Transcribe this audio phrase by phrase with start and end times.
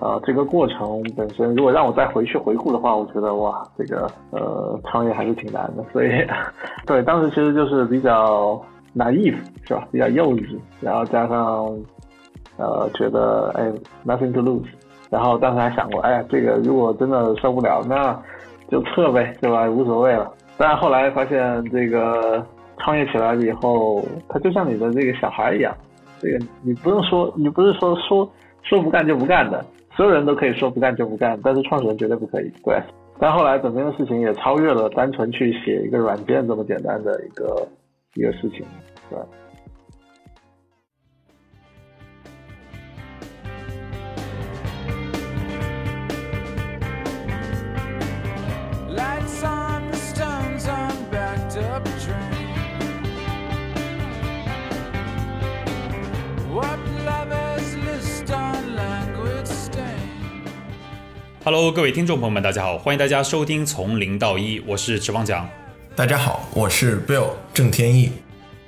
[0.00, 5.84] 呃，这个过程本身，如果让我再回去回顾的话，我觉得哇，这个呃，创业还是挺难的。
[5.92, 6.08] 所以，
[6.86, 8.60] 对，当时其实就是比较
[8.94, 9.86] naive，是吧？
[9.90, 11.76] 比较幼稚，然后加上
[12.56, 13.72] 呃，觉得哎
[14.06, 14.66] ，nothing to lose，
[15.10, 18.16] 然后当时还想过，哎呀，这个如果真的受不了，那
[18.70, 19.68] 就撤呗，对吧？
[19.68, 20.32] 无所谓了。
[20.56, 22.44] 但后来发现，这个
[22.78, 25.74] 创业起来了以后，它就像你的这个小孩一样，
[26.20, 28.28] 这个你不用说，你不是说说
[28.62, 29.64] 说不干就不干的。
[29.98, 32.48] 所有人都可以说不干就不干，但是创始人绝对不可以。
[32.64, 32.80] 对，
[33.18, 37.66] 但后来整件事情也超越了单纯去写一个软件这么简单的一个
[38.14, 38.64] 一个事情。
[39.10, 39.18] 对。
[61.50, 65.48] Hello，各位听众朋友们，大家好，欢迎大家收听从零到一，我是池方强。
[65.96, 68.12] 大家好，我是 Bill 郑天意。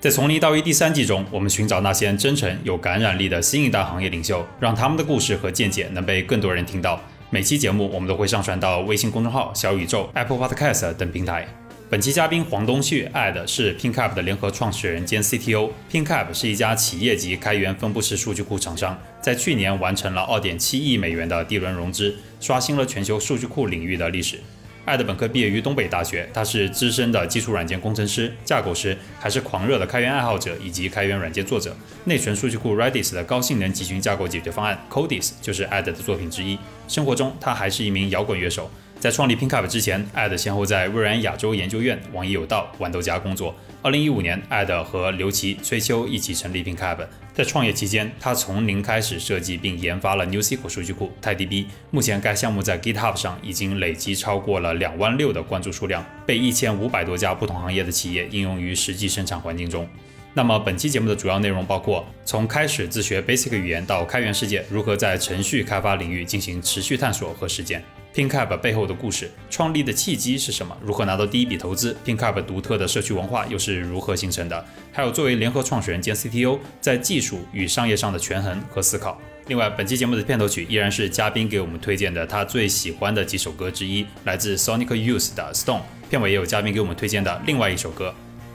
[0.00, 6.98] 在从零到一第三季中，我们寻找那些真诚、有感染力的新一代行业领袖，让他们的故事和见解能被更多人听到。
[7.28, 11.46] 每期节目我们都会上传到微信公众号、小宇宙、Apple Podcast 等平台。
[11.90, 15.72] 本期嘉宾黄东旭，Ad 是 PinCap 的联合创始人兼 CTO。
[15.90, 24.38] PinCap 是一家企业级开源分布式数据库厂商，在去年完成了2.7亿美元的 D 轮融资，刷新了全球数据库领域的历史。
[24.86, 31.76] Ad 本科毕业于东北大学，他是资深的基础软件工程师、架构师，还是狂热的开源爱好者以及开源软件作者。
[32.04, 36.56] 内存数据库 Redis 的高性能集群架构解决方案 Codis 就是 Ad 的作品之一。
[36.86, 38.70] 生活中，他还是一名摇滚乐手。
[39.00, 43.54] 在创立 PinCap 之前，Ad 先后在微软亚洲研究院、网易有道、豌豆荚工作。
[43.82, 47.06] 2015年，Ad 和刘琦、崔秋一起成立 PinCap。
[47.32, 51.64] 在创业期间，他从零开始设计并研发了 NewSQL 数据库、TiDB。
[51.90, 59.88] 目前，该项目在 GitHub 上已经累积超过了两万六的关注数量，被一千五百多家不同行业的企业应用于实际生产环境中。
[60.34, 67.82] 那么，本期节目的主要内容包括：从开始自学 Basic 语言到开源世界，如何在程序开发领域进行持续探索和实践。
[68.14, 70.76] PinCap 背后的故事，创立的契机是什么？
[70.84, 74.64] 如何拿到第一笔投资？PinCap 独特的社区文化又是如何形成的？
[74.92, 79.20] 还有作为联合创始人兼 CTO，在技术与商业上的权衡和思考。
[79.46, 85.82] 另外，本期节目的片头曲依然是嘉宾给我们推荐的他最喜欢的几首歌之一，来自 Sonic Youth 的 Stone。
[86.08, 88.12] 片尾也有嘉宾给我们推荐的另外一首歌。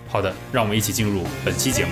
[0.08, 1.92] 好的，让我们一起进入本期节目。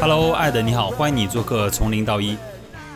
[0.00, 2.36] Hello，艾德，你好，欢迎你做客从零到一。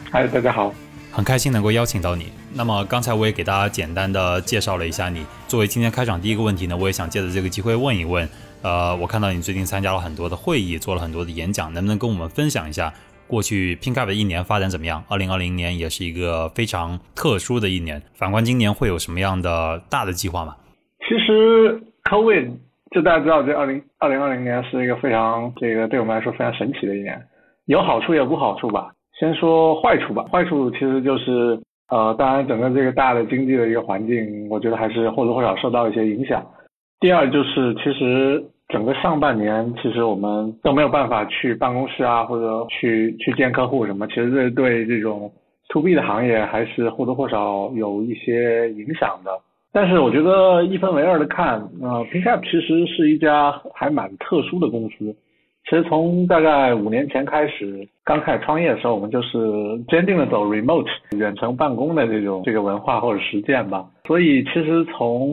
[0.08, 0.72] 嗨，大家好，
[1.10, 2.30] 很开心能够邀请到你。
[2.54, 5.26] 那么刚才我也给大家简单的介绍了一下你。
[5.48, 8.28] 作为今天开场第一个问题呢，我也想借着这个机会问一问。
[8.62, 12.94] 呃，我看到你最近参加了很多的会议，做了很多的演讲，能不能跟我们分享一下
[13.26, 15.02] 过去 PinCap 的一年发展怎么样？
[15.08, 18.00] 二零二零年也是一个非常特殊的一年。
[18.14, 20.54] 反观今年会有什么样的大的计划吗？
[21.00, 22.58] 其实 COVID。
[22.92, 27.20] 就大家知道，这二零二零二零年是一个非常这个对我们来说非常神奇的一年，
[27.64, 28.92] 有好处也有不好处吧。
[29.18, 31.58] 先说坏处吧，坏处其实就是
[31.88, 36.44] 呃，当然整个这个大的经济的一个环境，我觉得还是或多或少受到一些影响。
[37.00, 45.32] 第二就是其实整个上半年，其实我们都没有办法去办公室啊，或者去去见客户什么，其实这对这种
[45.70, 49.30] to B 的行业还是或多或少有一些影响的。
[49.72, 55.16] 但是我觉得一分为二的看，呃，PinCap 其实是一家还蛮特殊的公司。
[55.64, 59.38] 其实从大概五年前开始，刚开始创业的时候，我们就是
[59.88, 63.88] 坚定的走 remote 远程办公的这种这个文化或者实践吧。
[64.06, 65.28] 所以其实从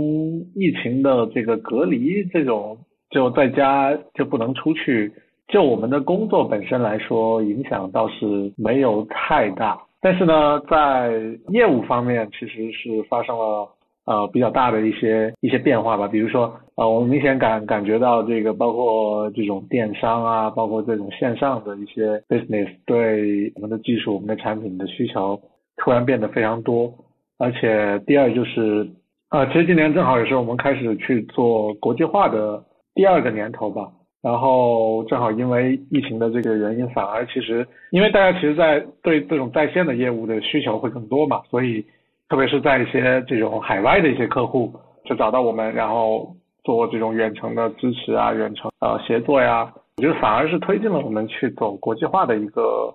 [0.56, 2.78] 疫情的这个隔离这种
[3.10, 5.12] 就在家就不能出去，
[5.50, 9.78] 就我们的工作本身来说，影响倒是没有太大。
[10.00, 11.12] 但是呢，在
[11.50, 13.68] 业务方面，其实是发生了。
[14.10, 25.40] 呃，比较大的一些一些变化吧，比如说，呃，我们明显感感觉到这个，包括这种电商啊，包括这种线上的一些 business 对我们的技术、我们的产品的需求
[25.78, 26.92] 突然变得非常多，
[27.38, 28.90] 而且第二就是，
[29.30, 32.64] 呃，其实今年正好也是我们开始去做国际化的
[32.96, 33.92] 第二个年头吧，
[34.24, 41.86] 然后正好因为疫情的这个原因，反而其实因为大家其实在对这种在线的业务的需求会更多嘛，所以。
[42.30, 44.72] 特别是在一些这种海外的一些客户，
[45.04, 52.94] 就找到我们，然后做这种远程的支持啊，远程呃协作呀，我觉得反而是推进了我们去走国际化的一个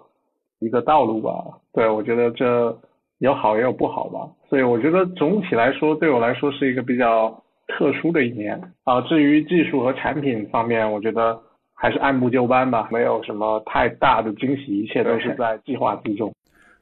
[0.60, 1.32] 一个道路吧。
[1.72, 2.78] 对，我觉得这
[3.18, 4.20] 有好也有不好吧。
[4.48, 9.00] 所以我觉得总体来说，对我来说是一个比较特殊的一年啊。
[9.00, 11.36] 至于技术和产品方面，我觉得
[11.74, 16.32] 还是按部就班吧，没有什么太大的惊喜，一切都是在计划之中。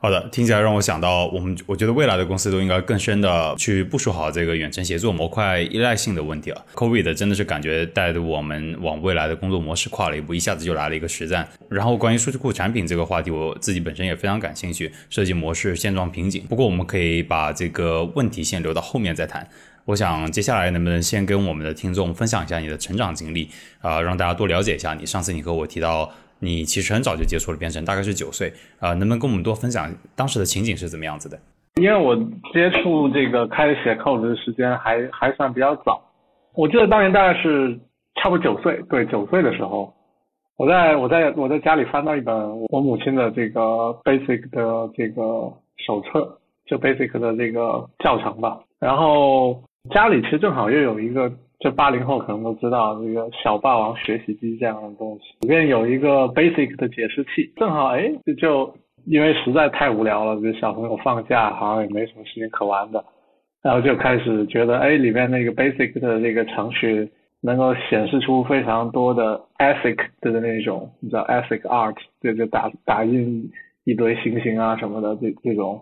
[0.03, 6.67] 好的，听起来让我想到，我们我觉得未来的公司都应该更深的去部署好这个远程协作模块依赖性的问题了。
[6.75, 11.49] COVID 真的是感觉带着我们往未来的工作模式跨了一步，一下子就来了一个实战。
[11.69, 16.45] 然后关于数据库产品这个话题，我自己本身也非常感兴趣，设计模式现状瓶颈。
[16.49, 19.49] 不过我们可以把这个问题先留到后面再谈。
[19.85, 23.49] 我想接下来能不能先跟我们的听众分享一下你的成长经历
[23.81, 25.07] 啊，让大家多了解一下你。
[25.07, 26.13] 上次你和我提到。
[26.43, 31.39] 你其实很早就接触了编程，大概是九岁啊，能不能跟我们多分享当时的情景是怎么样子的？
[31.81, 32.17] 因为我
[32.53, 36.03] 接触这个开始写 code 的时间还还算比较早，
[36.55, 37.79] 我记得当年大概是
[38.17, 39.95] 差不多九岁，对，九岁的时候，
[40.57, 42.35] 我在我在我在家里翻到一本
[42.71, 43.61] 我母亲的这个
[44.03, 45.23] basic 的这个
[45.87, 49.63] 手册，就 basic 的这个教程吧，然后
[49.95, 51.33] 家里其实正好又有一个。
[51.63, 58.75] 这八零后可能都知道这个小霸王学习机这样的东西，里面有一个 basic 的解释器，正好哎就
[59.05, 63.05] 因为实在太无聊了，就小朋友放假好像也没什么事情可玩的，
[63.63, 67.09] 然后就开始觉得哎里面那个 basic 的这个程序
[67.41, 73.49] 能够显示出非常多的 ASIC 的那种，你知道 ASIC art 就就打打印
[73.85, 75.81] 一堆星星啊什么的这这种。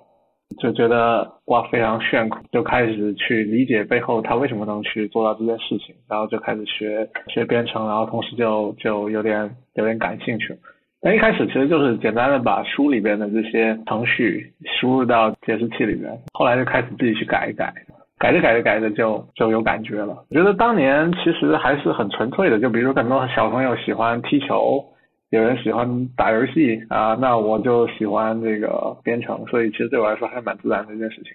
[0.59, 10.55] 就觉得哇非常炫酷，就开始去理解背后他为什么能去做到这件事情，然后就开始学学编程，然后同时就就有点有点感兴趣。
[11.01, 17.73] 但一开始其实就是简单的把书里边的这些程序输入到解释器里边，后来就开始自己去改一改，
[18.19, 20.25] 改着改着改着就就有感觉了。
[20.29, 24.85] 我觉得当年其实还是很纯粹的，就比如说很多小朋友喜欢踢球。
[25.31, 31.33] 有人喜欢打游戏啊，那我就喜欢这个编程，所以其实对我来说还蛮自然的一件事情。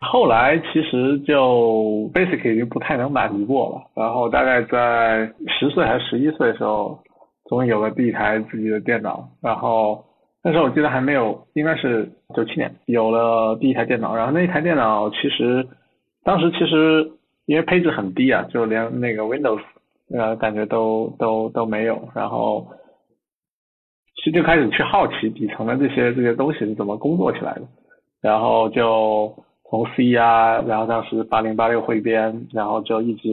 [0.00, 6.98] 后来其实就 basic 已经不太能满足过了，然后大概在十岁还是十一岁的时候，
[7.48, 10.04] 终于有了第一台自己的电脑，然后
[10.42, 15.64] 那时候我记得还没有，应该是九七年有了第一台电脑，然后那一台电脑其实
[16.24, 17.08] 当时其实
[17.46, 19.60] 因为配置很低啊，就连那个 Windows
[20.12, 22.66] 呃感觉都都都没有，然后。
[24.16, 27.62] 其实就开始去好奇底层的这些这些东西是怎么工作起来的，
[28.20, 29.34] 然后就
[29.70, 33.28] 从 C 啊，然后当时八零八六汇编，然后就一直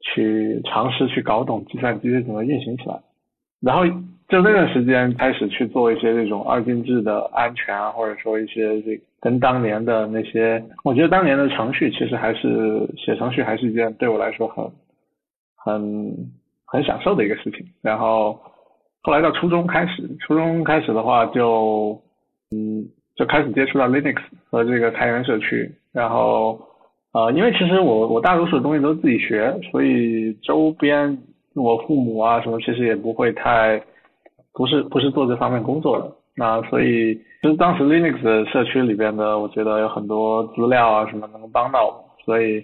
[0.00, 3.00] 去尝试去搞懂计算机是怎么运行起来，
[3.62, 3.86] 然后
[4.28, 14.70] 就那段时间开始去做一些这种二进制的安全啊，或者说一些这跟当年的那些，我觉得当年的程序其实还是写程序还是一件对我来说很
[15.56, 16.14] 很
[16.66, 18.38] 很享受的一个事情，然后。
[19.02, 21.98] 后来到初中开始，初中开始的话就，
[22.50, 22.84] 嗯，
[23.16, 24.16] 就开始接触到 Linux
[24.50, 26.60] 和这个开源社区，然后，
[27.12, 31.16] 呃，因为其实我我大多数的东西都自己学，所以周边
[31.54, 33.82] 我父母啊什么其实也不会太，
[34.52, 42.62] 不是不是做这方面工作的，那所以其实当时 Linux 社区里边的，我觉得有很多资料啊什么能帮到我，所以，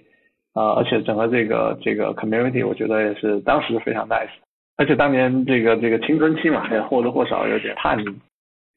[0.53, 4.29] 呃，而且整个这个这个 community 我觉得也是当时非常 nice。
[4.77, 8.05] 而且当年这个这个青春期嘛，也或多或少有点叛逆，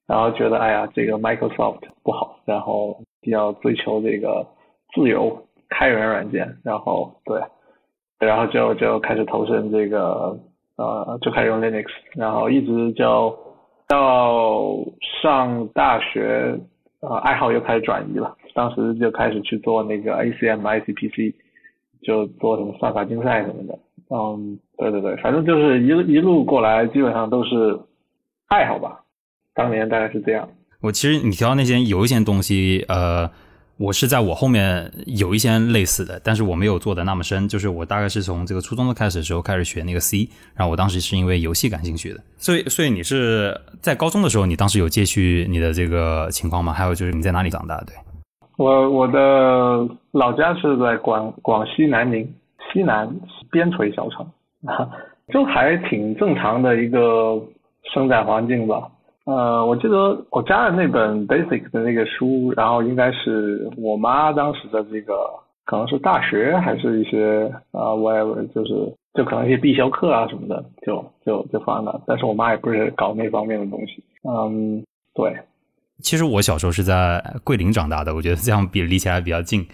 [0.06, 4.47] 然后觉得哎呀，这个 Microsoft 不好，然后比较追求这个
[4.94, 7.41] 自由开源软件，然后对，
[8.19, 10.37] 然后就就开始投身这个
[10.76, 13.37] 呃，就开始用 Linux，然后一直就
[13.87, 14.78] 到
[15.21, 16.59] 上大学，
[17.02, 21.35] 呃，爱好又开始转移了，当时就开始去做那个 ACM、ICPC，
[22.02, 23.78] 就做什么算法竞赛什么的。
[24.12, 27.79] 嗯，对对对，反正就是一一路过来，基本上都是
[28.49, 29.00] 爱好吧。
[29.55, 30.49] 当年大概是这样。
[30.81, 33.31] 我其实你提到那些有一些东西，呃，
[33.76, 37.47] 我是在我后面有一些类似的，但是我没有做的那么深。
[37.47, 42.21] 就是我大概是从这个初中的开始的时候开始学那个 C，然后我当时是因为游戏感兴趣的。
[42.37, 46.73] 所以，所以你是在高中的时候，你当时有接续你的这个情况吗？
[46.73, 47.76] 还有就是你在哪里长大？
[47.87, 47.95] 对，
[48.57, 52.29] 我我的老家是在广广西南宁。
[52.73, 53.09] 西南
[53.50, 54.26] 边陲小城，
[55.33, 57.40] 就还挺正常的一个
[57.92, 58.88] 生长环境吧。
[59.25, 65.14] 呃，我记得我家的那本 Basic 的那个书，然后应该是我妈当时的这个，
[65.66, 68.75] 可能是大学还是一些啊，whatever，就是
[69.14, 72.02] 就可能一些必修课啊什么的，就就就放了。
[72.07, 74.02] 但是我妈也不是搞那方面的东西。
[74.28, 74.83] 嗯，
[75.14, 75.33] 对。
[76.02, 79.64] 其实我小时候是在桂林长大的，我觉得这样比离起来比较近。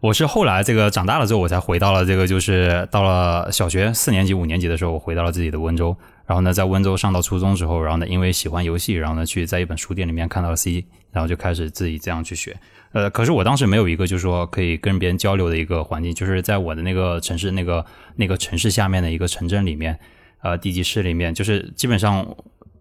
[0.00, 5.96] 我是后来这个长大了之后，我才回到了这个，就是到了小学四年级、五年级的时候，我回到了自己的温州。
[6.26, 12.56] 然后呢，在温州上到初中之后，然后呢，因为喜欢游戏，然后呢，去在一本书店里面看到了 C，然后就开始自己这样去学。
[12.92, 17.84] 呃，可是我当时没有一个就是说可以跟别人交流的一个环境，就是在我的那个城市那个
[18.16, 19.98] 那个城市下面的一个城镇里面，
[20.42, 22.36] 呃，地级市里面，就是基本上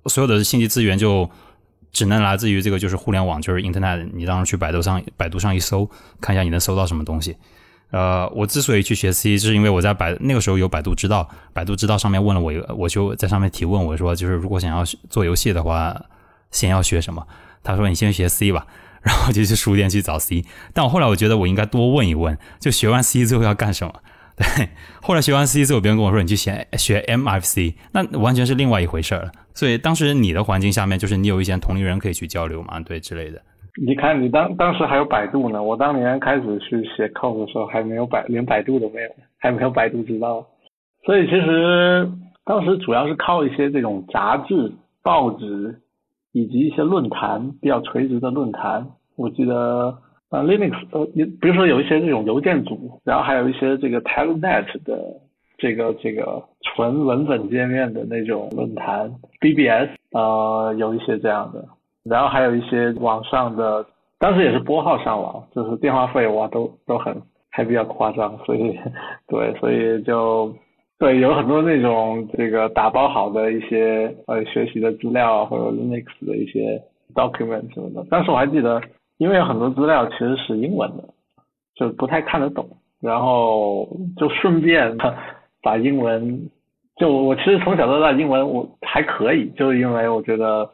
[0.08, 1.30] 所有的信息资源就。
[1.96, 4.10] 只能来自于这个，就是互联网，就是 Internet。
[4.14, 7.38] 你当时去百度上，百度上一搜，看一下你能搜到什么东西。
[7.92, 15.96] 呃，我之所以去学 C，是因为我在百那个时候有百度知道，百度知道上面问了我，我就在上面提问，我说就是如果想要做游戏的话，
[16.52, 17.26] 先要学什么？
[17.64, 18.68] 他说你先学 C 吧，
[19.02, 20.44] 然后就去书店去找 C。
[20.74, 23.94] 但我后来我觉得我应该多问一问，就学完 C 最后要干什么？
[24.38, 24.68] 对，
[25.02, 29.32] 后来学完 C 之后，别人跟我说你去学学 MFC，那完全是另外一回事了。
[29.54, 33.42] 所以当时你的环境下面，就是你有一些同龄人可以去交流嘛，对之类的。
[33.82, 40.46] 你看，你当当时还有百度呢，我当年开始去写 code 的时候，还没有百，连百度都没有，还没有百度知道。
[41.06, 42.10] 所以其实
[42.46, 45.82] 当时主要是靠一些这种杂志、报纸
[46.34, 48.86] 以及一些论坛，比较垂直的论坛。
[49.16, 49.98] 我记得
[50.30, 55.22] 啊，Linux，呃，你比如说有一些这种邮件组，然后还有一些这个 Telnet 的。
[55.58, 61.64] 这个这个纯文本界面的那种论坛，BBS，呃，有一些这样的，
[62.04, 63.86] 然后还有一些网上的，
[64.20, 67.16] 当时也是拨号上网，就是电话费哇，都都很
[67.50, 68.78] 还比较夸张，所以
[69.30, 70.54] 对，所以就
[71.00, 78.82] 对有很多那种这个打包好的一些呃学习的资料或者 Linux 的一些 document 什么的，当时我还记得，
[79.18, 81.04] 因为有很多资料其实是英文的，
[81.76, 82.68] 就不太看得懂，
[83.02, 84.98] 然后就顺便。
[85.66, 86.48] 把英文，
[86.96, 90.70] 就我其实从小到大英文我还可以，就是因为我觉得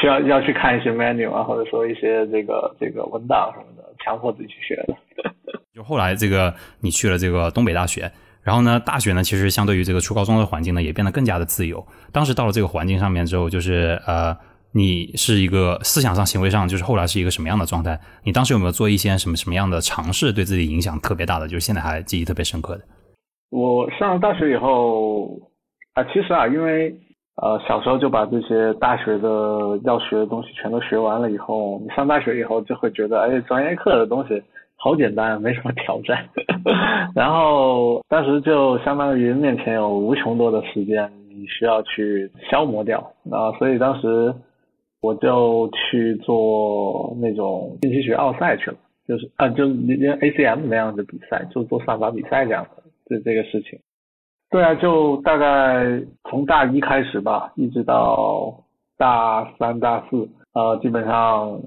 [0.00, 4.94] 需要要去看一些 menu 啊，或者说一些这个这个文档什么的，强迫自己去学的。
[5.74, 8.08] 就后来这个你去了这个东北大学，
[8.44, 11.84] 然后呢，大学呢其实相对于这个初高中的环境呢，也变得更加的自由。
[12.12, 14.32] 当时到了这个环境上面之后，就是呃，
[14.76, 17.96] 你是一个思想上、行为上，就是后来是一个什么样的状态？
[18.24, 22.82] 你当时有没有做一些什么什么样的尝试，对自己影响特别大的，就是现在还记忆特别深刻的？
[23.50, 25.28] 我上了大学以后
[25.92, 26.92] 啊，其实啊，因为
[27.36, 34.42] 呃小时候就把这些大学的要学的东西全都学完了以后，你上大学以后就会觉得，哎，专业课的东西
[34.74, 36.28] 好简单，没什么挑战。
[37.14, 42.98] 然后当时就相当于面前有无穷多的时间，你需要去消磨掉
[43.30, 44.34] 啊，所以当时
[45.04, 52.82] 我就去做那种信息学奥赛去了，就是啊，就连 ACM 那样的比赛，就做算法比赛这样的。
[53.04, 53.78] 这这个事情，
[54.50, 58.64] 对啊，就大概从大一开始吧，一直到
[58.96, 61.60] 大三、大四，呃，基本上，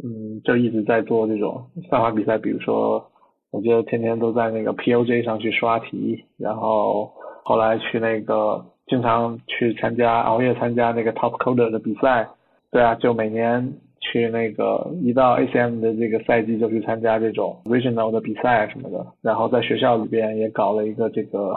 [0.00, 2.38] 嗯，就一直在做这种算法比赛。
[2.38, 3.04] 比如说，
[3.50, 7.10] 我就天天都在那个 POJ 上去刷题，然后
[7.42, 12.28] 后来去那个经常去参加，熬夜参加那个 Top Coder 的比赛。
[12.74, 13.72] 对啊，就每年。
[14.06, 21.56] 去那个一到 ACM 的这个赛季就去参加这种 regional 的比赛什么的，然后在学校里边也搞了一个这个，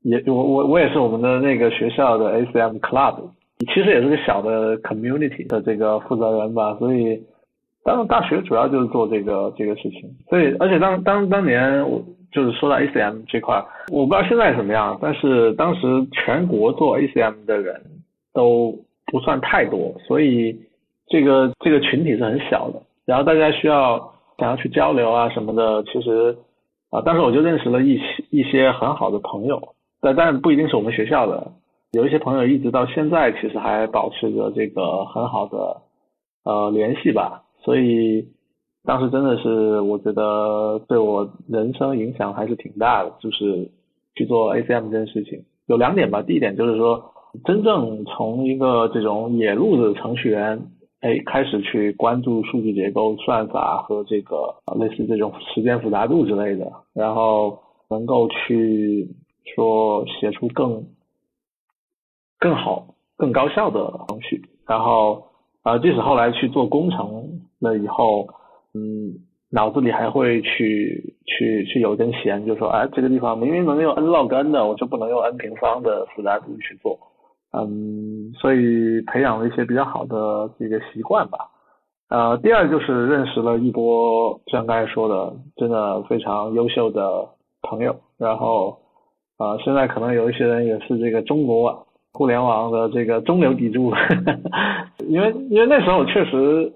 [0.00, 3.16] 也我我我也是我们的那个学校的 ACM club，
[3.58, 7.22] 其实也是个小的 community 的这个负责人吧，所以
[7.84, 13.62] 当大学主要就是做这个这个事情，所以而且当当当年我就是说到 ACM 这块，
[13.92, 17.78] 我不知道现在怎么样，但是当时全国做 ACM 的人
[18.32, 18.74] 都
[19.06, 20.58] 不算太多，所以。
[21.08, 23.96] 这个这个群体是很小的，然后大家需要
[24.38, 26.36] 想要去交流啊什么的，其实
[26.90, 29.56] 啊，当时我就认识了一些一些很好的朋友，
[30.00, 31.52] 但但不一定是我们学校的，
[31.92, 35.80] 有一些朋友一直到现在其实还保持着这个很好的
[36.42, 38.26] 呃联系吧，所以
[38.82, 43.70] 当时真的是我觉得对我人生影响还是挺大的，就是
[44.16, 47.12] 去做 ACM 这件事情，有两点吧，第一点就是说，
[47.44, 50.70] 真正从一个这种野路的程序员。
[51.00, 59.06] 哎，开始去关注数据结构、算法和这个类似这种时间复杂度之类的，然后能够去
[59.54, 60.82] 说写出更
[62.40, 64.42] 更好、更高效的程序。
[64.66, 65.22] 然后
[65.62, 68.26] 啊，即使后来去做工程了以后，
[68.74, 69.12] 嗯，
[69.50, 76.98] 脑子里还会去去去有根弦，就说哎，这个地方明明能用 n log n 的，我就不能用 n 平方的复杂度去做。
[77.58, 81.38] 嗯，所以培养了一些比较好的这个习惯吧。
[82.08, 87.26] 呃，第二就是认识了一波像刚才说的，真的非常优秀的
[87.62, 87.96] 朋友。
[88.18, 88.78] 然后，
[89.38, 93.92] 呃，现在可能有一些人也是这个中国互联网的这个中流砥柱，
[95.08, 96.72] 因为因为那时候确实，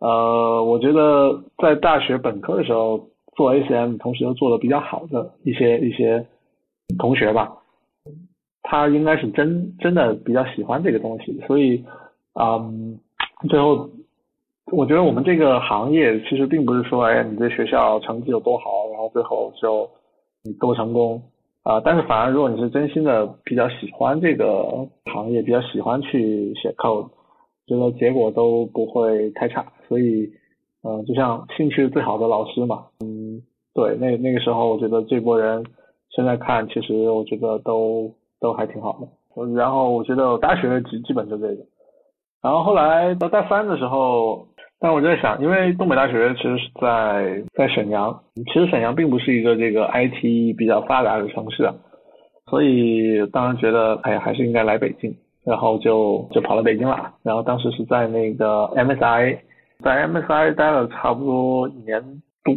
[0.00, 3.00] 呃，我觉得在大学本科的时候
[3.36, 6.24] 做 ACM 同时又做的比较好的一些一些
[6.98, 7.50] 同学吧，
[8.70, 11.84] 他应该是真真的比较喜欢这个东西，所以
[12.40, 12.96] 嗯，
[13.48, 13.90] 最后
[14.70, 19.90] 我觉得我们这个行业其实并不是说哎你在学校成绩有多好，然后最后就
[20.44, 21.20] 你多成功。
[21.64, 27.10] 啊，但是反而如果你是真心的比较喜欢这个行业，比较喜欢去写 code，
[27.66, 30.30] 觉得结果都不会太差，所以。
[30.82, 33.42] 嗯，就像兴趣最好的老师嘛，嗯，
[33.74, 35.62] 对，那那个时候我觉得这波人
[36.08, 38.10] 现在看，其实我觉得都
[38.40, 39.08] 都还挺好的。
[39.54, 41.62] 然后我觉得我大学基基本就这个，
[42.42, 44.46] 然后后来到大三的时候，
[44.80, 48.20] 但我在想，因为东北大学其实是在在沈阳，
[48.52, 51.74] 其实沈阳并不是一个这个 IT 比较发达的城市啊，
[52.46, 59.38] 所以当然觉得哎还是应该来北京，然后就就跑到北京了，然后当时是在那个 MSI。
[59.82, 62.02] 在 MSI 待了差不多一年
[62.44, 62.54] 多，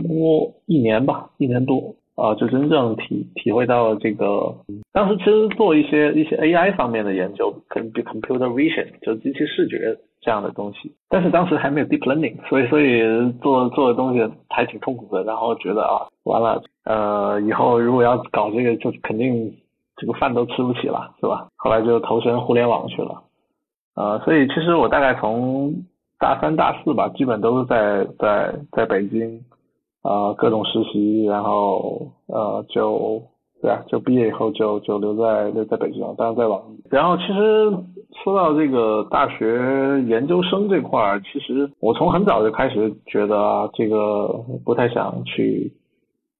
[0.65, 4.55] 一年吧，一年多啊，就真正体体会到了这个。
[4.91, 13.01] 当时其实做一些一些 AI 方面的研究，可能比 computer vision 就机器视觉这样的东西，但是当时还没有 deep learning，所以所以
[13.41, 15.23] 做做的东西还挺痛苦的。
[15.23, 19.51] 然后觉得啊，完了，呃，以后如果要搞这个，就肯定
[19.97, 21.47] 这个饭都吃不起了，是吧？
[21.55, 23.23] 后来就投身互联网去了，
[23.95, 25.73] 呃，所以其实我大概从
[26.19, 29.41] 大三、大四吧，基本都是在在在北京，
[30.03, 33.21] 呃，各种实习，然后呃，就
[33.61, 36.83] 对啊，就毕业以后就就留在留在北京，当然在网易。
[36.89, 37.71] 然后其实
[38.23, 44.27] 说到这个大学研究生这块儿，其实我从很早就开始觉得，这个
[44.65, 45.71] 不太想去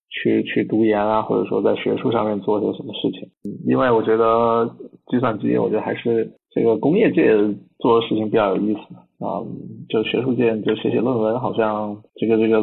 [0.10, 3.22] 去去读研啊，或者说在学术上面做些什么事情，
[3.66, 4.70] 因为我觉得
[5.08, 7.34] 计算机，我觉得还是这个工业界
[7.80, 8.80] 做的事情比较有意思。
[9.24, 9.40] 啊，
[9.88, 12.60] 就学术界就写写论文，好像这个这个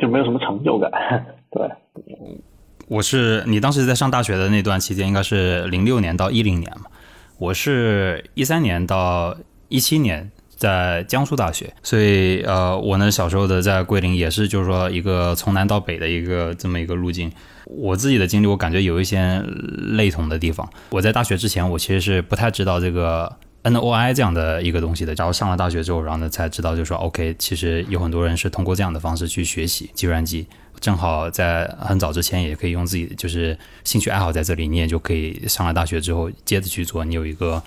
[0.00, 0.90] 就没有什么成就感。
[1.50, 1.68] 对，
[2.88, 6.86] 我是你当时在上大学的那段期间，应该是零六年到一零年嘛。
[7.38, 9.36] 我是一三年到
[9.68, 17.30] 一七年在江苏大学，所以呃，我呢小时候的在桂林也是就是说一个从南到北的一个这么一个路径。
[17.66, 19.42] 我自己的经历，我感觉有一些
[19.92, 20.68] 类同的地方。
[20.90, 23.36] 我在大学之前，我其实是不太知道这个。
[23.64, 30.46] N O I 这样的一个东西的，然后上了大学之后，然后呢才知道，就说 OK，其实有很多人是通过这样的方式去学习计算机，
[30.80, 37.62] 正好在很早之前也可以用自己就是兴趣爱好在这里，你也就可以上了大学之后接着去做，你有一个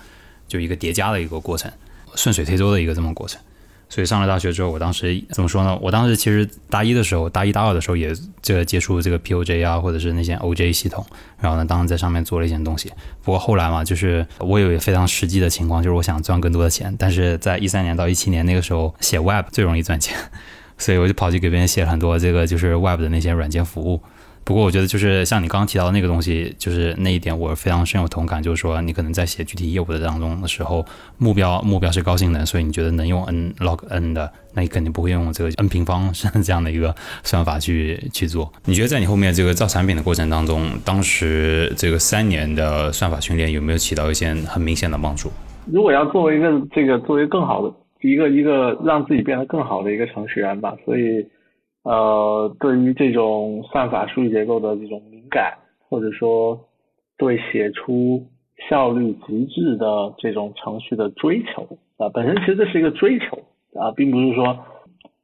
[0.47, 1.71] 就一个叠加的一个过程，
[2.13, 3.41] 顺水推舟的一个这么过程。
[3.89, 5.77] 所以上了大学之后，我当时怎么说呢？
[5.81, 11.05] 我当时其实大一的时候，大一大二的时候也这个接触这个 POJ 啊，或者是那些 OJ 系统，
[11.39, 12.91] 然后呢，当时在上面做了一些东西。
[13.23, 16.93] 不过后来嘛，就是我有非常实际的情况，就是我想赚更多的钱。
[16.99, 20.17] 但是在一三年到一七年那个时候，写 Web 最容易赚钱，
[20.77, 24.01] 所以我就跑去给别人写很多这个就是 Web 的那些软件服务。
[24.47, 30.85] 不过我觉得就是像你刚刚提到的那个东西，就是那一点我非常深有同感，就是说你可能在写具体业务的当中的时候，
[31.17, 38.49] 目标目标是高性能，所以你觉得能用 n log n 的，那你肯定不会用这个 n 平方是这样的一个算法去去做。
[38.63, 45.29] 你觉得在你后面这个造产品的过程当中，当时这个三年的算法训练有没有起到一些很明显的帮助？
[45.69, 51.27] 如果要作为一个这个作为更好的一个一个让自己变得更好的一个程序员吧，所以。
[51.87, 55.53] 呃，对于这种算法数据结构的这种敏感，
[55.87, 56.59] 或者说
[57.17, 58.21] 对写出
[58.67, 63.37] 效率极致的这种程序的追求啊，本身其实这是一个追求
[63.79, 64.53] 啊，并不是说，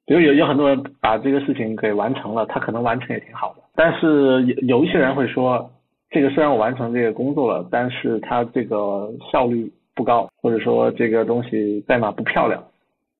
[0.05, 5.69] 比如有有很多人把这个事情给完成了，他可能完成也挺好的，但是有有一些人会说，
[6.11, 12.63] 这个虽然我完成这个工作了，但是它这个效率不高，或者说这个东西代码不漂亮，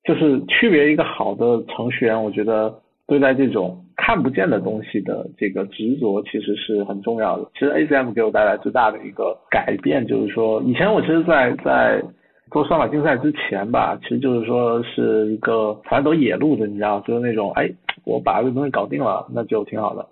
[0.02, 2.74] 就是区别一个好的程序员，我觉得。
[3.06, 7.44] 对待这种看不见的东西的这个执着，其实是很重要的。
[7.52, 12.02] 其实 ACM 给我带来最大的一个改变，就是说，以前我其实，在在
[12.50, 17.70] 做算法竞赛之前吧，其实就是说是一个反正都野路子，你知道，就是那种，哎，
[18.06, 20.06] 我把这东西搞定了，那就挺好的，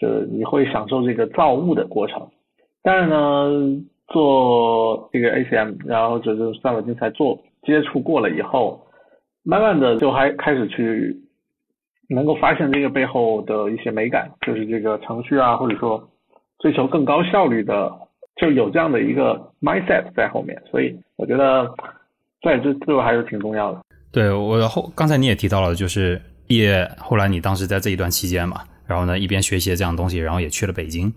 [0.00, 2.20] 就是你会享受这个造物的过程。
[2.82, 8.80] 但是呢，做这个 ACM，然后就是算法竞赛做接触过了以后，
[9.44, 11.16] 慢慢的就还开始去。
[12.08, 16.02] 能够发现这个背后的一些美感，就是这个程序啊，或者说
[16.58, 17.90] 追求更高效率的，
[18.36, 21.66] 就有这样的一个 mindset 在后面，所以我觉得
[22.42, 23.80] 在这对我还是挺重要的。
[24.12, 31.12] 对我后刚才你也提到了，就是毕业后来你当时在这一段期间嘛，然后呢一边学习这样东西，然后也去了北京，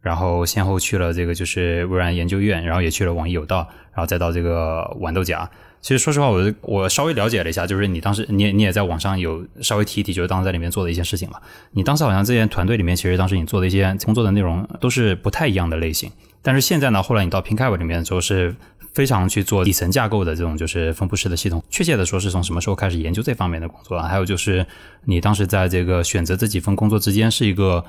[0.00, 5.48] 然后先后去了这个就是微软研究院，然后也去了网易有道，然后再到这个豌豆荚。
[5.80, 11.40] 其实说实话，我我稍微了解了一下，就是你当时你你也在网上有稍微提一提，就是当时在里面做的一些事情嘛。
[11.70, 16.10] 你当时好像这些团队里面，其实当时你做的一些工作的内容都是不太一样的类型。
[16.42, 18.54] 但是现在呢，后来你到 Pinkav 里面的时候，是
[18.92, 21.62] 非常去做底层架构的这种就是分布式的系统。
[21.70, 24.08] 确切的说，是从什么时候开始研究这方面的工作啊？
[24.08, 24.66] 还有就是
[25.04, 27.84] 你当时在这个选择这几份工作之间，是一个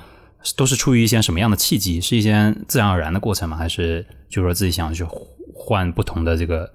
[0.56, 2.00] 都是出于一些什么样的契机？
[2.00, 3.56] 是一些自然而然的过程吗？
[3.56, 5.04] 还是就是说自己想去
[5.52, 6.70] 换不同的这个？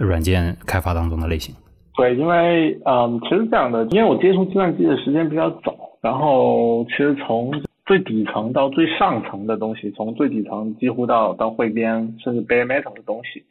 [0.00, 1.54] 软件开发当中的类型，
[1.96, 7.50] 对，因为嗯，其实这样的，因为我接触计算机的时间比较早，然后其实从
[7.84, 13.42] 最底层到最上层的东西，从最底层几乎到到汇编，甚至 bare metal 的东西，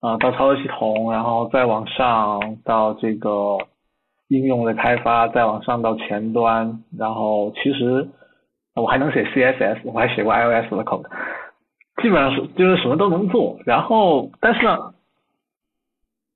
[0.00, 3.58] 啊，到操作系统，然后再往上到这个
[4.28, 8.08] 应用的开发，再往上到前端，然后其实
[8.76, 11.02] 我还能写 CSS，我还写过 iOS 的 code，
[12.00, 14.91] 基本上是就是什么都能做，然后但是呢。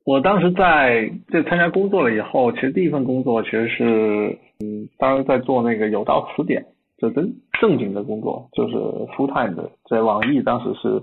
[0.07, 6.65] 我当时在这参加工作了以后，其实第一份工作其实是，嗯，当时在做那个有道词典，
[6.97, 7.29] 就真
[7.61, 8.77] 正经的工作，就是
[9.17, 11.03] full time 的，在网易当时是，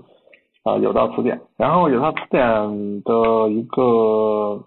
[0.62, 2.42] 啊有道词典，然后有道词典
[3.02, 4.64] 的一个，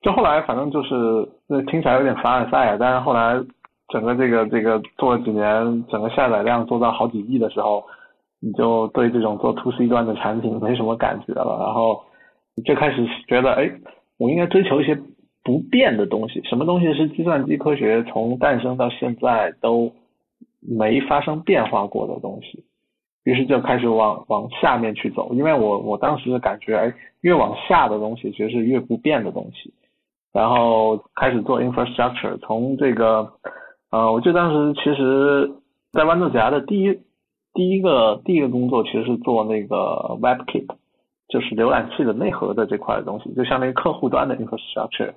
[0.00, 3.38] 就后来反正就是那听起来有点凡尔赛啊，但是后来
[3.92, 7.84] 整个这个这个做了几年，整个下载量做到好几亿的时候，
[8.40, 12.02] 你就对这种做 to C 端的产品没什么感觉了，然后。
[12.64, 13.70] 最开始觉得，哎，
[14.18, 14.98] 我应该追求一些
[15.42, 16.42] 不变的东西。
[16.44, 19.92] 什么东西是计算机科学从诞生到现在都
[20.60, 22.64] 没发生变化过的东西？
[23.24, 29.72] 于是就开始往往下面去走，因为我我当时感觉，哎，越往下的东西其实是越不变的东西。
[30.32, 33.32] 然后开始做 infrastructure，从这个，
[33.90, 35.50] 呃，我记得当时其实，
[35.92, 36.98] 在豌豆荚的第一
[37.52, 40.66] 第一个第一个工作其实是做那个 WebKit。
[41.30, 45.12] 就是浏览器的内核的这块东西，就相当于客户端的 infrastructure。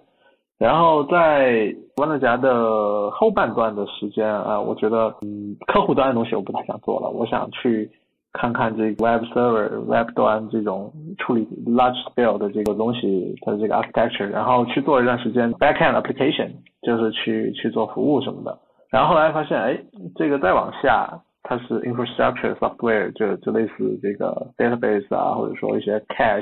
[0.60, 7.90] 然后在豌豆荚的后半段的时间啊，我觉得嗯，客户端的东西我不太想做了，我想去
[8.32, 16.52] 看看这个 web server、web 端这种处理 large scale 的这个东西的这个 architecture，然后去做一段时间 backend application，
[16.84, 18.58] 就是去去做服务什么的。
[18.90, 19.78] 然后后来发现，哎，
[20.16, 21.10] 这个再往下。
[21.44, 26.42] 它是 infrastructure software，就就类似这个 database 啊，或者说一些 cache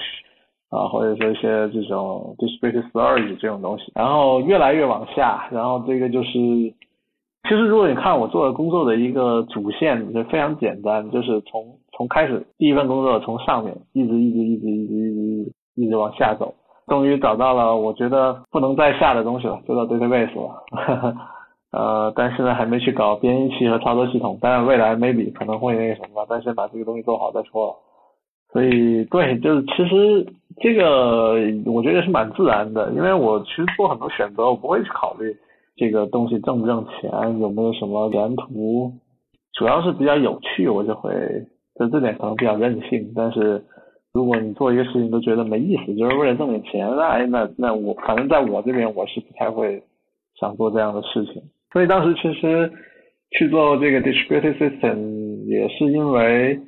[0.69, 3.91] 啊，或者说一些这种 distributed storage 这种东西。
[3.95, 11.65] 然后越来越往下，然后这个就是，其实如果你看我做的工作的一个主线，就非常简单，就是从
[11.97, 16.53] 从开始第一份工作从上面一直一直一直一直一直一直往下走，
[16.87, 20.63] 终于找到了我觉得不能再下的东西了，就到 database 了。
[21.71, 27.73] 呃，但是呢，还没去搞编译器和操作系统，当然未来 maybe 可能会那个什么，但先把这个东西做好再说。
[28.51, 35.33] 所以，对，就是其实这个我觉得是蛮自然的，因为我其实做很多选择，我不会去考虑
[35.77, 38.91] 这个东西挣不挣钱，有没有什么前途，
[39.53, 41.09] 主要是比较有趣，我就会，
[41.79, 43.13] 就这点可能比较任性。
[43.15, 43.63] 但是
[44.11, 49.81] 如果你做一个事情都觉得没意思，就是为了挣点钱，那那那我反正在我这边我是不太会
[50.37, 51.41] 想做这样的事情。
[51.71, 52.69] 所以当时其实
[53.37, 56.59] 去做这个 distributed system 也是因为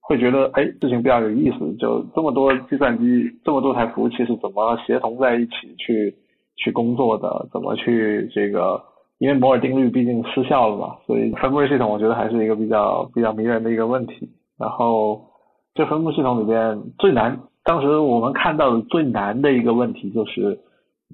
[0.00, 6.12] 会觉得哎事情比较有意思，就这么多计算机，这么多台服务器是怎么协同在一起去
[6.56, 7.48] 去工作的？
[7.52, 8.82] 怎么去这个？
[9.18, 14.28] 因为摩尔定律毕竟失效了嘛，所以分布式系统我觉得还是一个比较比较迷人的一个问题。
[14.58, 15.20] 然后
[15.74, 20.58] 这分布系统里边最难，当时我们看到的最难的一个问题就是。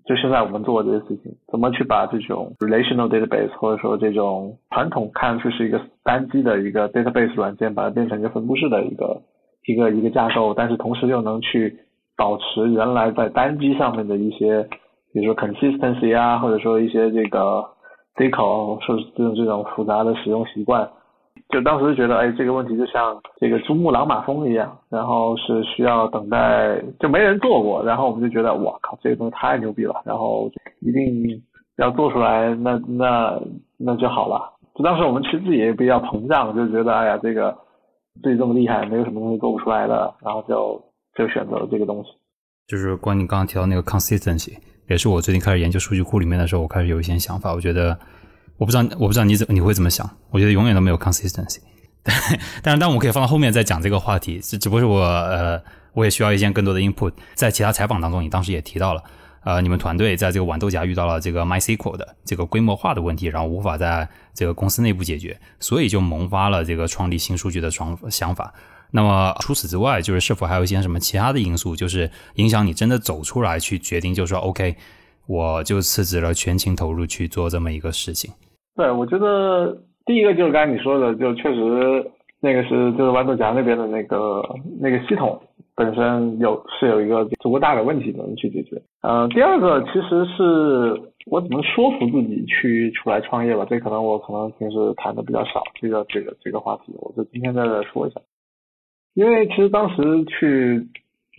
[0.05, 9.23] 就现在我们做的这些事情，怎么去把这种 relational database 或者说这种传统看上去是一个单机的一个 database 软件，把它变成一个分布式的一个
[9.67, 11.77] 一个一个架构，但是同时又能去
[12.17, 14.63] 保持原来在单机上面的一些，
[15.13, 17.65] 比如说 consistency 啊，或者说一些这个
[18.17, 20.89] decal 说这种这种复杂的使用习惯。
[21.49, 31.41] 就当时就觉得，哎，这个问题就像这个珠穆朗玛峰一样，然后是需要等待，就没人做过，然后我们就觉得，哇靠，这个东西太牛逼了，然后一定
[31.77, 33.41] 要做出来，那那
[33.79, 34.53] 那就好了。
[34.75, 37.57] 就当时我们其实自己也比较膨胀，就觉得，哎呀，这个
[38.23, 40.83] 自己这么厉害，没有什么东西做不出来的，然后就
[41.17, 42.11] 就选择了这个东西。
[42.67, 47.97] 就是关于你刚刚提到那个 consistency，也是我最近开始研究数据库里面的时候，我开始有一些想法，我觉得。
[48.59, 50.09] 我不知道，我不知道你怎你会怎么想？
[50.31, 51.59] 我觉得永远都没有 consistency。
[52.63, 54.39] 但是，但我可以放到后面再讲这个话题。
[54.41, 55.61] 只只不过是我呃，
[55.93, 57.13] 我也需要一些更多的 input。
[57.35, 59.03] 在其他采访当中，你当时也提到了，
[59.43, 68.55] 呃，你们团队在这个豌豆荚遇到了这个 MySQL 的这个规模化的问题，然后无法在这个公司内部解决，所以就萌发了这个创立新数据的想想法。
[68.93, 74.77] 那么除此之外，就是是否还有一些什么其他的因素，就是影响你真的走出来去决定，就是说 OK，
[75.27, 78.33] 我就辞职了，全情投入去做这么一个事情。
[78.77, 82.11] 对，我觉得第一个就是刚才你说的，就确实
[82.41, 84.43] 那个是就是豌豆荚那边的那个
[84.81, 85.41] 那个系统。
[85.79, 88.81] 本身有是有一个足够大的问题能去解决。
[89.03, 98.19] 呃，第二个其实是我怎么说服自己去出来创业吧，这可能我可能平时谈的比较少，这个这个这个话题，我就今天在这说一下。
[99.13, 100.89] 因为其实当时去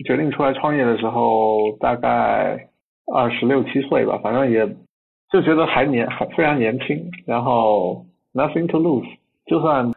[0.06, 2.68] 决定出来创业的时候，大概
[3.12, 4.64] 二十六七岁吧，反正也
[5.30, 9.06] 就觉得还年还非常年轻，然后 nothing to lose，
[9.46, 9.92] 就算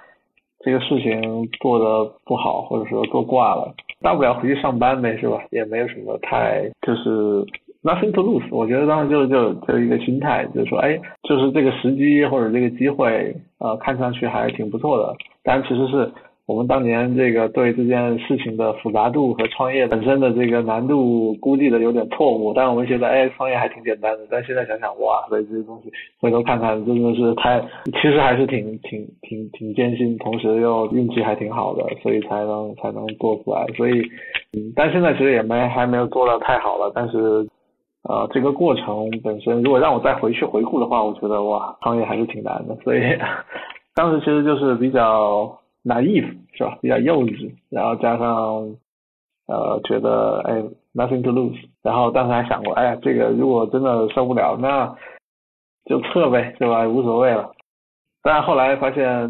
[0.60, 3.74] 这个事情做的不好，或者说做挂了。
[4.02, 5.42] 大不了回去上班呗，是吧？
[5.52, 7.46] 也没有什么太就是
[7.84, 8.48] nothing to lose。
[8.52, 15.16] 我觉得当时就就就一个心态，就是说，哎，就是这个时机或者这个机会，呃，看上去还挺不错的。
[15.44, 16.12] 但其实是。
[16.52, 24.28] 我们当年这个对这件事情的复杂度和创业本身的这个难度估计的有点错误，但我们觉得哎，创业还挺简单的。
[24.30, 33.66] 但现在想想，哇，所以这些东西回头看看真的是太，其实还是挺挺挺挺艰辛，同时又运气还挺好的，所以才能才能做出来。
[33.78, 34.02] 所以，
[34.52, 36.92] 嗯，但现在其实也没还没有做到太好了。
[36.94, 37.48] 但是，
[38.04, 42.76] 呃，这个过程本身，如果让我再回去回顾的话，我觉得哇，创业还是挺难的。
[42.84, 43.00] 所以，
[43.96, 45.58] 当时其实就是比较。
[45.84, 46.78] Naive 是吧？
[46.82, 48.76] 比较幼稚，然后加上
[49.48, 50.62] 呃觉得哎
[50.94, 54.96] nothing to lose，然后当时还想过，哎呀这个如果真的受不了，那
[55.86, 56.88] 就撤呗，对吧？
[56.88, 57.52] 无所谓了。
[58.22, 59.30] 但后来发现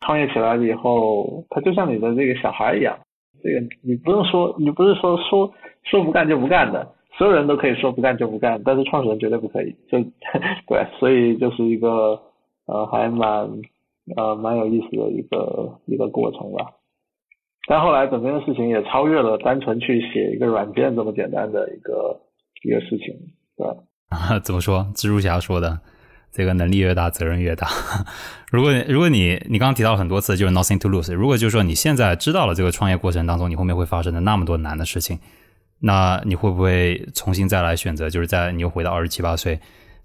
[0.00, 2.98] 创业起来了以后，他就像你的这个小孩一样，
[3.42, 5.50] 这个你不用说，你不是说说
[5.84, 9.98] 说不干就不干的，所有人都可以说不干就不干，但是创始人绝对不可以，就
[10.68, 12.20] 对，所以就是一个
[12.66, 13.48] 呃还蛮。
[14.16, 16.72] 呃，蛮有意思的一个一个过程吧，
[17.68, 22.20] 但后来整件事情也超越了单纯去写一个软件这么简单的一个
[22.64, 23.14] 一个事情，
[23.56, 23.66] 对
[24.08, 24.86] 啊， 怎么说？
[24.94, 25.80] 蜘蛛侠说的，
[26.32, 27.68] 这个能力越大，责任越大。
[28.50, 31.12] 如 果如果你你刚刚提到很多次，就是 nothing to lose。
[31.14, 35.18] 如果就是说你现在知道了这个创业过程当中，你后面会发生的那么多难的事情，
[35.80, 38.08] 那你会不会重新再来选择？
[38.08, 39.60] 就是在你又回到二十七八岁？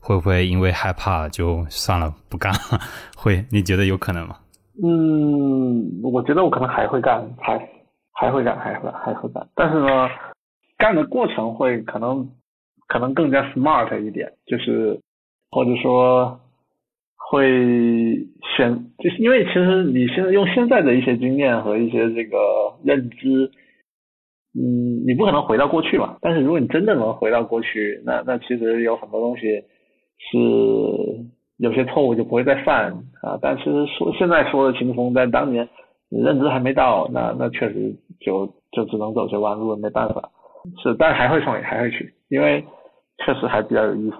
[0.06, 2.78] 会不会因为害怕就算了不干了？
[3.16, 3.46] 会？
[3.50, 4.36] 你觉得有可能吗？
[4.84, 7.58] 嗯，我觉得我可能还会干，还
[8.12, 9.48] 还会干，还会还会干。
[9.56, 10.10] 但是呢，
[10.78, 12.28] 干的过程会可能
[12.88, 15.00] 可能更加 smart 一点，就是
[15.50, 16.38] 或者说
[17.16, 17.48] 会
[18.58, 22.38] 选，就是因为其实你现在用现在的一些经验和一些这个
[22.84, 23.50] 认知，
[24.54, 26.18] 嗯，你不可能回到过去嘛。
[26.20, 29.64] 但是如果你真的能回到过去，那那其实有很多东西。
[30.32, 30.38] 是
[31.58, 35.68] 有些错误就不会再犯啊，但是说现在说的轻松，在当年
[36.10, 40.30] 认知还没到，那那确实就就只能走这弯路了，没办法。
[40.82, 42.64] 是，但还会创业，还会去，因为
[43.26, 44.16] 确实还比较有意思，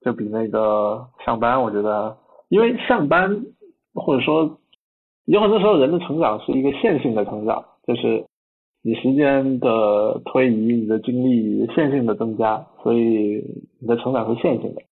[0.00, 2.16] 就比那个上班，我觉得，
[2.48, 3.44] 因为上班
[3.94, 4.58] 或者说
[5.26, 8.24] 有很多时候人的成长是一个线性的成长，就是
[8.82, 13.44] 你时间的推移，你的精力线性的增加，所以
[13.80, 14.82] 你的成长是线性的。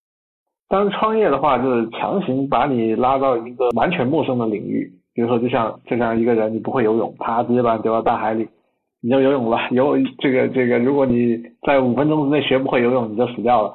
[0.73, 8.49] 当创业的话，就是强行把你拉到一个完全陌生的领域，比如说，就像就像一个人，你不会游泳，啪，直接把你丢到大海里，
[9.03, 9.59] 你就游泳了。
[9.71, 13.75] 游这个这个，如果你在五分钟之内学不会游泳，你就死掉了。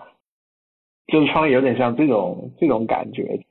[1.05, 3.41] 就是创业有点像这种这种感觉，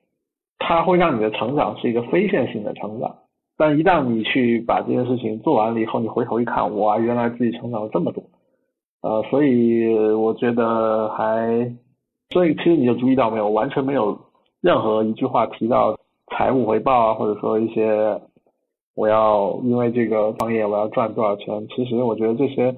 [0.58, 3.14] 它会让你的成长是一个非线性的成长，
[3.56, 8.24] 但一旦你去把这件事情做完了以后，你回头一看，哇，原来自己成长了这么多，
[9.02, 11.72] 呃，所以我觉得还。
[12.30, 14.18] 所以其实你就注意到没有，完全没有
[14.60, 15.96] 任何一句话提到
[16.32, 18.20] 财务回报啊，或者说一些
[18.94, 21.66] 我要因为这个创业我要赚多少钱。
[21.68, 22.74] 其实我觉得这些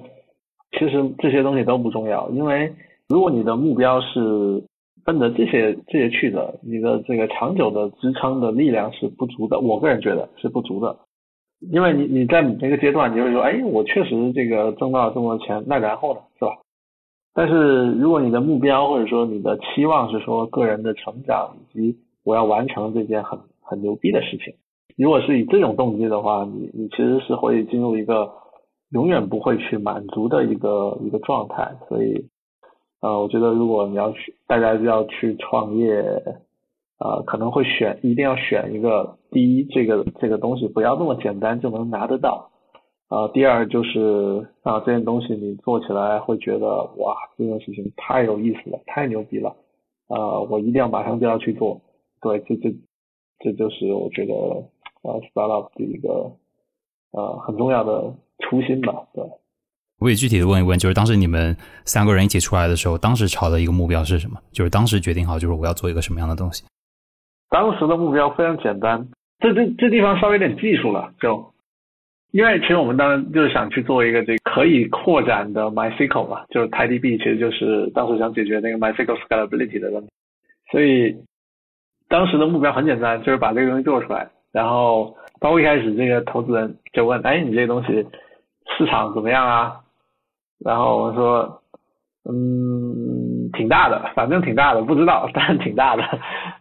[0.77, 2.71] 其实这些东西都不重要，因为
[3.07, 4.63] 如果你的目标是
[5.03, 9.59] 奔着这些这些去的，你的这个长久的支撑的力量是不足的。
[9.59, 10.95] 我个人觉得是不足的，
[11.71, 16.51] 因为你你在你那个阶段，你会说，哎，我确实这个挣到了这么多钱，那然后呢，是吧？
[17.33, 24.53] 但是如果你的目标或者说你的期望是说个人的成长以及我要完成这件很很牛逼的事情，
[24.97, 28.29] 如果是以这种动机的话，你你其实是会进入一个
[28.91, 31.71] 永远不会去满足的一个一个状态。
[31.87, 32.27] 所以，
[33.01, 36.01] 呃，我觉得如果你要去大家要去创业，
[36.99, 42.49] 呃，可能会选一定要选一个第一这个这个东西不要那么简单就能拿得到。
[43.09, 46.67] 啊，第二就是啊，这件东西你做起来会觉得
[46.97, 49.49] 哇，这件事情太有意思了，太牛逼了，
[50.07, 51.81] 啊，我一定要马上就要去做。
[52.21, 52.71] 对，这这
[53.39, 54.33] 这就是我觉得
[55.01, 56.31] 呃，startup 的一个
[57.11, 58.93] 呃很重要的初心吧。
[59.11, 59.23] 对，
[59.99, 64.39] 我也具体的问一问，就是当时你们三个人一起出来的时候，当时朝的一个目标是什么？
[64.51, 66.63] 就是当时决定好，就是我要做一个什么样的东西？
[67.49, 69.07] 当时的目标非常简单，
[69.39, 71.51] 这这这地方稍微有点技术了，就。
[72.31, 80.11] 因为其实我们当时就是想去做一个这个可以扩展的 MySQL 嘛，就是 TiDB 其实就是当时想解决那个 MySQL scalability 的问题，
[80.71, 81.15] 所以
[82.07, 84.29] 当时的目标很简单，就是把这个东西做出来。
[84.51, 88.05] 然后包括一开始这个投资人就问，哎，你这个东西
[88.77, 89.79] 市场怎么样啊？
[90.65, 91.61] 然后我说，
[92.25, 96.03] 嗯，挺大的， 反正挺大的，不知道， 但挺大的。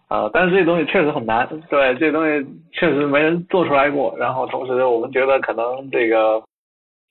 [0.09, 4.14] 啊，但是这些东西确实很难，对，这东西确实没人做出来过。
[4.18, 6.42] 然后同时我们觉得可能这个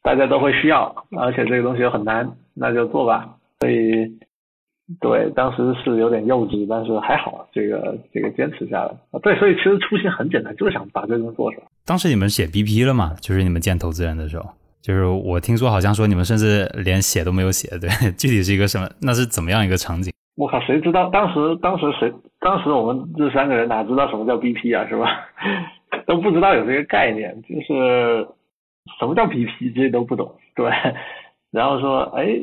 [0.02, 3.30] 大家都会需要，而且这个东西又很难，那就做吧。
[3.60, 4.08] 所以，
[5.00, 9.20] 对，当时是有点幼稚，但是还好，这个这个坚持下来。
[9.22, 11.68] 对，所以其实初心很简单，就是想把这个东西做出来。
[11.86, 13.14] 当时你们写 BP 了吗？
[13.22, 14.50] 就是你们见投资人的时候，
[14.88, 18.88] 就是我听说好像说你们甚至连写都没有写，对， 具体是一个什么？
[19.02, 20.14] 那是怎么样一个场景？
[20.38, 25.10] 我靠，谁知道当时当时谁当时我们这三个人哪知道什么叫 BP 啊，是吧？
[26.08, 28.26] 都不知道有这个概念，就是
[28.98, 30.72] 什么叫 BP 这些都不懂，对。
[31.52, 32.40] 然后说，哎，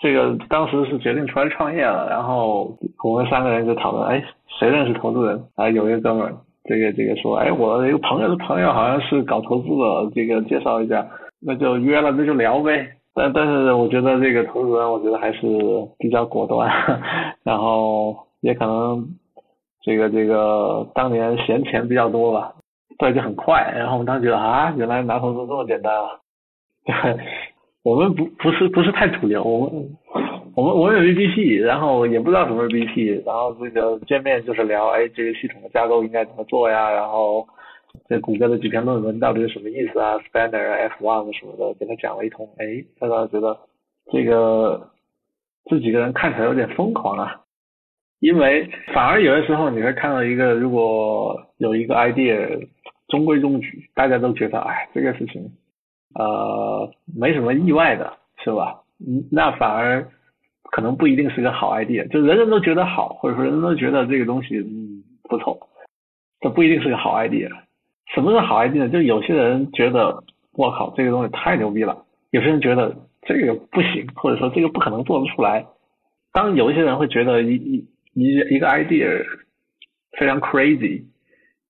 [0.00, 4.22] 这个当时是决定出来创业了，然后我们三个人就讨论，哎，
[4.60, 5.44] 谁认识投资人？
[5.56, 6.32] 啊，有一个哥们儿，
[6.68, 11.04] 这个这个说，哎，我一个朋友的朋友好像是搞投资的，这个介绍一下，
[11.46, 12.88] 那就约了，那就聊呗。
[13.14, 15.40] 但但是我觉得这个投资人，我觉得还是
[15.98, 16.68] 比较果断，
[17.44, 19.06] 然后也可能
[19.82, 22.52] 这个这个当年闲钱比较多吧，
[22.98, 23.72] 对，就很快。
[23.76, 26.08] 然后我们当时觉得啊，原来拿投资这么简单啊！
[27.84, 29.96] 我们不不是不是太主流，我们
[30.56, 36.90] 我们我们有 VBP，然后也不知道什么是 BP，然后这个见面就是聊，哎，这个系统的架构应该怎么做呀？
[36.90, 37.46] 然后。
[38.08, 42.48] 这谷歌的几篇论文到底是什么意思啊？Spanner、F1 什么的，给他讲了一通。
[42.58, 43.58] 哎，他倒觉得
[44.12, 44.90] 这个
[45.64, 47.40] 这几个人看起来有点疯狂啊。
[48.20, 52.68] 因为反而有的时候你会看到一个，如果有一个 idea
[53.08, 55.42] 中规中矩，大家都觉得哎，这个事情
[56.14, 58.80] 呃没什么意外的，是吧？
[59.06, 60.06] 嗯，那反而
[60.70, 62.08] 可能不一定是个好 idea。
[62.08, 65.58] 就人人都觉得好，或者说人人都觉得这个东西嗯不错，
[66.40, 67.50] 这不一定是个好 idea。
[68.12, 68.88] 什么是好 idea 呢？
[68.88, 75.64] 就有些人觉得我靠这个东西太牛逼了，有些人觉得这个不行，或者说这个不可能做得出来。
[76.32, 79.24] 当有一些人会觉得一一一一个 idea
[80.18, 81.04] 非常 crazy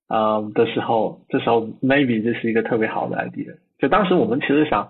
[0.08, 3.54] 啊的时候，这时候 maybe 这是一个特别好的 idea。
[3.78, 4.88] 就当时我们其实想，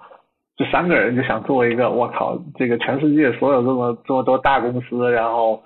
[0.57, 5.63] 这三个人就想做一个我靠这个全世界所有这么这么多大公司，然后。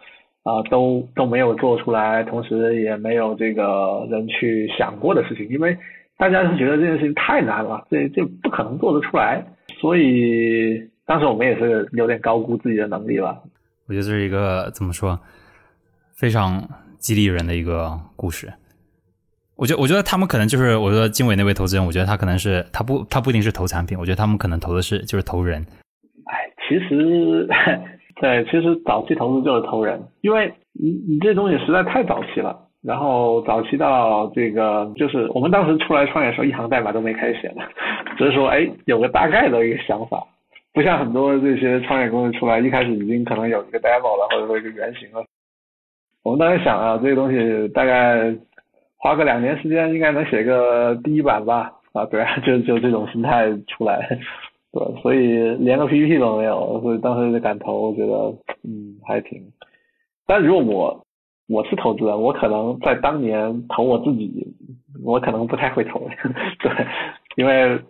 [0.48, 5.76] 啊，都都没有做出来，同时也没有这个人去想过的事情，因为
[6.16, 9.44] 大家是觉得这件事情太难了，这这不可能做得出来，
[9.78, 13.36] 所以当时我们也是有点高估自己的能力吧。
[13.88, 15.20] 我觉得这是一个怎么说，
[16.16, 18.50] 非常激励人的一个故事。
[19.54, 25.60] 我觉得，我觉得他们可能就是，我说经纬那位投资人，我觉得他可能是他不他不一定是投产品，我觉得他们可能投的是就是投人。
[26.24, 26.32] 哎，
[26.66, 27.46] 其实。
[28.20, 37.62] 对，其实早期投资就是投人，因为你你这东西实在太早期了，然后早期到这个就是我们当时出来创业的时候，一行代码都没开始写呢，
[38.16, 40.20] 只是说哎有个大概的一个想法，
[40.74, 45.24] 不像很多这些创业公司出来一开始已经可能有一个 demo 了，或者说一个原型了。
[46.24, 48.34] 我们当时想啊，这个东西大概
[48.96, 54.18] 花个两年时间应该能写个第一版吧，啊对啊，就就这种心态出来。
[54.70, 58.14] 对，所以连个 PPT 都没有，所以当时就敢投，我觉得
[58.64, 59.42] 嗯还挺。
[60.26, 61.06] 但如果我
[61.48, 64.46] 我是投资人，我可能在当年投我自己，
[65.02, 66.00] 我可能不太会投，
[66.60, 66.70] 对，
[67.36, 67.80] 因为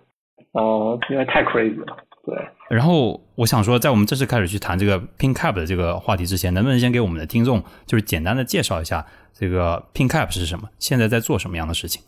[0.53, 2.37] 呃因为太 crazy 了，对。
[2.71, 12.05] 然后我想说，在我们正式开始去谈这个 PinCap 的这个话题之前，能不能先给我们的听众就是简单的介绍一下这个 PinCap 是什么，现在在做什么样的事情？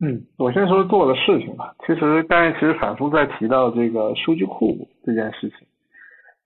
[0.00, 1.72] 嗯，我先说做的事情吧。
[1.86, 5.58] 其实刚才其实反复在提到这个数据库这件事情。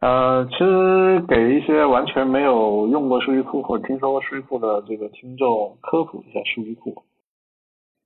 [0.00, 7.02] 呃，其实给一些完全没有用过数据库或者听说过数据库的这个听众科普一下数据库。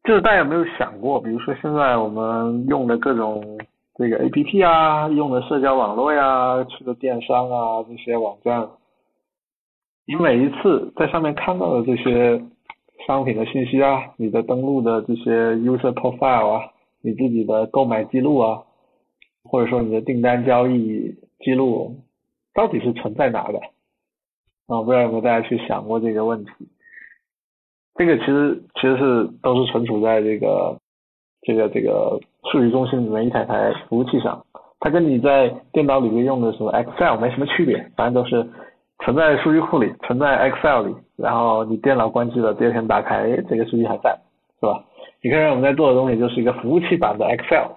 [0.04, 3.58] 就是大家有没有想过，比如说现在我们用的各种
[3.96, 8.68] 这个 APP 啊，用的社交网络呀，去的电商啊这些网站，
[10.06, 12.42] 你每一次在上面看到的这些。
[13.06, 16.62] 商品的信息啊，你的登录的这些 user profile 啊，
[17.00, 18.62] 你自己的购买记录啊，
[19.44, 21.96] 或者说你的订单交易记录，
[22.54, 23.58] 到底是存在哪的？
[24.68, 26.50] 啊，不知道有没有大家去想过这个问题？
[27.94, 30.78] 这个其实其实是都是存储在这个
[31.42, 32.18] 这个这个
[32.50, 34.44] 数据中心里面一台台服务器上，
[34.80, 38.48] 它跟你在电脑里面用的什么 Excel 没什么区别，反正都是
[39.04, 44.18] 存在数据库里，存在 Excel 里，然后你电脑关机了，第二天打开，这个数据还在，
[44.60, 44.84] 是吧？
[45.22, 47.76] 你看我们在做的东西就是一个服务器版的 Excel，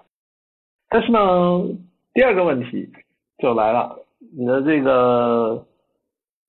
[0.89, 1.63] 但是呢，
[2.13, 2.89] 第二个问题
[3.37, 3.99] 就来了，
[4.35, 5.65] 你的这个。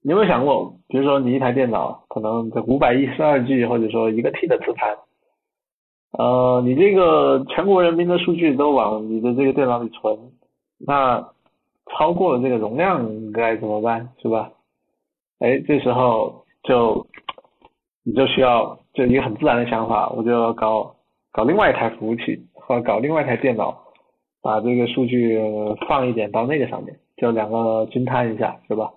[0.02, 4.96] 你有没有想过，比如说你一台电脑可能这五百一十二 G 或者说一个 T 的磁盘，
[6.12, 10.16] 呃，你这个全国人民的数据都往你的这个电脑里存，
[10.78, 11.28] 那
[11.90, 14.52] 超过了这个容量该怎么办，是吧？
[15.40, 17.06] 哎，这时候就
[18.04, 20.94] 你就需要就一个很自然的想法，我就搞
[21.32, 23.76] 搞另外一台服务器或者搞另外一台电脑，
[24.42, 25.40] 把这个数据
[25.88, 28.90] 放一点到那个上面，就两个均摊一下，是吧？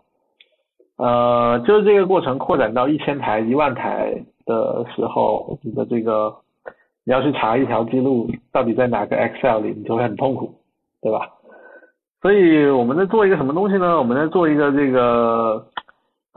[0.97, 4.13] 呃，就是这个过程扩展到一千台、一万台
[4.45, 6.35] 的时候，你的这个
[7.05, 10.53] 你要去查一条记录到底在哪个 Excel 里，你就会很痛苦，
[11.01, 11.29] 对吧？
[12.21, 13.97] 所以我们在做一个什么东西呢？
[13.97, 15.65] 我们在做一个这个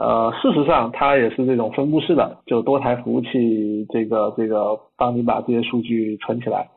[0.03, 6.69] 呃，事实上它也是这种分布式的，就多台服务器这个这个帮你把这些数据存起来。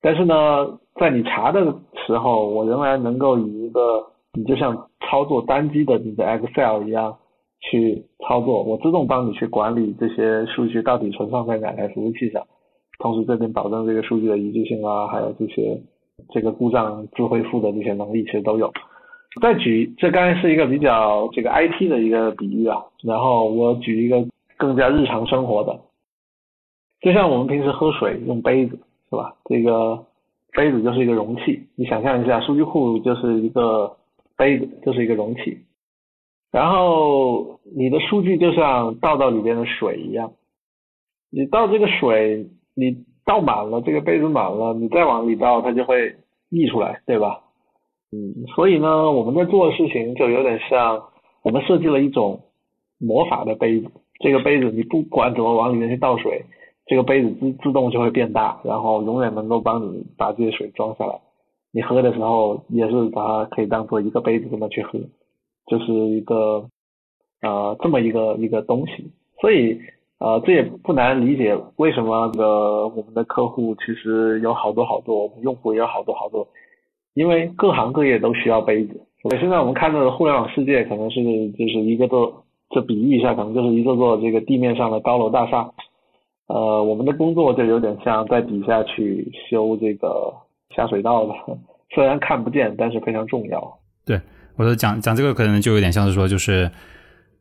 [0.00, 1.60] 但是呢，在你查的
[2.06, 7.16] 时候，我仍然能够以一个你就像操作单机的你的 Excel 一样。
[7.62, 12.42] 去操作，我自动帮你去管理这些数据到底存放在哪台服务器上，
[12.98, 15.78] 同时这边保证这个数据的一致性啊，还有这些
[16.30, 18.72] 这个故障自恢复的这些能力其实都有。
[19.40, 24.26] 再举，这刚才是一个比较这个 IT 的一个比喻啊，然后我举一个
[24.56, 25.80] 更加日常生活的，
[27.00, 28.76] 就像我们平时喝水用杯子
[29.08, 29.36] 是吧？
[29.44, 30.04] 这个
[30.52, 33.96] 杯子就是一个容器，你想象一下，数据库就是一个
[34.36, 35.58] 杯子，就是一个容器。
[36.50, 40.32] 然后你的数据就像倒到里边的水一样，
[41.30, 46.16] 你倒这个水，你倒满了，这个杯子满了，你再往里倒，它就会
[46.48, 47.44] 溢出来，对吧？
[48.12, 51.02] 嗯，所以呢，我们在做的事情就有点像，
[51.42, 52.40] 我们设计了一种
[52.98, 53.88] 魔法的杯子，
[54.20, 56.44] 这个杯子你不管怎么往里面去倒水，
[56.86, 61.20] 这个杯子自自动就会变大，然后永远能够帮你把这些水装下来，
[61.72, 64.98] 你喝的时候也是把它可以当做一个杯子这么去喝。
[65.66, 66.68] 就是一个
[67.42, 69.78] 呃这么一个一个东西，所以
[70.18, 76.48] 呃这也不难理解为什么个我们的客户其实有好多好多，我们用户也有好多好多，
[77.14, 79.00] 因为各行各业都需要杯子。
[79.22, 85.70] 所以现在我们看到的互联网世界可能是就是一个座，就比喻一下，可能就是一座座这个地面上的高楼大厦。
[86.46, 90.32] 呃，我们的工作就有点像在底下去修这个
[90.74, 91.34] 下水道的，
[91.94, 93.78] 虽然看不见，但是非常重要。
[94.04, 94.20] 对。
[94.56, 96.70] 我说讲讲这个可能就有点像是说，就是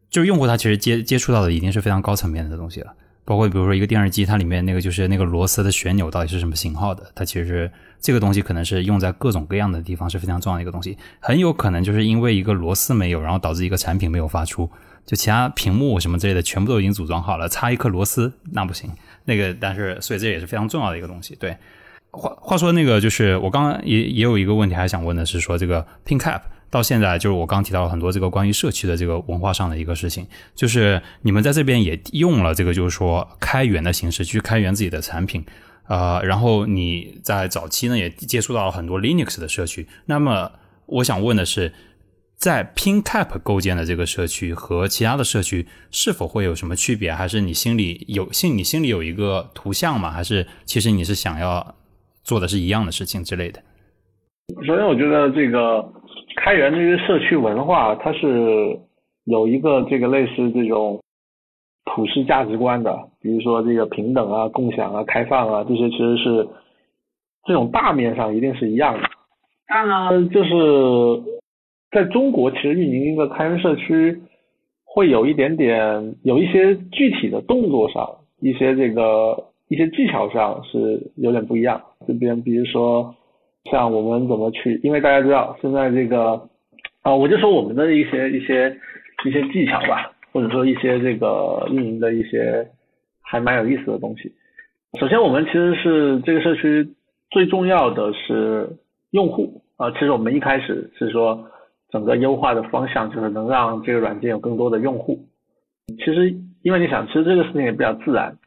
[0.09, 2.93] 就用户他其实接接触到的已经是非常高层面的东西了，
[3.29, 7.71] 包括比如说一个电视机，它里面那个就是那个螺丝的旋钮到底是什么型号的，它其实
[8.01, 14.67] 这个东西可能是用在各种各样的地方是非常重要的一个东西，很有可能就是因为一个螺丝没有，然后导致一个产品没有发出，
[15.05, 18.89] 就其他屏幕什么之类的全部都已经组装好了，差一颗螺丝那不行，
[19.25, 21.35] 那个但是所以这也是非常重要的一个东西。
[21.35, 21.55] 对，
[22.09, 26.41] 话话说那个就是我刚刚也也有一个问题还想问的是说这个 PinCap。
[26.71, 35.43] 到现在，就是我刚提到了很多这个关于社区的这个文化上的一个事情，就是你们在这边也用了这个，就是说开源的形式去开源自己的产品，
[35.87, 39.87] 呃，然后你在早期呢也接触到了很多 Linux 的社区。
[40.05, 40.51] 那么
[40.85, 41.73] 我想问的是，
[42.37, 47.11] 在 PinCap 构建的这个社区和其他的社区是否会有什么区别？
[47.11, 50.11] 还是你心里有心，你心里有一个图像吗？
[50.11, 51.75] 还是其实你是想要
[52.23, 53.59] 做的是一样的事情之类的？
[54.67, 55.83] 首先，我觉得这个。
[56.41, 58.79] 开源这些社区文化，它是
[59.25, 61.01] 有一个这个类似这种
[61.83, 66.47] 普世价值观的，比如说这个平等啊、共享啊、开放啊，这些其实是
[67.45, 69.01] 这种大面上一定是一样的。
[69.67, 71.21] 当然，就是
[71.91, 74.21] 在中国，其实运营一个开源社区
[74.85, 78.09] 会有一点点，有一些具体的动作上，
[78.39, 81.81] 一些这个一些技巧上是有点不一样。
[82.07, 83.13] 这边比如说。
[83.65, 84.79] 像我们怎么去？
[84.83, 86.49] 因为大家知道现在这个
[87.01, 88.75] 啊，我就说我们的一些一些
[89.25, 92.67] 一些技巧吧，或者说一些这个运营的一些
[93.21, 94.31] 还蛮有意思的东西。
[94.99, 96.87] 首先，我们其实是这个社区
[97.29, 98.69] 最重要的是
[99.11, 99.91] 用户啊。
[99.91, 101.45] 其实我们一开始是说
[101.91, 105.19] 整个优化的方向就是能让这个软件有更多的用户。
[105.97, 106.33] 其实
[106.63, 108.37] 因为你想，其实这个事情也比较自然。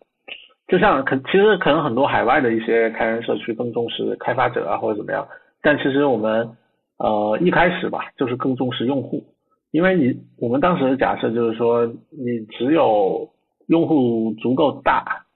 [0.72, 5.28] 就像可其实可能很多海外的一些开源社区更重视开发者啊或者怎么样，
[5.60, 6.48] 但其实我们
[6.96, 9.22] 呃一开始吧就是更重视用户，
[9.70, 13.28] 因为你我们当时的假设就是说你只有
[13.66, 15.26] 用户足够大，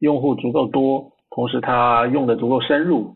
[0.00, 3.14] 用户足够多，同时他用的足够深入，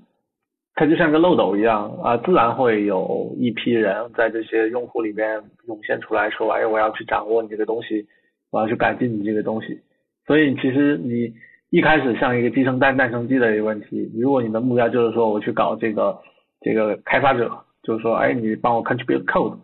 [0.77, 8.07] 它就像个漏斗一样啊，自然会有一批人在这些用户里面涌现出来说，哎，我要去掌握你这个东西，
[8.53, 9.81] 我要去改进你这个东西。
[10.25, 11.35] 所以其实你
[11.75, 16.17] 一开始像一个鸡生蛋蛋生鸡的一个问题，如果你的目标就是说我去搞这个
[16.61, 17.51] 这个开发者，
[17.83, 19.57] 就是说，哎，你帮我 contribute code，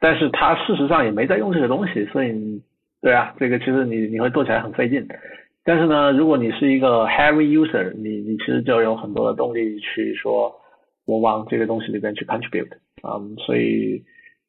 [0.00, 2.62] 但是他事实上也没在用这个东西，所以
[3.02, 5.06] 对啊，这个其实你你会做起来很费劲。
[5.62, 10.50] 但是呢，如果你是一个 heavy user，你你其实就有很多的动力去说，
[11.04, 12.72] 我往这个东西里边去 contribute，
[13.06, 14.02] 嗯，所以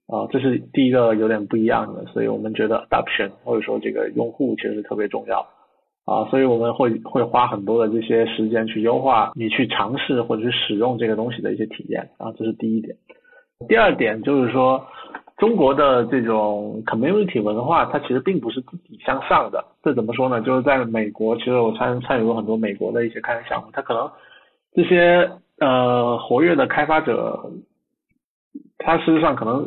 [0.08, 5.46] 啊，这是第一个有点不一样的，所以我们觉得 adoption 或者说这个用户其实特别重要。
[6.10, 12.96] 啊，所以我们会会花很多的这些时间去优化你去尝试或者去使用这个东西的一些体验啊，这是第一点。
[13.68, 14.84] 第二点就是说。
[15.40, 19.64] 中国的这种 community 文化，它其实并不是自己向上的。
[19.82, 20.42] 这怎么说呢？
[20.42, 24.12] 就是在美国，其实我参参与过很多美国的一些开源项目，它可能
[24.74, 25.32] 这些
[25.62, 27.40] 呃活跃的开发者，
[28.80, 29.64] 他事实上可能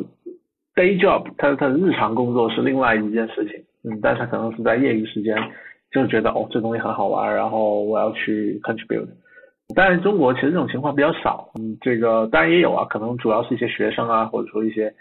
[0.75, 5.35] day job，他他的日常工作是另外一件事情，嗯，但是他可能是在业余时间
[5.93, 9.07] 就是觉得哦这东西很好玩，然后我要去 contribute。
[9.75, 14.93] 但是中国其实这种情况比较少，嗯，这个当然也有啊，可能主要是一些学生啊，或者说一些。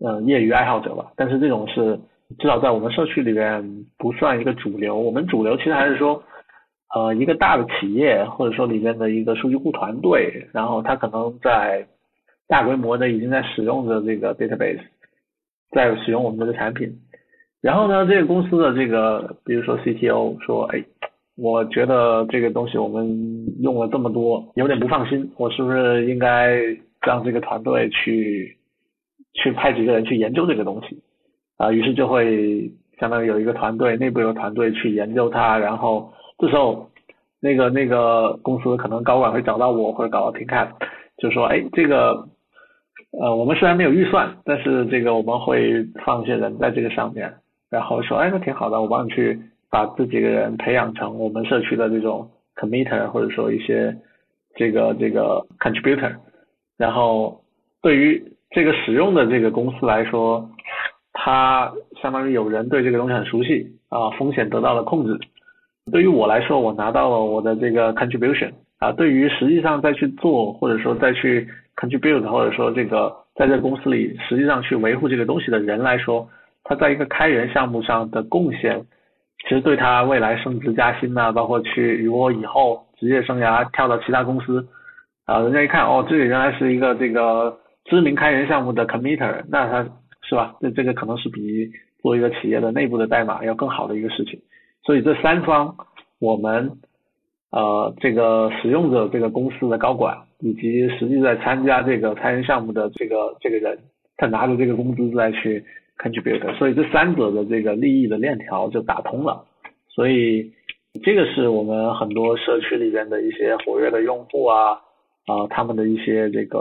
[0.00, 1.98] 嗯，业余爱好者吧，但是这种是
[2.38, 4.96] 至少在我们社区里边不算一个主流。
[4.96, 6.22] 我们主流其实还是说，
[6.94, 11.84] 呃，一个大的企业或者说里面的一个数据库团队，然后他可能在
[12.46, 14.82] 大规模的已经在使用着这个 database，
[15.72, 16.96] 在使用我们这个产品。
[17.60, 20.84] 然后呢，这个公司的这个，比如说 CTO 说，哎，
[21.36, 26.56] 我觉得这个东西我们用了这么多，有点不放心，我是不是应该
[27.06, 28.54] 让这个团队去？
[29.34, 31.00] 去派几个人去研究这个东西，
[31.58, 36.90] 啊，于是就会相当于有一个团队，内部有团队去研究它，然后这时候
[37.38, 40.70] 那个那个公司可能高管会找到我或者找到 Pinkap，
[41.18, 42.26] 就说，哎，这个
[43.20, 47.32] 呃我们虽然没有预算，但是这个我们会放一些人在这个上面，
[47.70, 49.38] 然后说，哎，那挺好的，我帮你去
[49.70, 53.94] 把这几个人培养成我们社区的这种 committer 或者说一些
[54.54, 56.14] 这个这个 contributor，
[56.76, 57.40] 然后
[57.82, 60.48] 对于这个使用的这个公司来说，
[61.12, 65.18] 它相当于有人对这个东西很熟悉啊，风险得到了控制。
[65.92, 68.92] 对于我来说，我拿到了我的这个 contribution 啊。
[68.92, 71.46] 对于实际上再去做或者说再去
[71.76, 76.28] contribute 或者说这个在这个公司里实际上去维护这个东西的人来说，
[76.68, 78.84] 他在一个开源项目上的贡献，
[79.42, 84.68] 其实对他未来升职加薪呐，包括去如果以后职业生涯跳到其他公司
[85.24, 87.58] 啊，人家一看哦，这里原来是一个这个。
[87.90, 89.82] 知名开源项目的 committer，那他
[90.20, 90.54] 是吧？
[90.60, 91.66] 这这个可能是比
[92.02, 94.38] 做一个企业的内部的代码要更好的一个事情。
[94.84, 95.74] 所以这三方，
[96.20, 96.70] 我们
[97.50, 103.78] 呃这个使用者这个公司的高管，以及实际在参加这个开源项目的这个这个人，
[104.18, 105.64] 他拿着这个工资再去
[105.98, 109.44] contribute，所以这三者的这个利益的链条就打通了。
[109.88, 110.52] 所以
[111.02, 114.80] 这个是我们很多社区里边的一些活跃的用户啊。
[115.28, 116.58] 啊，他们的一些这个，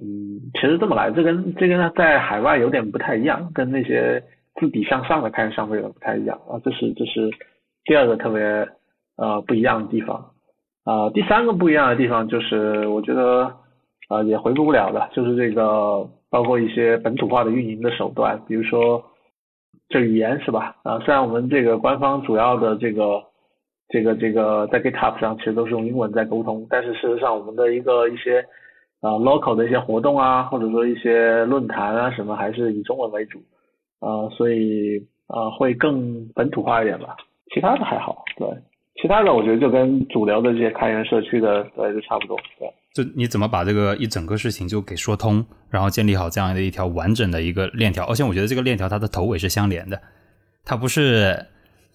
[0.00, 4.22] 嗯，其实这么来，这跟这跟在海外有点不太一样，跟那些
[4.58, 6.58] 自底向上的开源项目有点不太一样啊。
[6.64, 7.30] 这是这是
[7.84, 8.40] 第二个特别
[9.18, 10.30] 呃不一样的地方
[10.84, 11.10] 啊。
[11.10, 13.52] 第三个不一样的地方就是，我觉得
[14.08, 19.04] 啊也回复不了的，就是这个包括一些本土化的运营的手段，比如说
[19.88, 20.76] 这语言是吧？
[20.82, 23.22] 啊，虽然我们这个官方主要的这个。
[23.88, 28.40] 这个这个在 GitHub 上其实都是用英文在沟通，但是事实上我们的一个一些
[29.00, 33.38] 啊 local 的一些活动啊，或者说一些论坛啊什么，还是以中文为主
[34.00, 34.98] 啊，所以
[35.28, 37.16] 啊会更本土化一点吧。
[37.54, 38.48] 其他的还好，对，
[39.00, 42.68] 其他的我觉得就跟主流的这些开源社区的对就差不多，对。
[42.96, 50.00] 就你怎么把这个一整个事情就给说通，然后建立好这样的一条完整的一个链条，而且我觉得这个链条它的头尾是相连的，
[50.64, 51.46] 它不是。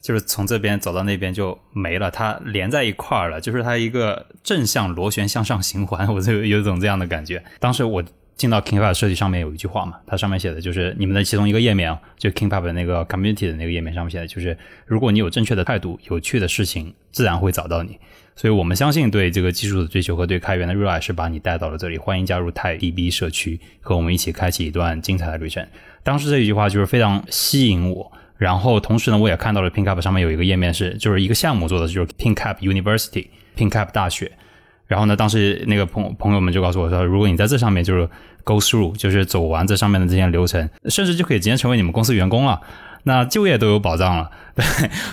[0.02, 7.44] 就是从这边走到那边就没了，它连在一块儿了，就是它一个正向螺旋向上循环，我就有种这样的感觉。
[7.60, 8.04] 当时我
[8.36, 18.00] 进到 KingPub 设计上面有一句话嘛，它上面写的就是你们的其中一个页面，就 KingPub 的那个 Community 的那个页面上面写的就是，如果你有正确的态度，有趣的事情自然会找到你。
[18.36, 21.98] 所以我们相信对这个技术的追求和对开源的热爱是把你带到了这里。
[21.98, 25.66] 欢迎加入泰 DB 社区，和我们一起开启一段精彩的旅程。
[26.04, 28.12] 当时这一句话就是非常吸引我。
[28.38, 34.32] 然后同时呢，我也看到了 PinCap 上面有一个页面是，就是一个项目做的，就是 PinCap University，PinCap 大学。
[34.88, 38.10] 然后呢，当时那个朋朋友们就告诉我说，如果你在这上面就是
[38.44, 42.60] go through，就是走完这上面的这些流程，甚至就可以直接成为你们公司员工了。
[43.04, 44.64] 那就业都有保障了， 对，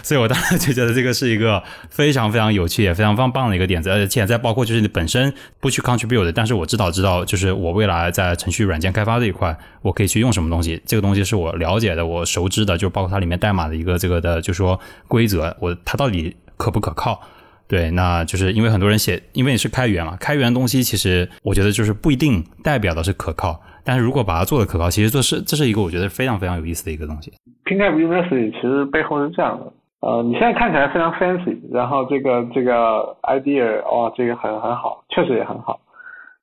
[0.02, 17.20] 所以我当时就觉得这个是一个非常非常有趣也非常非常棒的一个点子，而且再包括就是你本身不去 contribute，但是我知道知道就是我未来在程序软件开发这一块，我可以去用什么东西，这个东西是我了解的，我熟知的，就包括它里面代码的一个这个的，就说规则，我它到底可不可靠？
[17.66, 23.62] 对，那就是因为很多人写，因为你是开源嘛，开源东西其实我觉得就是不一定代表的是可靠。
[23.88, 27.32] 但是如果把它做的可靠，其实这是这是一个我觉得非常非常有意思的一个东西。
[27.64, 29.72] PinCap University 其实背后是这样的，
[30.06, 35.80] 呃，你现在看起来非常 fancy，然后这个这个 idea 哇，这个很很好，确实也很好。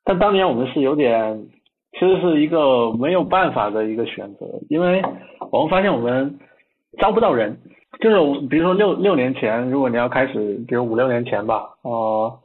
[0.03, 1.39] 但当年我们是有点，
[1.93, 4.99] 其实是一个没有办法的一个选择，因为
[5.51, 6.39] 我们发现我们
[6.99, 7.55] 招不到人，
[8.01, 12.39] 就是比如说六六年前，如果你要开始，比如五六年前吧，呃。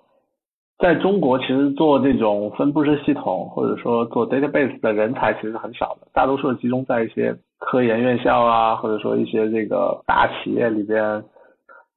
[0.80, 11.22] 在中国，其实做这种分布式系统或者说做 database 的人才其实很少的，大多数集中在一些科研院校啊，或者说一些这个大企业里边。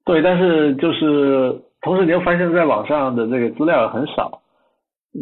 [0.04, 4.42] 对，但是就是同时你又发现，在网上的这个资料也很少，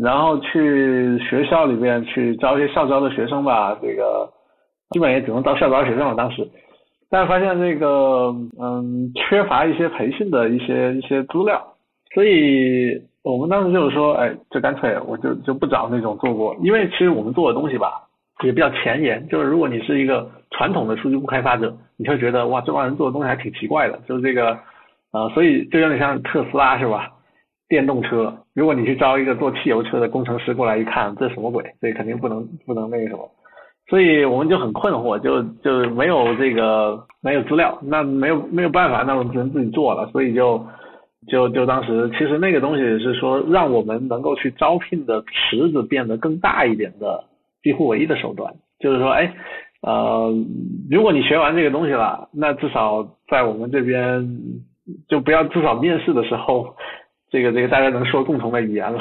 [0.02, 4.28] 然后去学校里边去招一些校招的学生吧，这个
[4.90, 6.16] 基本也只能招校招学生了。
[6.16, 6.50] 当时，
[7.12, 11.64] 但是发现这个嗯，缺乏一些培训的一些一些资料，
[12.16, 13.00] 所以。
[13.24, 18.02] 我们当时就是说，哎，就干脆我就就不找那种做过，因为其实我们做的东西吧，
[18.44, 19.28] 也比较前沿。
[19.28, 24.00] 就是如果你是一个传统的数据库开发者，你会觉得哇，这帮人做的东西还挺奇怪的。
[24.08, 24.58] 就是这个，
[25.14, 27.10] 呃，所以就有点像特斯拉是吧？
[27.70, 31.64] 电动车，如果你去招一个做汽油车的工程师过来一看，这什么鬼？
[31.80, 33.30] 这肯定不能不能那个什么。
[33.88, 40.66] 所以我们就很困惑，就就没有这个没有资料，那没有没有办法，那我们只能自己做了，所以就。
[41.28, 47.26] 就就当时，其实那个东西是说，让我们能够去招聘的池子变得更大一点的，
[47.62, 48.54] 几乎唯一的手段。
[48.80, 49.32] 就是说，哎，
[49.82, 50.34] 呃，
[50.90, 54.40] 如果你学完这个东西了，那至少在我们这边，
[55.08, 56.76] 就不要至少面试的时候，
[57.30, 59.00] 这个这个大家能说共同的语言了。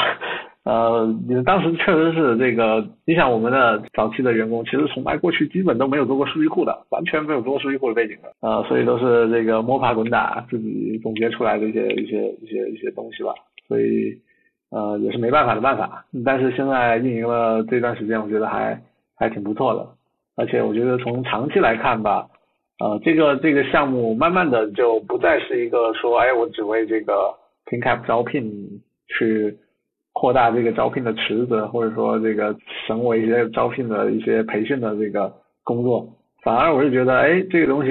[0.62, 13.32] 呃，你当时确实是这个，你想我们的早期的员工，其实从来过去基本都没有做过数据库的，完全没有做过数据库的背景的，呃，所以都是这个摸爬滚打自己总结出来的一些一些一些一些东西吧，
[13.68, 14.14] 所以
[14.70, 16.04] 呃也是没办法的办法。
[16.26, 18.78] 但是现在运营了这段时间，我觉得还
[19.16, 19.88] 还挺不错的，
[20.36, 22.26] 而且我觉得从长期来看吧，
[22.80, 27.34] 呃，这个这个项目慢慢的就不再是一个说，哎，我只为这个
[27.64, 28.44] PinCap 招聘
[29.08, 29.56] 去。
[30.12, 32.54] 扩大这个招聘的池子，或者说这个
[32.86, 35.32] 省委一些招聘的一些培训的这个
[35.62, 36.06] 工作，
[36.42, 37.90] 反而我是觉得，哎，这个东西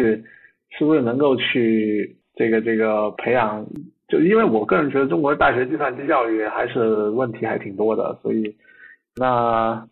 [0.78, 3.66] 是不是能够去这个这个培养？
[4.10, 8.54] 就因为我个人觉得中国大学计算机教育还是问题还挺多的，所以
[9.16, 9.84] 那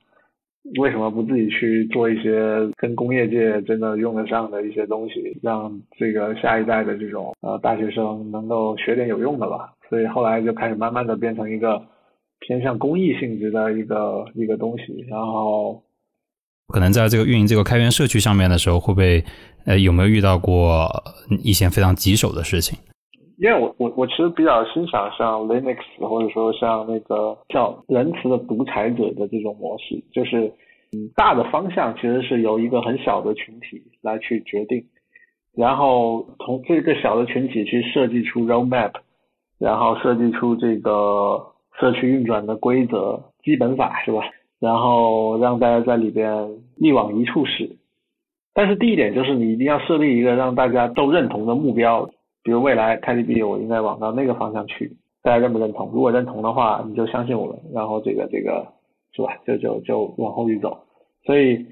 [0.80, 9.71] 为什么不自己去做一些跟工业界真的用得上的一些东西，让这个下一代的这种呃大学生能够学点有用的吧？
[9.89, 11.82] 所以后来就开始慢慢的变成一个。
[12.39, 15.83] 偏向公益性质的一个一个东西，然后
[16.67, 19.23] 可能在这个运营这个开源社区上面的时候，会不会
[19.65, 20.88] 呃有没有遇到过
[21.43, 22.77] 一些非常棘手的事情？
[23.38, 25.77] 因为我我我其实比较欣赏像 Linux
[26.07, 30.47] 或者说像那个叫仁慈的独裁者的这种模式，就是
[30.91, 34.83] 嗯大的方向其实是由一个很小的群体来去决定，
[35.53, 38.93] 然后从这个小的群体去设计出 roadmap，
[39.57, 41.56] 然后设计出这个。
[41.80, 44.21] 社区运转的规则、基本法是吧？
[44.59, 47.78] 然后让大家在里边一往一处使。
[48.53, 52.09] 但是第一点就是你一定要设立一个让大家都认同的目标，
[52.41, 55.91] 比如未来开 t b 我应该往到那个方向去，大家认不认同？
[55.93, 58.65] 如果认同的话，你就相信我们，然后这个这个
[59.13, 59.38] 是吧？
[59.45, 60.75] 就就就往后去走。
[61.23, 61.63] 所以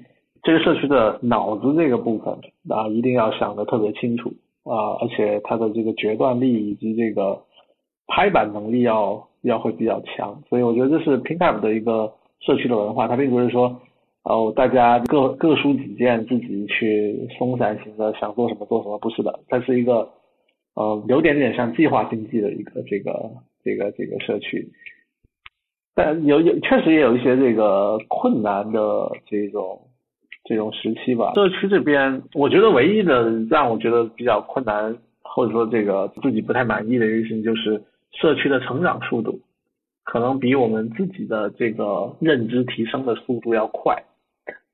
[0.44, 2.32] 这个社区的脑子这个部分
[2.68, 4.32] 啊，一定要想的特别清楚
[4.62, 7.42] 啊，而且它的这个决断力以及这个
[8.06, 9.26] 拍板能力要。
[9.42, 13.80] 要会比较强，所以我觉得这是 PinCap 的一个社区的文化，它并不是说
[14.24, 20.08] 哦大家各各抒己见，自己去松散型的想做什么做什么，不是的，它是一个
[20.74, 23.30] 呃有点点像计划经济的一个这个
[23.62, 24.68] 这个这个社区，
[25.94, 29.80] 但有有确实也有一些这个困难的这种
[30.44, 31.34] 这种时期吧。
[31.34, 37.80] 社区这边，我觉得唯一的让我觉得比较困难，或者说这个自己不太满意的一个事情就是。
[38.20, 39.40] 社区的成长速度
[40.04, 43.96] 可能比我们自己的这个认知提升的速度要快，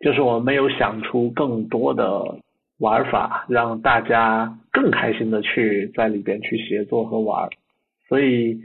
[0.00, 2.36] 就是我们没有想出更多的
[2.78, 7.48] 玩法，让大家更开心的去在里边去协作和玩。
[8.08, 8.60] 所以，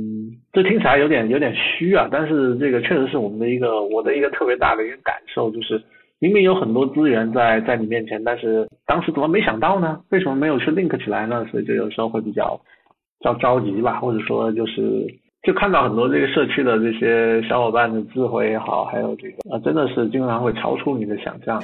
[0.00, 5.82] 嗯，这听起来有点有点虚啊，但是这个确实是我们的一个我的一个特别大的一个感受，就是
[6.20, 10.00] 明明有很多资源在在你面前，但是当时怎么没想到呢？
[10.08, 11.44] 为什么没有去 link 起来呢？
[11.50, 12.58] 所以就有时候会比较
[13.20, 15.06] 较着急吧，或者说就是
[15.42, 21.62] 就看到很多这个社区的这些小伙伴的智慧也好，还有这个啊，真的是经常会超出你的想象。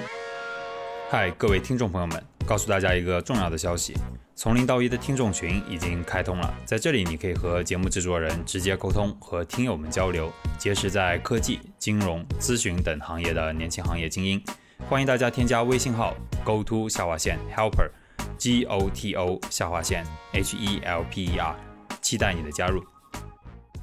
[1.10, 3.94] 嗨，各位听众朋友们，告诉大家一个重要的消息：
[4.34, 14.42] 从零到一的听众群已经开通了，在这里你可以和节目制作人直接沟通，和听友们交流，结识在科技、金融、咨询等行业的年轻行业精英。
[14.88, 17.88] 欢迎大家添加微信号 go to 下划线 helper
[18.38, 21.54] G O T O 下划线 H E L P E R，
[22.00, 22.82] 期待你的加入。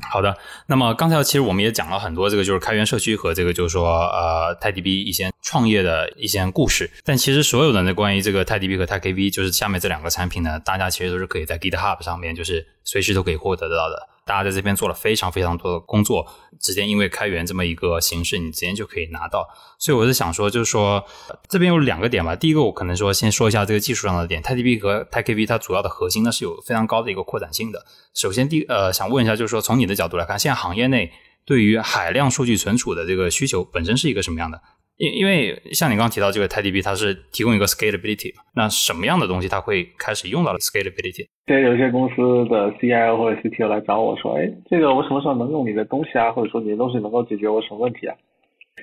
[0.09, 0.35] 好的，
[0.67, 14.09] 那么刚才其实我们也讲了很多这个就是开源社区和这个就是说呃泰迪 B 一些创业的一些故事，但其实所有的那关于这个泰迪 B 和泰 KV 就是下面这两个产品呢，大家其实都是可以在 GitHub 上面就是随时都可以获得得到的。
[14.25, 16.27] 大家在这边做了非常非常多的工作，
[16.61, 19.47] 直接因为开源这么一个形式，你直接就可以拿到。
[19.79, 21.03] 所以我是想说，就是说
[21.49, 22.35] 这边有两个点吧。
[22.35, 24.41] 第一个，我可能说先说一下这个技术上的点。
[24.41, 27.83] TiDB 和 TiKV 它主要的核心呢是有非常高的一个扩展性的。
[28.13, 31.11] 首先，第呃想问一下，就是说从你的角度来看，现在行业内
[31.45, 34.61] 对于海量数据存储的这个需求本身是一个什么样的？
[35.01, 41.25] 因因为像你刚刚提到这个 TiDB，它是提供一个 scalability，那什么样的东西它会开始用到了 scalability？
[41.47, 46.31] 现在有些公司的 CIO 或者 CTO 来找我说，哎，这个我什么时候能用你的东西啊？
[46.31, 48.15] 或者说你的东西能够解决我什么问题啊？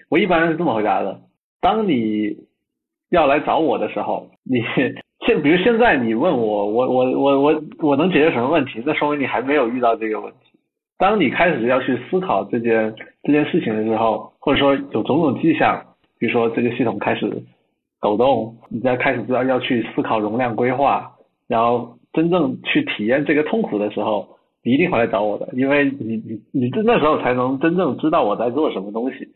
[0.08, 1.20] 我一般是这么回答的：
[1.60, 2.36] 当你
[3.10, 4.58] 要来找我的时候，你
[5.24, 8.82] 现比如现在你问我，我我我我我能解决什么问题？
[8.84, 10.58] 那说明你还没有遇到这个问题。
[10.98, 12.92] 当你开始要去思考这件
[13.22, 15.84] 这件事情的时候，或者说有种种迹象。
[16.18, 17.30] 比如说这个系统开始
[18.00, 21.10] 抖动，你在开始知道要去思考容量规划，
[21.46, 24.28] 然后真正去体验这个痛苦的时候，
[24.62, 29.28] 你一定会来找我的，因为你你你这那时候才能真正知道我在做什么东西，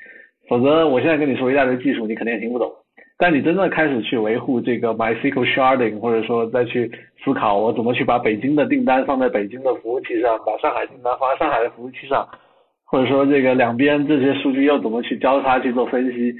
[0.48, 2.70] 否则我现在跟你说一大堆技术，你肯定也听不懂。
[3.18, 6.90] 但你真正开始去维护这个 MySQL sharding，或者说再去
[7.24, 12.26] 思考我怎么去把北京的订单放在北京的服务器上，把上海订单放在上海的服务器上，
[12.84, 16.34] 或者说这个两边这些数据又怎么去交叉去做分析。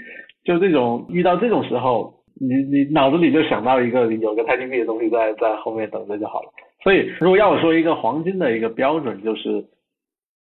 [0.44, 6.48] 就这种遇到这种时候，你你脑子里就想到一个有个太金币的东西在在后面等着就好了。
[6.82, 9.64] 所以如果要我说一个黄金的一个标准，就是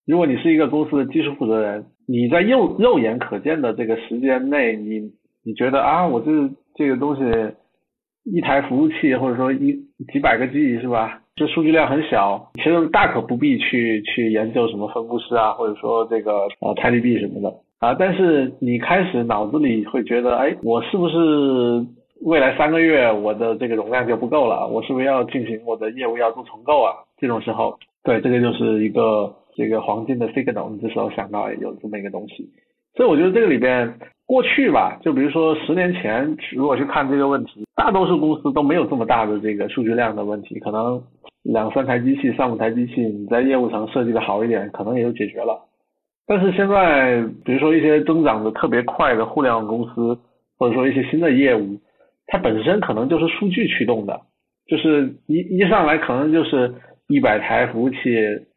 [0.06, 5.00] 如果你是一个公司的技术负责人，你在肉肉眼可见的这个时间内，你
[5.44, 6.30] 你觉得啊，我这
[6.74, 7.22] 这个东西
[8.24, 9.72] 一台服务器或者说一
[10.12, 11.20] 几百个 G 是吧？
[11.36, 17.54] 这数据量很小，其实大可不必去去研究什么分布式啊，或者说这个呃泰迪币什么的。
[17.80, 17.94] 啊！
[17.98, 21.16] 但是你开始脑子里会觉得，哎，我是不是
[22.22, 24.66] 未来三个月我的这个容量就不够了？
[24.68, 26.94] 我是不是要进行我的业务要做重构啊？
[27.18, 32.48] 这种时候，对，这个就是一个这个黄金的 signal，你这时候想到有这么一个东西。
[32.96, 33.92] 所以我觉得这个里边，
[34.24, 41.02] 过去吧，就比如说十年前，如果去看这个问题，大多数公司都没有这么大的这个数据量的问题，可能
[41.42, 45.60] 两三台机器、三五台机器，你在业务层设计的好一点，可能也就解决了。
[46.26, 50.18] 但是现在，比如说一些增长的特别快的互联网公司，
[50.58, 51.78] 或者说一些新的业务，
[52.26, 54.18] 它本身可能就是数据驱动的，
[54.66, 56.72] 就是一一上来可能就是
[57.08, 57.96] 一百台服务器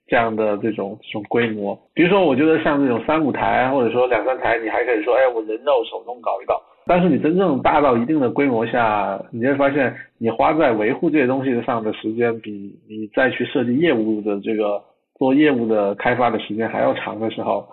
[0.08, 1.78] 这样的这种这种规模。
[1.94, 6.56] 比如说，我觉得像这种三五台或者说两三台，你还可以说，哎，我人肉手动搞一搞。
[6.86, 14.82] 但是你真正大到一定的规模下，你会发现，你花在维护这些东西上的时间，比你再去设计业务的这个。
[15.18, 17.68] 做业务的开发的时间还要长的时候，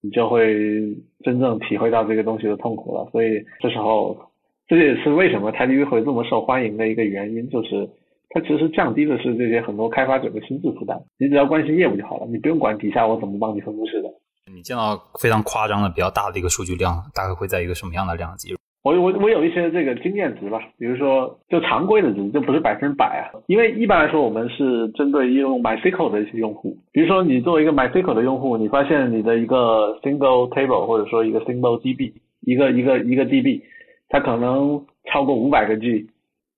[0.00, 0.54] 你就会
[1.24, 3.08] 真正体会到这个东西的痛苦了。
[3.12, 4.16] 所以这时候，
[4.66, 7.88] 这也是为什么泰迪会这么受欢迎的一个原因，就是
[8.30, 11.00] 它其实降低的是这些很多开发者的心智负担。
[11.18, 14.08] 你只要关心业务就好了，你不用管底下我怎么帮你分布式的。
[14.52, 18.54] 你见到非常夸张的、比较大的一个数据量，大概会在一个什么样的量级？
[18.82, 23.28] 我我我有一些这个经验值吧，比如说就常规的值，就不是百分百啊。
[23.46, 33.60] 因为一般来说，我们是针对用 MySQL 的一些用户，比如说你作为一个 MySQL 的用户，你发现你的一个 single table 或者说一个 single DB，一个一个一个 DB，
[34.08, 36.06] 它可能超过五百个 G，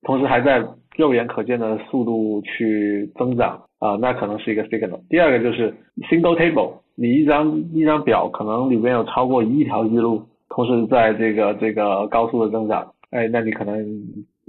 [0.03, 0.65] 同时还在
[0.97, 5.01] 肉眼可见的速度去增长啊，那可能是一个 signal。
[5.09, 5.75] 第二个就是
[6.09, 10.23] single table，你一张一张表可能里面有超过一亿条记录。
[10.55, 13.83] 同时在这个这个高速的增长，哎，那你可能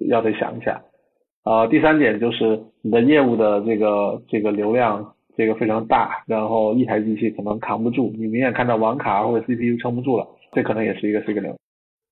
[0.10, 0.82] 要得想一下。
[1.44, 11.56] 啊，第三点就是你的业务的这个这个流量这个非常大，然后一台机器可能扛不住，你明显看到网卡或者 CPU 撑不住了，这可能也是一个这个流。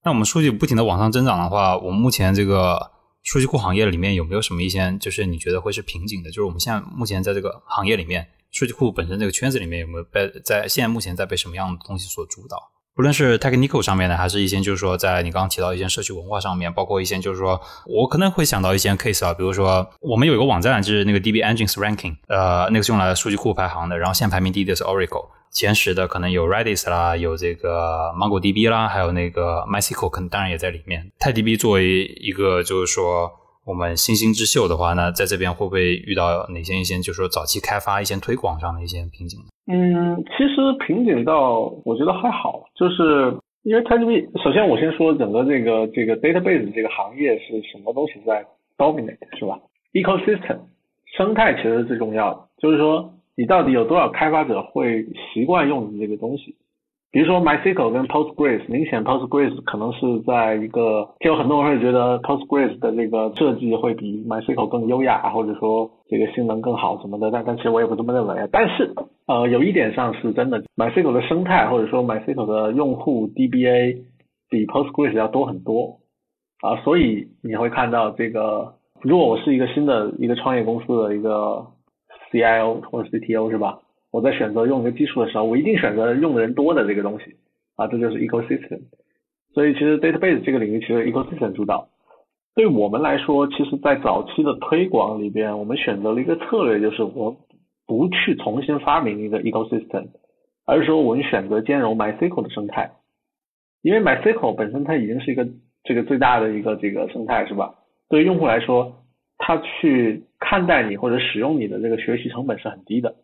[0.03, 2.91] 那我们数据不停的往上增长的话，我们目前这个
[3.23, 6.29] 数据库行业里面有没有什么一些就是你觉得会是瓶颈的？
[6.29, 12.70] 就是我们现在目前在这个行业里面，数据库本身这个圈子里面有没有被在现在目前在被什么样的东西所主导？
[12.93, 31.11] 不论是 technical 上面的，还是一些就是说在你刚刚提到一些社区文化上面，包括一些就是说我可能会想到一些 case 啊，比如说我们有一个网站就是那个 DB Engines Ranking，呃，那个是用来数据库排行的，然后现在排名第一的是 Oracle，前十的可能有 Redis 啦，有这个 MongoDB 啦，还有那个 MySQL，可能当然也在里面。
[31.17, 33.31] 泰 DB 作为一个就是说
[33.65, 39.45] 我们新兴之秀的话，那在这边会不会遇到哪些一些就是说早期开发一些推广上的一些瓶颈呢？
[39.67, 40.55] 嗯，其实
[40.85, 48.43] 瓶颈到我觉得还好，就是因为 TiDB，首先我先说整个这个这个 database 这个行业是什么东西在
[48.77, 49.59] dominate 是吧
[49.93, 50.57] ？ecosystem
[51.15, 56.55] 生态其实是最重要的，就是说你到底有多少开发者会习惯用你这个东西。
[57.11, 68.47] 比如说 MySQL 跟 Postgres，明显 Postgres 可能是在一个，就有很多人会觉得 Postgres 的这个设计会比 MySQL 更优雅，或者说这个性能更好什么的，但但其实我也不这么认为。
[68.49, 68.93] 但是
[69.27, 73.97] 呃，有一点上是真的，MySQL 的生态或者说 MySQL 的用户 DBA
[74.49, 75.97] 比 Postgres 要多很多
[76.61, 81.67] 啊，所以你会看到这个，如果我是一个新的一个创业公司的一个
[82.31, 83.79] CIO 或者 CTO 是吧？
[84.11, 87.35] 我在选择用一个技术的时候，我一定选择用的人多的这个东西
[87.75, 88.81] 啊，这就是 ecosystem。
[89.53, 91.87] 所以其实 database 这个领域其实 ecosystem 主导。
[92.53, 97.35] 对我们来说，其实，在早期的推广里边，我们选择了一个策略，就是我
[97.87, 100.09] 不去重新发明一个 ecosystem，
[100.65, 102.91] 而是说我们选择兼容 MySQL 的生态。
[103.81, 105.47] 因为 MySQL 本身它已经是一个
[105.83, 107.73] 这个最大的一个这个生态，是吧？
[108.09, 109.05] 对于用户来说，
[109.37, 113.15] 他去看待你或者使用你的这个学习成本是很低的。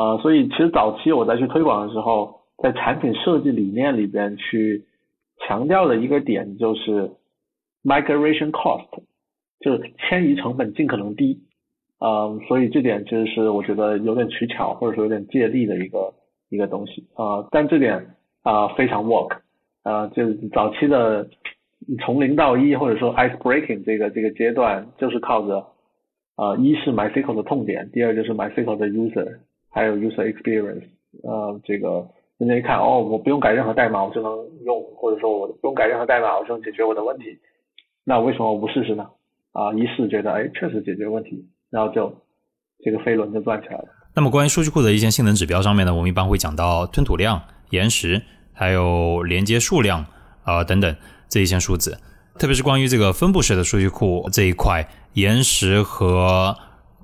[0.00, 4.82] 呃，所以其实早期我在去推广的时候，在产品设计理念里边去
[5.40, 7.10] 强调的一个点就是
[7.84, 8.88] migration cost，
[9.60, 11.38] 就是迁移成本尽可能低。
[11.98, 16.14] 呃，所以这点其实是我觉得有点取巧或者说有点借力的一个
[16.48, 17.06] 一个东西。
[17.16, 19.36] 呃，但这点啊非常 work。
[19.82, 21.28] 呃，就早期的
[22.02, 25.66] 从零到一或者说 ice breaking 这个这个阶段，就是靠着
[26.36, 29.40] 呃一是 MySQL 的痛点，第二就是 MySQL 的 user。
[29.70, 30.84] 还有 user experience，
[31.22, 32.06] 呃，这个
[32.38, 34.30] 人家一看，哦，我不用改任何代码，我就能
[34.64, 37.24] 用，或者说我不用改任何代码，我就能解决我的问题，
[38.04, 39.06] 那为什么我不试试呢？
[39.52, 42.12] 啊，一试觉得，哎，确实解决问题，然后就
[42.84, 43.84] 这个飞轮就转起来了。
[44.14, 47.40] 那么关于数据库的一些性能指标上面呢，我们一般会讲到吞吐量、
[47.70, 50.04] 延时，还有连接数量
[50.42, 50.96] 啊等等
[51.28, 51.96] 这一些数字，
[52.38, 56.56] 特别是关于这个分布式的数据库这一块，延时和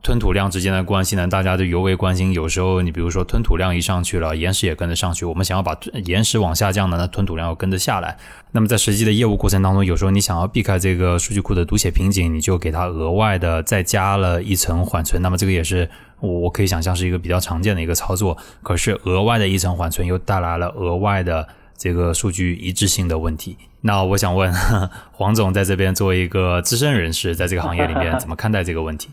[0.06, 2.32] 吞吐量之间的关系呢，大家就尤为关心。
[2.32, 5.24] 有时候你比如说吞吐量一上去了，延时也跟着上去。
[5.24, 8.16] 我们想要把延时往下降呢，那吞吐量要跟着下来。
[8.52, 15.20] 那么在实际的业务过程当中，有时候你想要避开这个数据库的读写瓶颈，你就给它额外的再加了一层缓存。
[15.20, 15.90] 那么这个也是
[16.20, 18.38] 我可以想象是一个比较常见的一个操作。
[18.62, 23.56] 可是额外的一层缓存又带来了额外的这个数据一致性的问题。
[23.80, 24.54] 那我想问
[25.10, 29.08] 黄总，在这边作为一个资深人士，在这个行业里面怎么看待这个问题？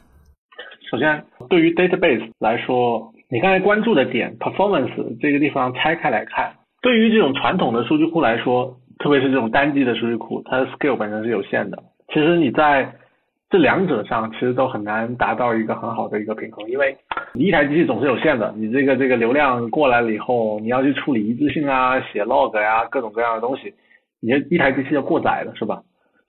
[0.93, 11.81] 首先，对于 database 来说，你刚才关注的点 performance 这个地方拆开来看，对于这种传统的数据库来说，特别是这种单机的数据库，它的 scale 本身是有限的。
[12.09, 12.93] 其实你在
[13.49, 16.95] 这两者上，其实都很难达到一个很好的一个平衡，因为
[17.33, 23.73] 你一台机器总是有限的，你这个这个流量过来了以后，你要去处理一致性啊、写 log 呀各种各样的东西，
[24.21, 25.81] 你一台机器就过载了，是吧？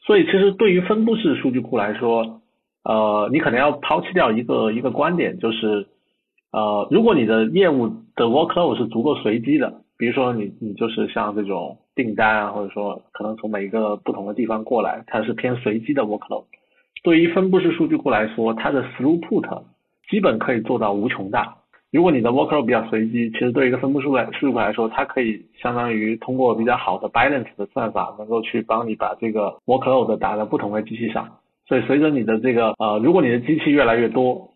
[0.06, 2.40] 所以其实对于分布式数据库来说，
[2.84, 5.86] 呃，你可能要抛弃掉一个一个观点，就是，
[6.52, 16.44] 呃，如果你的业务的 workload 是足够随机的，比如说你你就是像这种订单啊，或者说可能从每一个不同的地方过来，它是偏随机的 workload。
[17.02, 19.62] 对于分布式数据库来说，它的 throughput
[20.10, 21.56] 基本可以做到无穷大。
[21.90, 31.28] 如果你的 workload 比较随机，其实对一个分布式来数据库来说，它可以相当于通过比较好的 balance 的算法，能够去帮你把这个 workload 打在不同的机器上。
[31.66, 34.50] 所以随着你的这个呃，如果你的机器越来越多，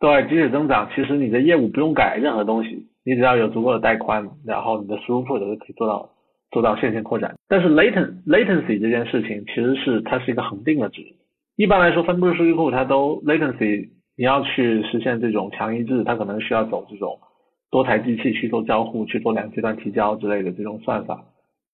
[0.00, 6.10] 对机器增长，其实你的业务不用改任何东西，你只要有足够的带宽，然后你的 throughput 就可以做到
[6.50, 7.36] 做到线性扩展。
[7.48, 11.02] 但是 latent latency 这件事情其实是它是一个恒定的值。
[11.56, 17.18] 一般来说，分布式数据库它都 latency，你要去实现这种强一致，它可能需要走这种
[17.70, 21.24] 多台机器去做交互，去做两阶段提交之类的这种算法，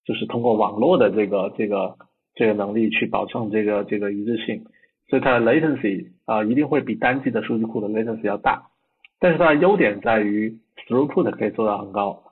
[0.07, 1.95] 就是通过网络的这个这个
[2.35, 4.63] 这个能力去保证这个这个一致性。
[5.09, 8.63] 所以它的 latency 啊一定会比单机的数据库的 latency 要大，
[9.21, 12.23] 但是它的优点在于 throughput 可以做到很高。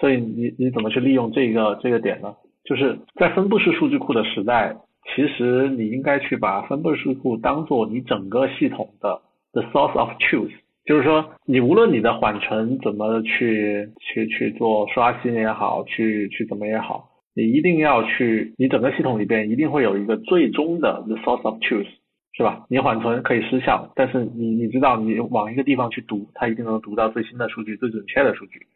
[0.00, 2.34] 所以你你怎么去利用这个这个点呢？
[2.64, 4.74] 就是在分布式数据库的时代，
[5.14, 9.20] 其实你应该去把分布式数据库当做你整个系统的
[9.52, 10.50] the source of truth，
[10.84, 21.88] 就是说你无论你的缓存怎么去去去做刷新也好，去去怎么也好，你一定要去，你整个系统里边一定会有一个最终的 the source of truth，
[22.34, 22.64] 是吧？
[22.68, 28.66] 你缓存可以失效，但是你你知道你往一个地方去读，它一定能读到最新的数据、最准确的数据。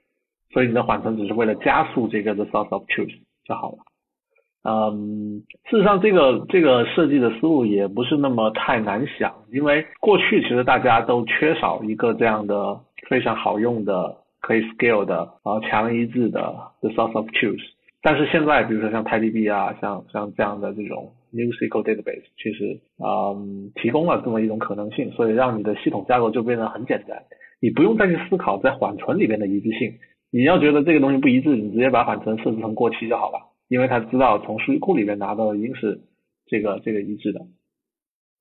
[0.53, 3.79] 所以你的缓存只是为了加速这个 the source of truth 就好了。
[4.63, 12.79] 嗯，事实上这个这个设计的思路也不是那么太难想，因为过去其实大家都缺少一个这样的
[13.09, 16.41] 非常好用的可以 scale 的啊强一致的
[16.81, 17.63] the source of truth。
[18.03, 27.22] 但是现在比如说像 TiDB 啊，像像这样的这种 NewSQL database，其实嗯提供了这么一种可能性，所以让你的系统架构就变得很简单，
[27.61, 29.93] 你不用再去思考在缓存里面的一致性。
[30.32, 36.01] 你要觉得这个东西不一致，你直接把缓存设置成过期就好了，因为他知道从数据库里面拿到的一定是
[36.47, 37.41] 这个这个一致的。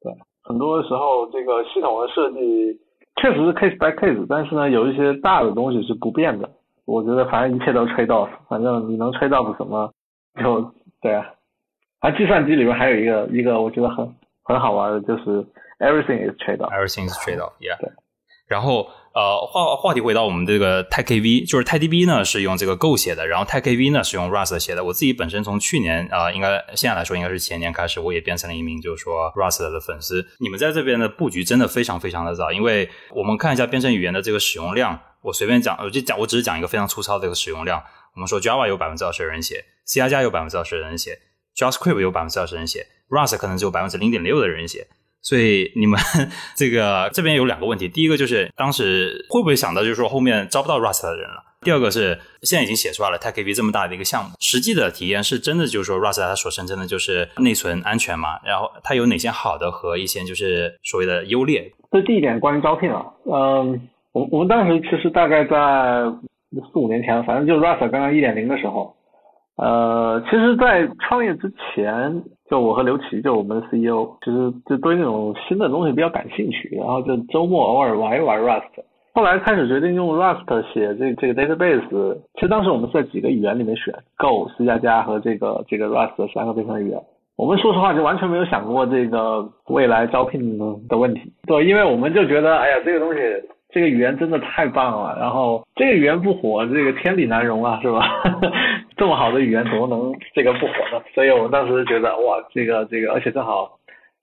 [0.02, 0.12] 对，
[0.44, 2.80] 很多时候这个系统的设计
[3.22, 6.50] 确实是 case by case，但是呢，有一些大的东西是不变的。
[6.86, 9.92] 我觉得反正一切都 trade off，反正你能 trade off 什么
[10.44, 11.35] 就对啊。
[12.06, 14.08] 而计算机里面还有一个一个我觉得很
[14.44, 15.44] 很好玩的，就是
[15.80, 17.80] everything is trade off，everything is trade off，yeah。
[17.80, 17.90] 对，
[18.48, 18.88] 然后。
[19.16, 24.84] 呃，话话题回到我们这个 TiKV，就是 TiDB 呢是用这个 Go 写的，然后 TiKV 呢是用 Rust 写的。
[24.84, 30.28] 我自己本身从去年啊，应该现在来说应该是前年开始，我也变成了一名就是说 Rust 的粉丝。
[30.42, 37.82] 你们在这边的布局真的非常非常的早，因为我们看一下编程语言的这个使用量，我随便讲，我就讲，我只是讲一个非常粗糙的一个使用量。
[38.16, 41.18] 我们说 Java 有百分之二十的人写，C 加加有百分之二十的人写
[41.56, 44.88] ，JavaScript 有百分之二十人写，Rust 可能只有百分之零点六的人写。
[45.22, 46.00] 所以你们
[46.56, 51.44] 这个这边有两个问题，第一个就是当时会不会想到，就是说后面招不到 Rust 的人了？
[51.62, 58.40] 第二个是现在已经写出来了，TiKV 这么大的一个项目，实际的体验是真的，就是说 Rust 它所声称的就是内存安全嘛？
[58.46, 61.72] 然后它有哪些好的和一些就是所谓的优劣？
[61.92, 63.82] 这第一点关于招聘啊，嗯，
[64.12, 66.04] 我我们当时其实大概在
[66.72, 68.96] 四五年前，反正就 Rust 刚刚一点零的时候。
[69.58, 78.84] 呃，其实，在创业之前，就我和刘琦，就我们的 CEO，其实就对那种新的东西比较感兴趣，然后就周末偶尔玩一玩 Rust。
[79.14, 87.00] 后来开始决定用 Rust 写这这个 database，其实当时我们是在几个语言里面选，Go、C 加加和这个这个 Rust 三个编程语言。
[87.38, 90.58] 我们说实话就完全没有想过这个未来招聘
[90.90, 93.20] 的问题，对，因为我们就觉得，哎呀，这个东西。
[93.76, 98.08] 这个语言真的太棒了，然后这个语言不火，这个天理难容啊，是吧？
[98.96, 101.04] 这么好的语言怎么能这个不火呢？
[101.14, 103.78] 所以我当时觉得，哇，这个这个，而且正好，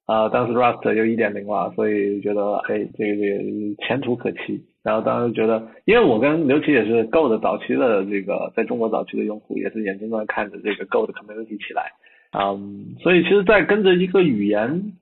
[0.06, 4.64] 呃，当时 Rust 就一点零了，所以觉得，哎，这个这个前途可期。
[4.82, 11.92] 然后当时觉得，因为我跟刘琦也是 Go 的早期的这个，在中国早期的用户，也是眼睁睁看着这个 Go 的 community 起来，
[12.32, 14.94] 嗯，所以其实，在跟着一个语言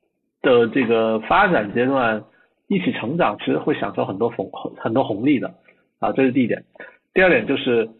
[0.42, 2.24] 的这个发展阶段。
[2.70, 5.52] 一起成长，其实会享受很多红很多红利的
[5.98, 6.62] 啊，这是第一点。
[7.12, 7.90] 第二点就是，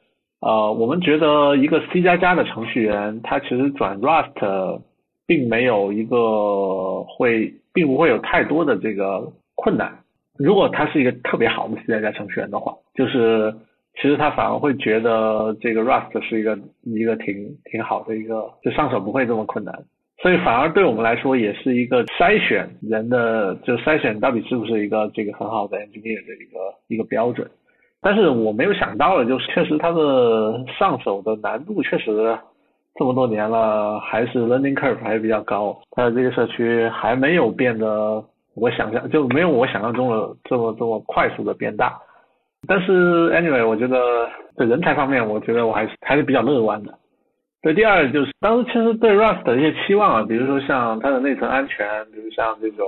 [0.41, 4.81] 呃，我们觉得一个 C 加加的程序员，他其实转 Rust
[5.27, 9.93] 并没有一个会，并不会有太多的这个困难。
[10.39, 13.53] 如果他是一个特别好的 C 加加程序员的话，就是
[13.97, 19.75] 其实他反而会觉得这个 Rust 是一个一个挺挺好的一个，就上手不会这么困难。
[20.23, 26.59] 所以反而对我们来说也是一个筛选人的，就筛选到底是不是一个这个很好的 engineer 的一个
[26.89, 27.51] 一个标准。
[28.03, 32.39] 但是我没有想到的，就是确实它的上手的难度确实
[32.97, 35.79] 这么多年了，还是 learning curve 还是比较高。
[35.93, 38.23] 它的这个社区还没有变得
[38.55, 41.99] 我想象就没有我想象中的这么这么快速的变大。
[42.69, 46.93] 但是 anyway，我觉得在人才方面，我觉得我还是还是比较乐观的。
[47.63, 52.87] 对，第二就是当时其实对 Rust 的一些期望啊，比如说像它的内存安全，比如像这种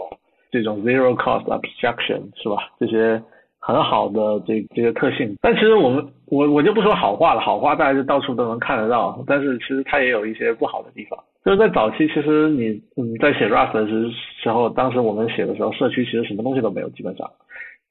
[0.51, 2.71] 这种 zero cost abstraction 是吧？
[2.81, 3.23] 这些
[3.61, 5.37] 很好的这这些特性。
[5.43, 9.23] 但其实我们我我就不说好话了，好话大家就到处都能看得到。
[9.27, 11.19] 但是其实它也有一些不好的地方。
[11.45, 14.11] 就是在早期，其实你嗯在写 Rust 的时
[14.43, 17.29] 时候，当时我们写的时候，社区其实什么东西都没有，基本上，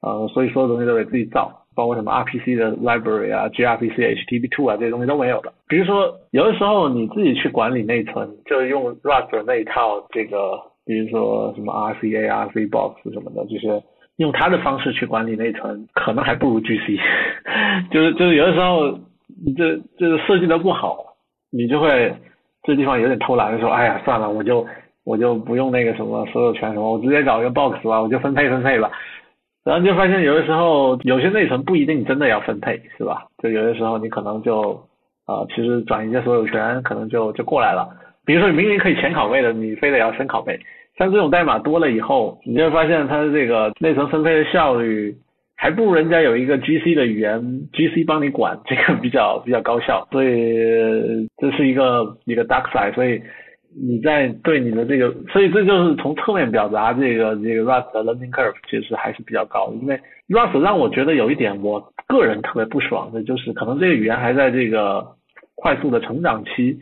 [0.00, 1.61] 呃，所以所有东西都得自己造。
[1.74, 5.52] 包括什么 RPC 的 library 啊，gRPC、HTTP2 啊这些东西都没有的。
[5.68, 13.82] 比如说，有的时候你自己去管理内存，就用 Rust 那一套这个，比如说什么 RCA、RCBox 什么的，就是
[14.16, 16.98] 用它的方式去管理内存，可能还不如 GC。
[17.90, 18.90] 就是就是有的时候，
[19.44, 20.98] 你这这个设计的不好，
[21.50, 22.14] 你就会
[22.64, 24.66] 这地方有点偷懒的时候，哎呀，算了，我就
[25.04, 28.90] 我就不用那个什么所有权什么，我直接搞一个 box 吧，我就分配分配吧。
[29.64, 33.26] 然后就发现有的时候有些内存不一定真的要分配，是吧？
[33.42, 34.72] 就有的时候你可能就
[35.26, 37.88] 啊，其实转移一下所有权可能就就过来了。
[38.24, 40.58] 比如说你明明可以前拷贝的，你非得要深拷贝。
[40.98, 45.16] 像这种代码多了以后，你就会发现它的这个内存分配的效率
[45.56, 47.40] 还不如人家有一个 GC 的语言
[47.72, 50.06] ，GC 帮你管，这个比较比较高效。
[50.10, 50.28] 所以
[51.36, 52.92] 这是一个一个 dark side。
[52.94, 53.22] 所以
[53.74, 59.76] 你在对你的这个，所以这就是从侧面表达这个这个 Rust 的 learning curve 其实还是比较高的。
[59.76, 65.06] 因为 Rust 让我觉得有一点我个人特别不爽的就是，可能这个语言还在这个
[65.54, 66.78] 快速的成长期。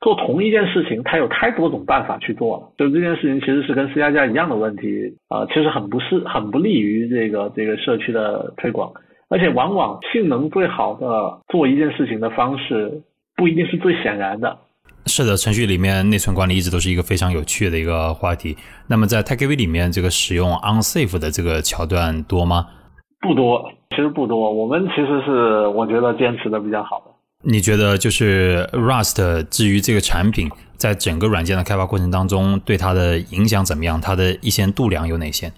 [0.00, 2.72] 做同一件事情，它有太多种办法去做了。
[2.76, 8.92] 就这件事情其实是跟 C 加加一样的问题啊，其实很不是很不利于这个这个社区的推广，
[9.28, 11.06] 而且往往性能最好的
[11.52, 13.00] 做一件事情的方式
[13.36, 14.58] 不一定是最显然的。
[15.06, 18.56] 是的，程序里面内存管理一直都是一个非常有趣的一个话题。
[18.86, 22.66] 那么在 TiKV 里面，这个使用 unsafe 的这个桥段多吗？
[23.20, 24.52] 不多，其实不多。
[24.52, 27.12] 我们其实是我觉得坚持的比较好的。
[27.44, 34.00] 你觉得就是 Rust 至于这个产品，在整个软件的开发过程当中，对它的影响怎么样？
[34.00, 35.52] 它的一些度量有哪些？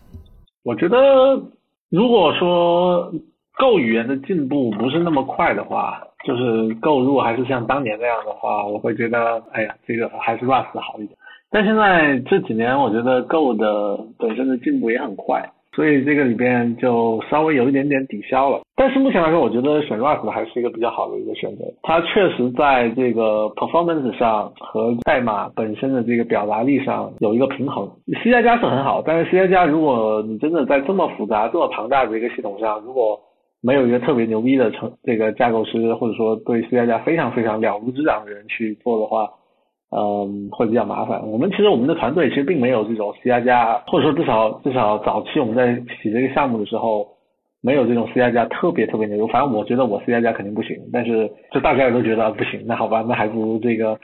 [0.62, 0.96] 我觉得，
[1.90, 3.12] 如果说
[3.58, 11.16] Go 语言的进步不是那么快的话，就是 Go 如果还是像当年那样的话，我会觉得，哎呀，这个还是 Rust 好一点。
[11.50, 15.42] 但现在这几年，我觉得 Go 的本身的进步也很快。
[15.74, 21.64] 所以这个里边就稍微有一点点抵消了，但是目前来说，我觉得选 Rust 还是一个比较好的一个选择。
[21.82, 27.90] 它确实在这个 performance 上和代码本身的这个表达力上有一个平衡。
[28.22, 33.18] C 加加是很好，但是 C 加加如果你真的在这么复杂、这么庞大的一个系统上，如果
[33.64, 39.26] 没有一个特别牛逼的成这个架构师，或者说对 C 加加非常非常了如指掌的人去做的话，
[39.90, 41.26] 嗯，会比较麻烦。
[41.26, 47.08] 我们其实我们的团队其实并没有这种 C 加加，或者说至少至少早期我们在起这个项目的时候，
[47.62, 49.26] 没有这种 C 加加特别特别牛。
[49.28, 52.62] 反正我觉得我 C 加加肯定不行，但是就大家都觉得不行。
[52.66, 53.98] 那好吧，那还不如这个，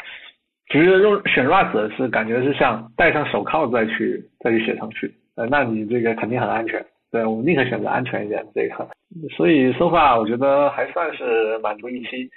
[0.69, 5.13] 直接用选 Rust 是感觉是像戴上手铐再去再去写程序。
[5.37, 6.83] 呃，那你这个肯定很安全。
[7.11, 8.87] 对我们宁可选择安全一点这个。
[9.37, 12.31] 所以 so far 我觉得还算是满足预期。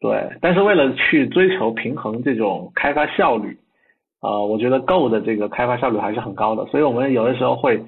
[0.00, 3.56] 对，但是为了去追求平衡这种开发效率，
[4.20, 7.82] 呃，我觉得 Go 的这个开发效率还是很高的，所以我们有的时候会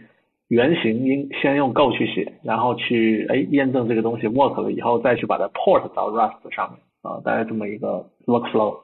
[0.49, 8.79] 原型应先用 Go 去写，然后去哎验证这个东西 work 了以后，再去把它 port 到 Rust 上面啊，大概这么一个 workflow。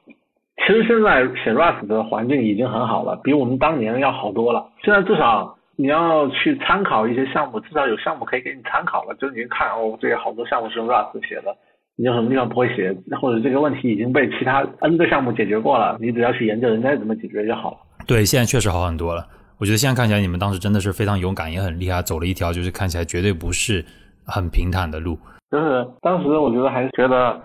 [0.57, 4.69] 其实现在写 Rust 的环境已经很好了，比我们当年要好多了。
[4.83, 11.55] 现在至少你要去参考一些项目，至少有项目可以给你参考了，就是你看哦，这个好多项目是用 Rust 写的。
[11.95, 17.77] 你有什么地方不会写，或者这个问题已经被其他 N 个项目解决过了，你只要去研究人家怎么解决就好了。
[18.07, 19.27] 对，现在确实好很多了。
[19.59, 23.85] 我觉得现在看起来你们当时真的是非常勇敢，也很厉害，走了一条就是看起来绝对不是
[24.25, 25.17] 很平坦的路。
[25.51, 27.39] 就是当时我觉得还是觉得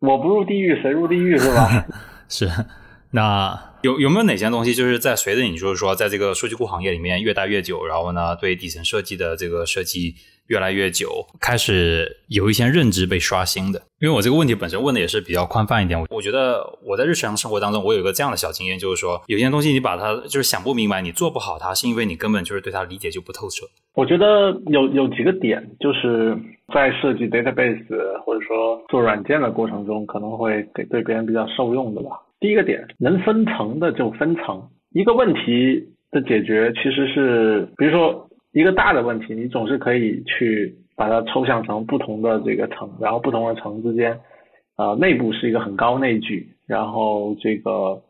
[0.00, 1.68] 我不入地狱谁入地狱是吧？
[2.28, 2.46] 是。
[3.10, 10.14] 那有有没有哪些东西就是在随着你就是说在这个数据库行业里面越待越久，然后呢对底层设计的这个设计？
[10.50, 13.80] 越来越久，开始有一些认知被刷新的。
[14.00, 23.64] 因为我这个问题本身问的也是比较宽泛一点，我我觉得我在日常生活当中，我有一个这样的小经验，就是说有些东西你把它就是想不明白，你做不好它，是因为你根本就是对它理解就不透彻。
[23.94, 26.36] 我觉得有有几个点，就是
[26.74, 27.86] 在设计 database
[28.24, 32.10] 或者说做软件的过程中，可能会给对别人比较受用的吧。
[32.40, 38.26] 第一个点，能分层的就分层，一个问题的解决其实是，比如说。
[38.52, 44.18] 一个大的问题，你总是可以去把它抽象成不同的这个层，然后不同的层之间，
[44.76, 48.02] 呃，内部是一个很高内聚，然后这个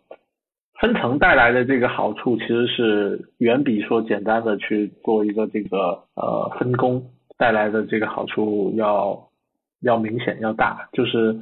[0.81, 5.77] 分层带来的这个好处，其实是远比说简单的去做一个这个
[6.17, 7.05] 呃分工
[7.37, 9.29] 带来的这个好处要
[9.83, 10.89] 要明显要大。
[10.95, 11.39] 就是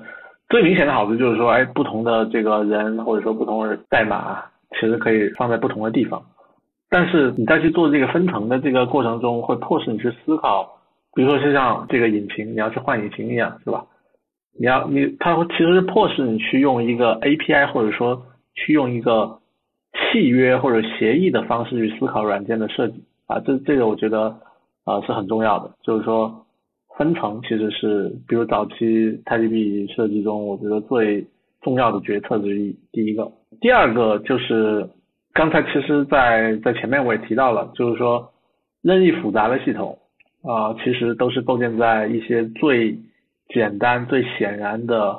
[0.49, 4.43] 最明显的好处就是说，哎，不同的这个人或者说不同的代码，
[4.73, 6.23] 其实可以放在不同的地方。
[6.91, 10.79] 但是你在去做这个分层的这个过程中，会迫使你去思考，
[11.15, 13.85] 比如说就像这个引擎，你要去换引擎一样，是吧？
[14.59, 18.23] 你要你它会其实是迫使你去用一个 API 或者说
[18.55, 19.39] 去用一个
[19.93, 24.35] 契约或者协议的方式去思考软件的设计啊，这这个我觉得
[24.85, 26.47] 啊是很重要的，就是说
[26.99, 31.27] 分层其实是比如早期 TiDB 设计中我觉得最
[31.63, 34.87] 重要的决策之一，第一个，第二个就是。
[35.35, 38.33] 刚才其实，在在前面我也提到了，就是说，
[38.83, 39.97] 任意复杂的系统
[40.43, 42.99] 啊，其实都是构建在一些最
[43.55, 45.17] 简单、最显然的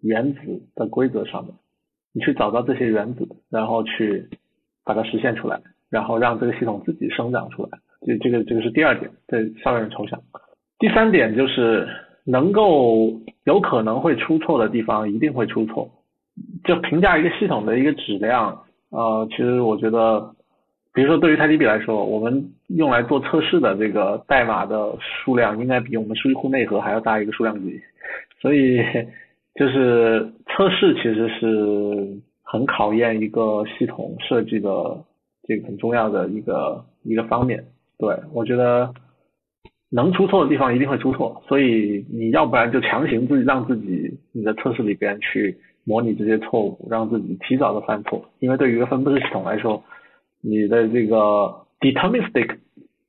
[0.00, 1.52] 原子的规则上面。
[2.14, 4.30] 你去找到这些原子，然后去
[4.82, 5.60] 把它实现出来，
[5.90, 7.78] 然后让这个系统自己生长出来。
[8.06, 10.18] 这这个这个是第二点，这上面抽象。
[10.80, 11.86] 第三点就是
[12.24, 13.12] 能够
[13.44, 15.88] 有可能会出错的地方一定会出错。
[16.64, 20.34] 就评价一个系统的一个质量，呃，其实我觉得，
[20.94, 27.78] 比如说对于 TiDB 来说，我们用来做测试的这个代码的数量应该比我们数据库内核还要大一个数量级，
[28.40, 28.78] 所以
[29.54, 34.70] 就是测试其实是很考验一个系统设计的
[35.42, 37.62] 这个很重要的一个一个方面。
[37.98, 38.90] 对我觉得
[39.90, 45.56] 能出错的地方一定会出错，所以你要不然就强行自己让自己你的测试里边去。
[45.84, 48.22] 模拟这些错误，让自己提早的犯错。
[48.38, 49.82] 因为对于一个分布式系统来说，
[50.42, 51.16] 你的这个
[51.80, 52.58] deterministic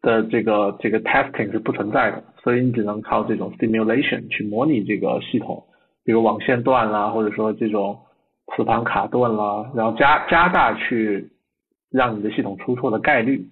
[0.01, 5.61] 的这个这个 testing 是不存在的，所以你只能靠这种 simulation 去模拟这个系统，
[6.05, 7.99] 比如网线断啦，或者说这种
[8.55, 11.29] 磁盘卡顿啦，然后加加大去
[11.91, 13.45] 让你的系统出错的概率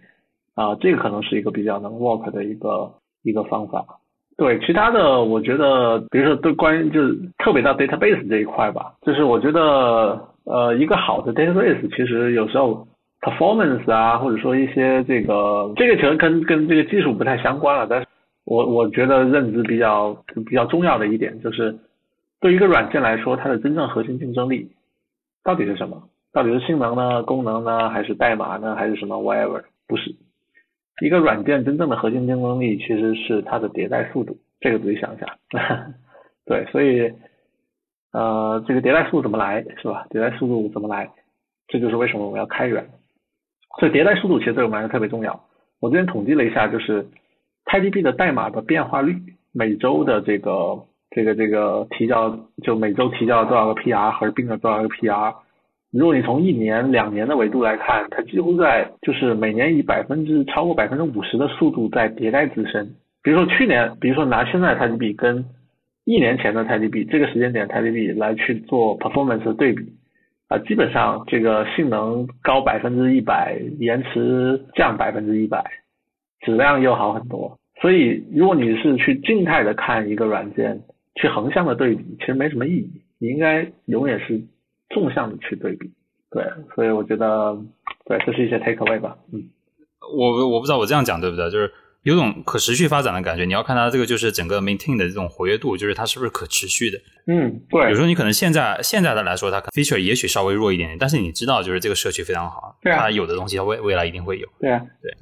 [0.56, 2.92] 啊，这个可能是一个比较能 work 的一个
[3.24, 3.86] 一个方法。
[4.38, 12.88] 对其他的，我觉得，比如说对关于就是特别到 database 这一块吧，就是我觉得，呃，一个好的 database 其实有时候
[13.22, 18.08] performance 啊，或者说一些这个这个其实跟跟这个技术不太相关了，但是
[18.46, 20.16] 我我觉得认知比较
[20.48, 21.78] 比较重要的一点就是，
[22.40, 24.72] 对一个软件来说，它的真正核心竞争力
[25.44, 26.02] 到底是什么？
[26.32, 27.24] 到底是性能呢？
[27.24, 27.90] 功能呢？
[27.90, 28.76] 还是代码呢？
[28.76, 29.64] 还是什么 whatever？
[29.88, 30.16] 不是。
[31.02, 35.26] 一个软件真正的核心竞争力其实是它的迭代速度，这个自己想一下。
[36.46, 37.14] 对，所以
[38.12, 40.06] 呃，这个迭代速度怎么来，是吧？
[40.10, 41.10] 迭代速度怎么来，
[41.68, 42.86] 这就是为什么我们要开源。
[43.80, 45.40] 所以迭代速度其实对我们来说特别重要。
[45.80, 47.06] 我之前统计了一下，就是
[47.66, 49.16] TiDB 的代码的变化率，
[49.54, 55.36] 每周的这个这个这个提交，就每周提交了多少个 PR，合并了多少个 PR。
[55.92, 62.88] 如果你从一年、两年的维度来看，它几乎在就是每年以百分之超过百分之五十的速度在迭代自身。
[63.24, 65.44] 比如说去年，比如说拿现在的 TiDB 跟
[66.06, 69.84] 一年前的 TiDB 这个时间点 TiDB 来去做 performance 的对比，
[70.48, 75.64] 啊，基本上这个性能高百分之一百，延迟降百分之一百，
[76.42, 77.58] 质量又好很多。
[77.82, 80.80] 所以如果你是去静态的看一个软件，
[81.16, 82.92] 去横向的对比，其实没什么意义。
[83.20, 84.40] 你应该永远是。
[84.90, 85.92] 纵向的去对比，
[86.32, 86.44] 对，
[86.76, 87.58] 所以我觉得，
[88.06, 89.50] 对，这是一些 take away 吧，嗯，
[90.18, 91.72] 我我不知道我这样讲对不对，就是
[92.04, 93.46] 有种可持续发展的感觉。
[93.46, 96.98] 你要看它这个就是整个 maintain 的这种活跃度，就是它是不是可持续的。
[97.28, 97.90] 嗯，对。
[97.90, 104.48] 有时候你可能现在现在的来说，它 feature 也许稍微弱一点点，但是你知道，就是这个社区非常好，对它有的东西它未未来一定会有。
[104.60, 105.14] 对啊，对。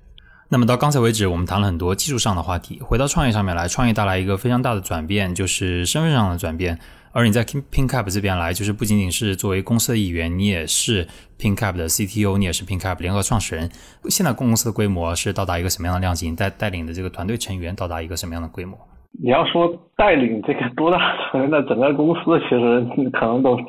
[0.50, 6.80] 那么到刚才为止，我们谈了很多技术上的话题，回到创业上面来，创业带来一个非常大的转变，就是身份上的转变。
[7.18, 11.08] 而你在 PinCap 这边来，就是不仅仅是作为公司的一员，你也是
[11.40, 13.72] PinCap 的 CTO，你也是 PinCap 联合创始人。
[14.04, 16.32] 现在公司的规模是到达一个什么样的量级？
[16.36, 18.78] 带带领的这个团队成员到达一个什么样的规模？
[19.20, 21.00] 你要说带领这个多大
[21.32, 23.64] 成员那整个公司，其实可能都是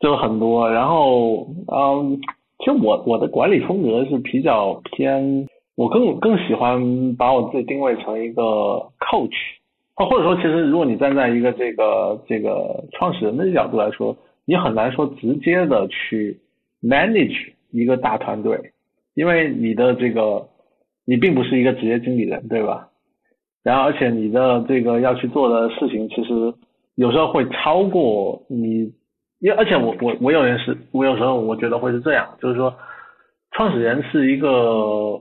[0.00, 0.70] 就很多。
[0.70, 2.20] 然后，嗯，
[2.58, 8.42] 其实我我的管理风格是比较偏，我更更喜欢把我自己定位成一个
[9.00, 9.32] coach。
[9.94, 14.16] 啊，或者说，其实如果你站在一个这个这个创始人的角度来说，
[14.46, 16.40] 你很难说直接的去
[16.82, 18.58] manage 一个大团队，
[19.14, 20.48] 因为你的这个
[21.04, 22.88] 你并不是一个职业经理人，对吧？
[23.62, 26.54] 然后，而且你的这个要去做的事情，其实
[26.94, 28.90] 有时候会超过你，
[29.40, 32.74] 因为而且我我我有件事，我有时候我觉得会是这样，就是说，
[33.50, 35.20] 创始人是一个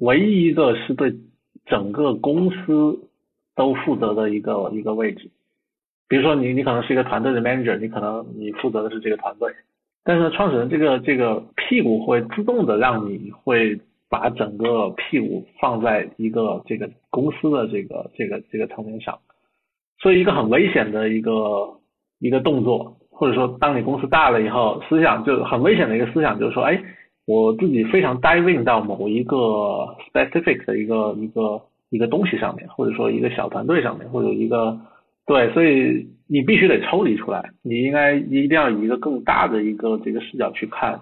[0.00, 1.14] 唯一一个是对
[1.64, 3.08] 整个公司。
[3.54, 5.30] 都负责的一个一个位置，
[6.08, 9.52] 比如说你你可能是一个团队的 manager，你可能你负责的是这个团队，
[10.04, 19.18] 但是创始人这个这个屁股会自动的让你会把整个屁股放在一个这个公司的这个这个这个层面上，
[20.00, 21.78] 所以一个很危险的一个
[22.20, 26.82] 一个动作，或者说当你公司大了以后，思想就很危险的一个思想就是说，哎，
[27.26, 29.36] 我自己非常 diving 到某一个
[30.10, 31.60] specific 的一个一个。
[31.92, 34.76] 一个东西上面，或者说一个小团队上面，或者一个
[35.26, 40.98] 对，所以你必须得抽离出来，你应该一定要以一个更大的一个这个视角去看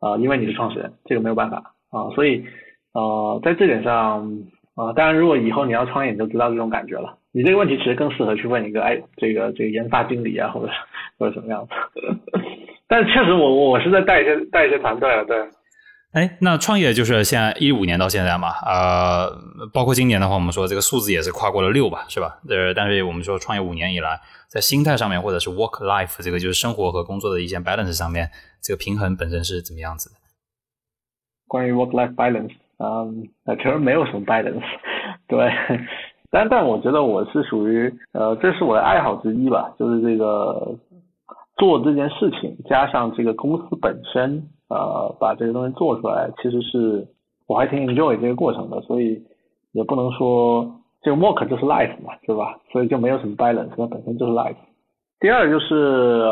[0.00, 2.42] 啊，因为你是创始人，这个没有办法啊，所以
[2.94, 4.26] 呃，在这点上
[4.74, 7.18] 啊，当然如果以后你要创业，你就知道这种感觉了。
[7.34, 10.72] 你这个问题其实更适合去问一个哎，这个这个研发经理啊，或者
[11.18, 11.72] 或者什么样子。
[12.88, 15.36] 但确实，我我是在带一些带一些团队啊，对。
[16.12, 19.30] 哎，那创业就是现在一五年到现在嘛，呃，
[19.72, 22.38] 包括今年的话，我们说这个数字也是跨过了六吧，是吧？
[22.50, 28.28] 呃，但是我们说创业五年以来，在心态上面或者是 work life 这个就是生活和工作的一些 balance 上面，
[28.62, 30.16] 这个平衡本身是怎么样子的？
[31.48, 33.26] 关于 work life balance，嗯，
[33.56, 34.62] 其实没有什么 balance，
[35.26, 35.50] 对，
[36.30, 40.76] 但但我觉得我是属于呃，这是我的爱好之一吧，就是这个
[41.56, 47.06] 做这件事情，加上这个公司本身呃，把这个东西做出来，其实是
[47.46, 49.22] 我还挺 enjoy 这个过程的，所以
[49.72, 50.68] 也不能说
[51.02, 52.58] 这个 work 就是 life 嘛，对吧？
[52.72, 54.56] 所以就没有什么 balance，它本身就是 life。
[55.20, 56.24] 第二就是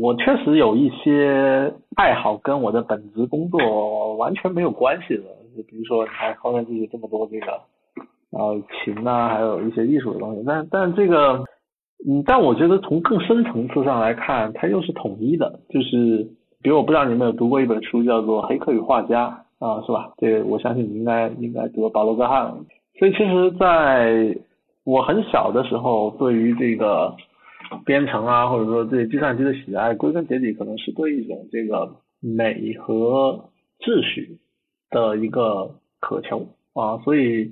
[0.00, 5.24] 我确实有一些爱好跟我的本职工作完全没有关系的，
[5.56, 7.46] 就比如说你看后面这些这么多这个。
[8.32, 11.42] 呃，琴呐，还有一些艺术的东西，但但这个，
[12.06, 15.60] 嗯，但我觉得从更深层次上来看，它又是统一的。
[15.70, 16.28] 就是，
[16.66, 19.28] 比如我不知道你们有读过一本书，叫做《黑客与画家》
[19.64, 20.12] 啊，是吧？
[20.16, 22.52] 这个我相信你应该应该读过保罗·戈汉。
[22.98, 24.36] 所以其实在
[24.82, 27.14] 我很小的时候，对于这个
[27.84, 31.88] 编程啊，或者说对计算机的喜爱，归根结底可能是对一种这个
[32.18, 33.48] 美和
[33.78, 34.36] 秩序
[34.90, 35.70] 的一个
[36.00, 36.44] 渴求
[36.74, 37.48] 啊，所以。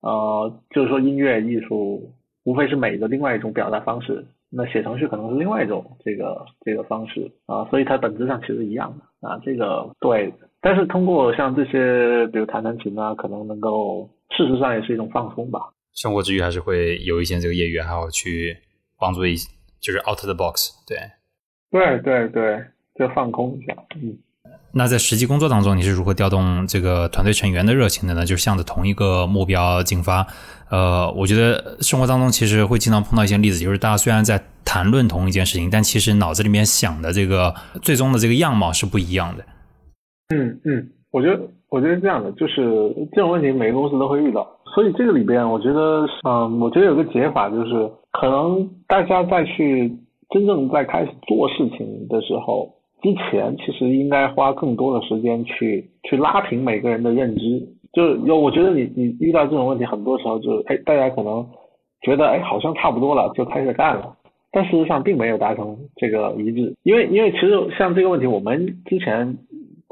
[0.00, 2.10] 呃，就是说音乐艺术
[2.44, 10.32] 无非是美的另外一种表达方式，那写程序可能是另外一种这个这个方式啊，所以它本质上其实一样的啊，这个对。
[10.60, 15.60] 但是通过像这些，比如弹弹琴啊，可能能够事实上也是一种放松吧。
[15.94, 18.56] 生活之余还是会有一些这个业余爱好去
[18.98, 19.36] 帮助一，
[19.80, 20.98] 就是 out the box，对。
[21.70, 22.64] 对对对，
[22.96, 24.18] 就放空一下，嗯。
[24.72, 28.24] 那在实际工作当中，你是如何调动这个团队成员的热情的呢？
[28.24, 30.24] 就是向着同一个目标进发。
[30.70, 37.52] 呃，我觉得生活当中其实会经常碰到一些例子，就是大家虽然在谈论同一件事情，但其实脑子里面想的这个
[37.82, 39.44] 最终的这个样貌是不一样的。
[40.32, 49.92] 嗯嗯，我觉得我觉得这样的，就是这种问题每个公司都会遇到，所以这个里边我觉得，嗯，我觉得有个解法就是，可能大家在去
[50.30, 52.72] 真正在开始做事情的时候。
[53.02, 61.44] 之前其实应该花更多的时间去去拉平每个人的认知，就有我觉得你你遇到这种问题，很多时候就是哎大家可能
[62.02, 64.14] 觉得哎好像差不多了就开始干了，
[64.52, 69.36] 但事实上并没有达成这个一致，因为因为其实像这个问题，我们之前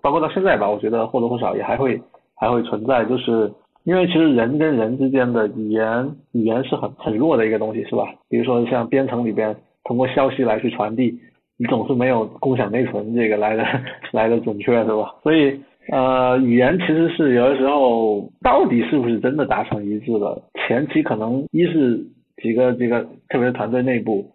[0.02, 1.98] 包括到现在吧，我觉得或多或少也还会
[2.35, 3.51] 还会存在，就是
[3.85, 8.05] 因为其实人跟人之间的语言语言是很很弱的一个东西，是吧？
[8.28, 11.18] 比如说像编程里边通过消息来去传递。
[11.59, 13.64] 你总是没有共享内存这个来的
[14.12, 15.14] 来的准确，是吧？
[15.22, 15.60] 所以
[15.90, 20.40] 呃，语言其实是有的时候到底是不是真的达成一致了？
[20.66, 21.98] 前期可能一是
[22.43, 24.30] 几个这个特别是团队内部，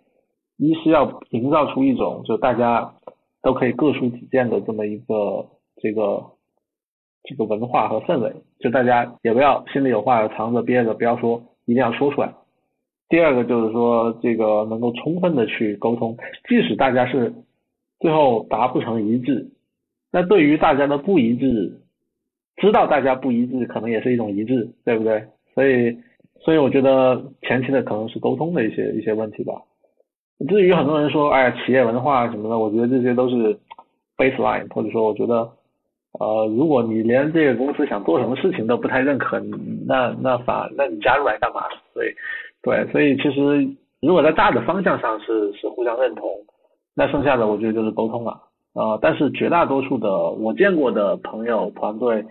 [0.57, 2.93] 一是要营造出一种就大家
[3.41, 5.45] 都可以各抒己见的这么一个
[5.81, 6.21] 这个
[7.23, 12.33] 这个文化和氛围，就大家也不要心里有话藏着憋着，不要说，一定要说出来。
[13.13, 16.17] 第二个就是说，这个能够充分的去沟通，
[16.49, 17.31] 即使大家是
[17.99, 19.47] 最后达不成一致，
[20.11, 21.71] 那对于大家的不一致，
[22.55, 25.23] 知道大家不一致，可能也是一种一致，对不对？
[25.53, 25.95] 所以，
[26.41, 29.61] 所以我觉得前期的可能是沟通的一些一些问题吧。
[30.49, 33.55] 至于很多人说，哎，企业文化什么的，我觉得这些都是
[34.17, 35.47] baseline，或者说，我觉得，
[36.19, 39.39] 呃，如果你连这个公司想做什么事情都不太认可，
[39.85, 41.61] 那那反那你加入来干嘛？
[41.93, 42.07] 所以。
[42.63, 43.69] 对，所以其实
[44.01, 46.29] 如果在大的方向上是是互相认同，
[46.95, 48.31] 那剩下的我觉得就是沟通了
[48.73, 48.97] 啊。
[49.01, 52.23] 但是绝大多数的我见过的朋友团队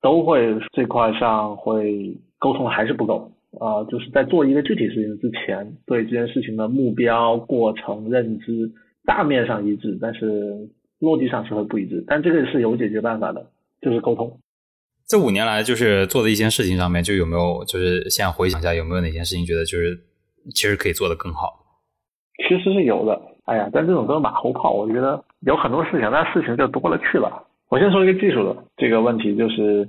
[0.00, 3.82] 都会这块上会沟通还是不够啊。
[3.90, 8.70] 就是在做一个具体事情之前，对这件事情的目标、过程、认知
[9.04, 10.68] 大面上一致，但是
[11.00, 12.04] 落地上是会不一致。
[12.06, 13.44] 但这个是有解决办法的，
[13.80, 14.38] 就是沟通。
[15.08, 19.98] 这五年来，就是做的一些事情上面，就有没有就是现在回想一下，有没有哪件事情觉得就是
[20.54, 21.58] 其实可以做得更好？
[22.48, 24.72] 其实是有的，哎呀，但这种都是马后炮。
[24.72, 27.46] 我觉得有很多事情，那事情就多了去了。
[27.68, 29.88] 我先说一个技术的这个问题，就是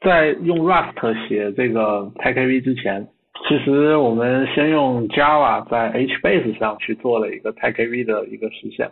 [0.00, 3.06] 在用 Rust 写这个 TiKV 之前，
[3.48, 8.90] 其实我们先用 Java 在 HBase 上去做了一个 TiKV 的一个实现。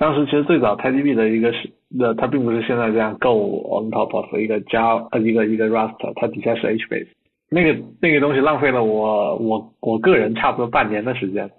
[0.00, 3.28] 当时其实最早 TiDB 的一个是，那它并不是现在这样 Go
[3.68, 7.08] on top of 一个 Java 一个一个 Rust，它底下是 HBase，
[7.50, 11.50] 那个那个东西浪费了我我我个人差不多半年的时间，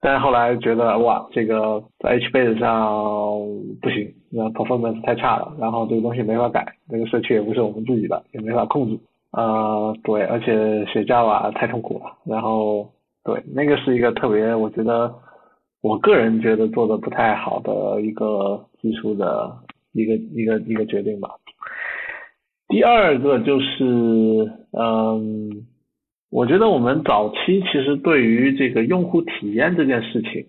[0.00, 3.40] 但是后来觉得哇这个在 HBase 上
[3.82, 8.96] 不行，那 performance 太差了，然后这个东西没法改，这个社区也不是我们自己的，也没法控制，
[9.32, 12.88] 呃对，而且写 Java 太痛苦了，然后
[13.24, 15.12] 对那个是一个特别我觉得。
[15.80, 19.56] 我个人觉得做的不太好的一个技术的
[19.92, 21.30] 一个一个一个决定吧。
[22.68, 23.84] 第二个就是，
[24.72, 25.66] 嗯，
[26.30, 30.46] 我觉得我们早期其实对于这个用户体验这件事情，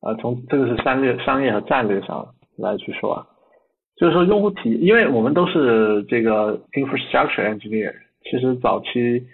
[0.00, 2.26] 啊，从这个是商业商业和战略上
[2.56, 3.26] 来去说啊，
[3.96, 9.24] 就是说用户体，因为我们都是这个 infrastructure engineer，其实早期。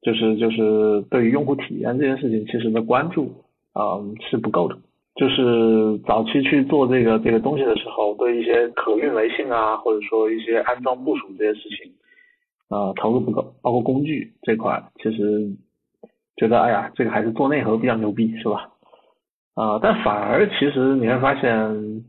[0.00, 3.34] 就是就是对于用户体验这件事情，其实的关注，
[3.74, 4.78] 嗯，是不够的。
[5.18, 11.92] 就是早期去做这个这个东西的时候，对一些可运维性啊，或者说一些安装部署这些事情，
[12.70, 15.50] 呃，投入不够，包括工具这块，其实
[16.36, 18.70] 觉得哎呀，这个还是做内核比较牛逼，是吧？
[19.54, 22.04] 啊，但反而其实你会发现，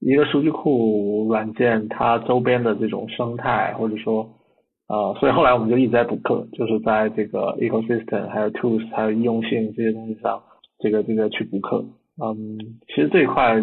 [0.00, 4.28] 一个数据库软件它周边的这种生态，或者说，
[4.88, 10.42] 呃，所以后来我们就一直在补课，就是在这个 ecosystem 还有 tools 还有易用性这些东西上，
[10.78, 11.82] 这个这个去补课。
[12.22, 12.58] 嗯，
[12.88, 13.62] 其实这一块，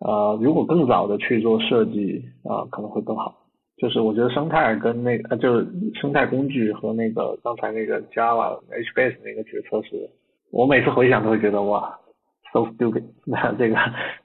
[0.00, 3.34] 呃，如果更早的去做设计啊，可能会更好。
[3.76, 5.66] 就是我觉得生态跟那个，就是
[6.00, 10.08] 生态工具和那个刚才那个 Java HBase 那个决策是，
[10.52, 11.98] 我每次回想都会觉得哇
[12.52, 13.76] ，so stupid， 那这个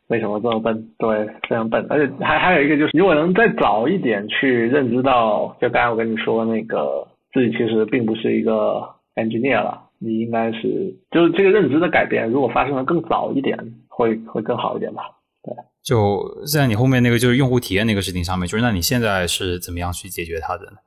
[0.08, 0.90] 为什么这么笨？
[1.00, 1.84] 对，非常笨。
[1.90, 9.89] 而且还还有一个就是，如果能再早一点去认知到，就刚才我跟你说那个，自己其实并不是一个 engineer 了。
[10.00, 13.58] 你应该是，就是这个认知的改变，如果发生的更早一点，
[13.88, 15.04] 会会更好一点吧？
[15.44, 15.54] 对。
[15.84, 20.78] 就在你后面那个就是用户体验那个事情上面，就是那你现在是怎么样去解决它的呢？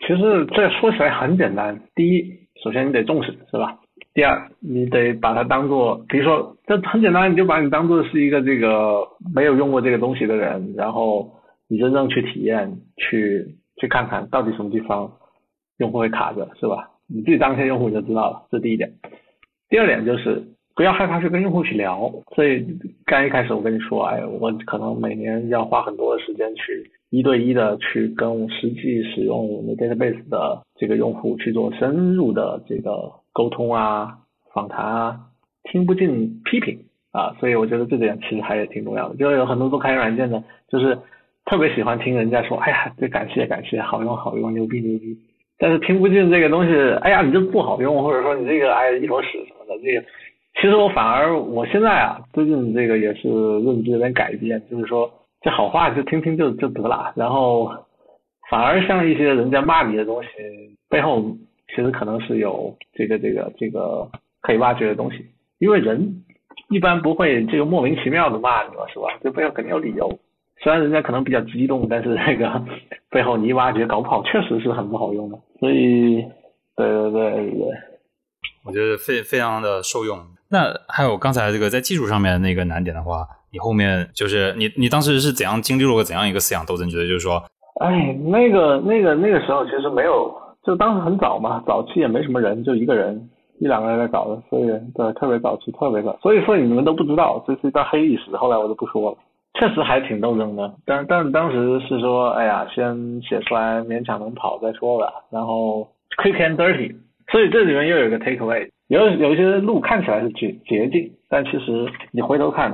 [0.00, 2.22] 其实这说起来很简单，第一，
[2.62, 3.78] 首先你得重视，是吧？
[4.14, 11.30] 第二，你得把它当做，比如说，这很简单，你就把你当做是一个这个没有用过这个东西的人，然后
[11.68, 15.10] 你真正去体验，去去看看到底什么地方
[15.78, 16.88] 用户会卡着，是吧？
[17.08, 18.92] 你自己当一下用户就知道了，这是第一点。
[19.68, 20.42] 第二点就是
[20.74, 22.12] 不要害怕去跟用户去聊。
[22.34, 22.66] 所以
[23.04, 34.18] 刚一开始我跟你说，哎，我可能每年要花很多的时间去一对一的去跟实际使用我们的 database 的这个用户去做深入的这个沟通啊、
[34.52, 35.20] 访谈啊，
[35.70, 36.78] 听不进批评
[37.12, 37.34] 啊。
[37.40, 39.16] 所以我觉得这点其实还是挺重要的。
[39.16, 40.98] 就是有很多做开源软件的，就是
[41.44, 45.16] 特别喜欢听人家说，哎呀，这感谢感谢，好用好用，牛逼牛逼。
[45.58, 50.06] 但是听不进这个东西，哎呀，你这不好用，或者说你这个哎一坨屎什么的，这个
[50.54, 55.10] 其实我反而我现在啊，最近这个也是认知有点改变，就是说
[55.40, 57.70] 这好话就听听就就得了，然后
[58.50, 60.28] 反而像一些人家骂你的东西
[60.88, 61.22] 背后，
[61.68, 64.08] 其实可能是有这个这个这个
[64.42, 65.24] 可以挖掘的东西，
[65.58, 66.22] 因为人
[66.68, 69.08] 一般不会这个莫名其妙的骂你嘛，是吧？
[69.22, 70.18] 这背后肯定有理由。
[70.62, 72.62] 虽然人家可能比较激动，但是那个
[73.10, 75.38] 背后你一挖掘，搞不好确实是很不好用的。
[75.60, 76.24] 所以，
[76.76, 77.68] 对对对对，
[78.64, 80.18] 我觉得非非常的受用。
[80.50, 86.88] 那还有刚才这个在技术上面那个难点的话，你后面就是你你当时是怎样经历了个怎样一个思想斗争？
[86.88, 87.42] 觉得就是说，
[87.80, 90.32] 哎，那个那个那个时候其实没有，
[90.64, 93.28] 就当时很早嘛，早期也没什么人，就一个人
[93.58, 98.36] 一两个人在搞的，所以对特别早期特别早，所以说你们都不知道，这是一段黑历史。
[98.36, 99.18] 后来我就不说了。
[99.58, 105.88] 确实还挺斗争的，但但当时是说，哎呀，先写出来勉强能跑再说吧，然后
[106.18, 106.94] quick and dirty，
[107.32, 112.70] 所以这里面又有一个 take away，有有一些路看起来是捷捷径，但其实你回头看，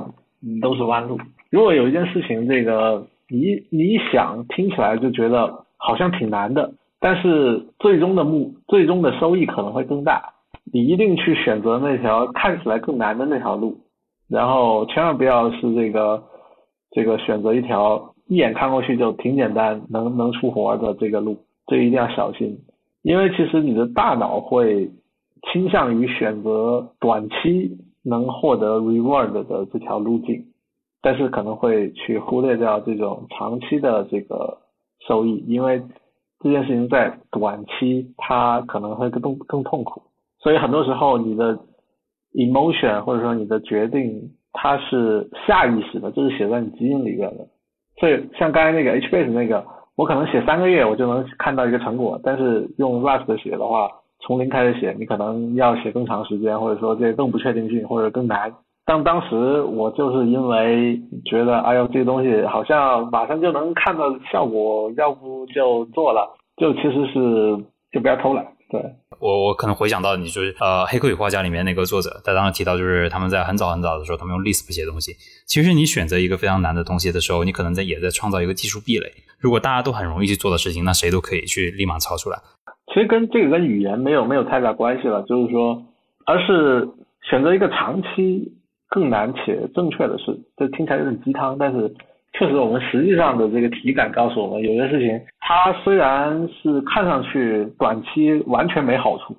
[0.61, 1.17] 都是弯路。
[1.49, 6.69] 如果有一件事情，这个你你想听起来就觉得好像挺难的，
[6.99, 10.21] 但是最终的目最终的收益可能会更大，
[10.73, 13.77] 你一定去选择那条看起来更难的那条路，
[14.29, 16.21] 然后千万不要是这个。
[16.95, 22.57] 这个选择一条一眼看过去就挺简单，能能出活的这个路，这一定要小心，
[23.01, 24.89] 因为其实你的大脑会
[25.51, 30.45] 倾向于选择短期能获得 reward 的这条路径，
[31.01, 34.59] 但是可能会去忽略掉这种长期的这个
[35.07, 35.81] 收益，因为
[36.41, 40.03] 这件事情在短期它可能会更更痛苦，
[40.39, 41.57] 所以很多时候你的
[42.33, 44.31] emotion 或者说你的决定。
[44.53, 47.45] 它是下意识的，就是写在你基因里边的。
[47.99, 49.63] 所以像刚才那个 HBase 那个，
[49.95, 53.89] 我可能写三个月我就能看到一个成果，但是用 Rust 写的话，
[54.21, 58.51] 从零开始写，你可能要写更长时间，或者说这更不确定性或者更难。
[58.85, 66.27] 但当时我就是因为觉得，哎呦，这个东西好像马上就能看到效果，要不就做了，
[66.57, 67.57] 就其实是
[67.91, 68.81] 就不要偷懒，对。
[69.19, 75.13] 我我可能回想到你就是呃《黑客与画家》里面那个作者，他当时提到就是他们在很早很早的时候，他们用 Lisp 写东西。
[75.45, 79.11] 其实你选择一个非常难的东西的时候，你可能在也在创造一个技术壁垒。
[79.39, 82.37] 如果大家都很容易去做的事情，那谁都可以去立马抄出来。
[82.93, 85.83] 其实跟这个跟语言没有没有太大关系了，就是说，
[86.25, 86.87] 而是
[87.29, 88.53] 选择一个长期
[88.89, 90.39] 更难且正确的事。
[90.57, 91.93] 这听起来有点鸡汤，但是。
[92.39, 99.35] 确实，我们实际上的这个体感告诉我们，有些事情它虽然是看上去短期完全没好处，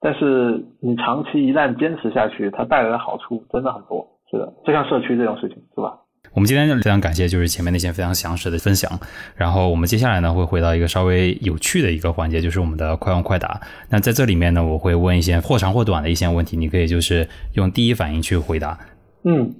[0.00, 4.06] 但是你长期一旦坚持下去，它带来的好处真的很多。
[4.30, 5.94] 是的，就像社区这种事情，是吧？
[6.34, 8.90] 我们今天非常感谢，就是前面那些非常详实的分享。
[9.36, 13.60] 然后我们接下来呢，会回到一个稍微有趣的一个环节，就是我们的快问快答。
[13.90, 18.78] 那在这里面呢，我会问一些或长或短的一些问题，你可以就是用第一反应去回答。
[19.24, 19.54] 嗯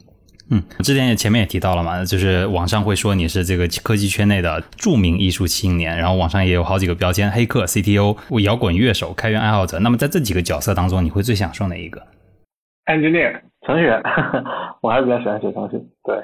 [0.50, 9.78] 嗯，之前也前面也提到了嘛，就是网上会说你是这个科技圈内的著名艺术青年，然后网上也有好几个标签：黑客、CTO、摇滚乐手、开源爱好者。
[9.80, 12.00] 那么在这几个角色当中，你会最享受哪一个
[12.86, 14.02] ？Engineer，程序员，
[14.80, 15.76] 我还是比较喜欢写程序。
[16.02, 16.16] 对，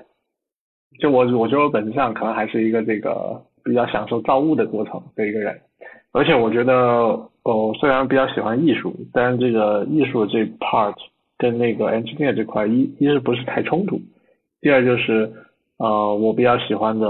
[1.01, 5.61] 就我我觉得我本质上可能还是一个这个比较享受造物的过程的一个人，
[6.13, 6.73] 而且我觉得
[7.43, 10.95] 哦，虽然比较喜欢艺术，但是这个艺术这 part
[11.37, 14.01] 跟那个 engineer 这块一一是不是太冲突？
[14.65, 15.31] 第二就是，
[15.77, 17.07] 呃，我比较喜欢的，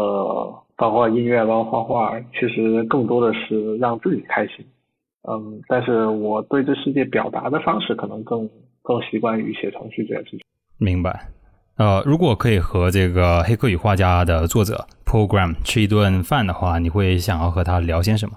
[0.76, 4.66] 包括音乐，包括画画，其实更多的是让自己开心。
[5.22, 8.50] 嗯，但是我对这世界表达的方式，可能更
[8.82, 10.40] 更习惯于写程序这件事情。
[10.78, 11.28] 明白。
[11.76, 18.32] 呃，如果可以和这个《黑客与画家》的作者 Program 吃一顿饭的话，你会想要和他聊些什么？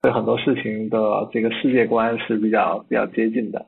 [0.00, 3.66] 对很多事情的这个世界观是比较比较接近的。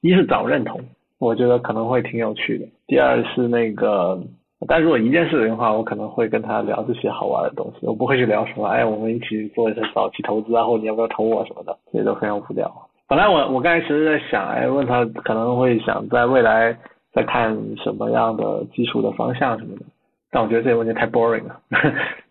[0.00, 0.80] 一是找认同。
[1.18, 2.66] 我觉得可能会挺有趣的。
[2.88, 4.18] 第二是那个，
[4.66, 12.88] 但如果一件事情的话，我可能会跟他聊这些好玩的东西，我不会去聊什么，哎，我们一起做一些早期投资啊，或者你要不要投我什么的，这些都非常无聊。
[13.06, 16.74] 本来我我刚才其实在想，哎，问他可能会想在未来
[17.12, 17.54] 在看
[17.84, 19.82] 什么样的技术的方向什么的，
[20.30, 21.60] 但我觉得这个问题太 boring 了。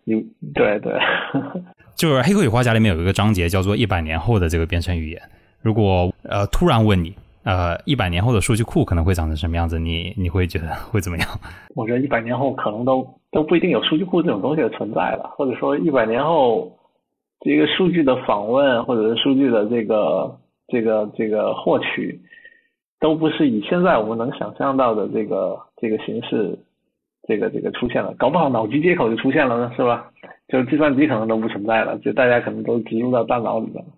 [0.02, 0.92] 你对对，
[1.96, 5.22] 就是《黑客与画家》里面有一个章节叫做“一百年后的这个编程语言”，
[5.62, 7.14] 如果呃突然问你。
[7.48, 9.78] 呃，一百年后的数据库可能会长成什么样子？
[9.78, 11.26] 你你会觉得 会怎么样？
[11.74, 13.02] 我觉得一百年后可能都
[13.32, 16.70] 都不一定有数据库这种东西的存在了，或者说一百年后
[17.40, 22.20] 这个数据的访问或者是数据的这个这个这个获取
[23.00, 26.54] 都不是以现在我们能想象到的这个这个形式，
[27.26, 30.04] 这个这个出现了，搞不好脑机接口就出现了呢，是吧？
[30.48, 33.90] 就是计算机可能都不存在了，就大家可能都植入到大脑里面了。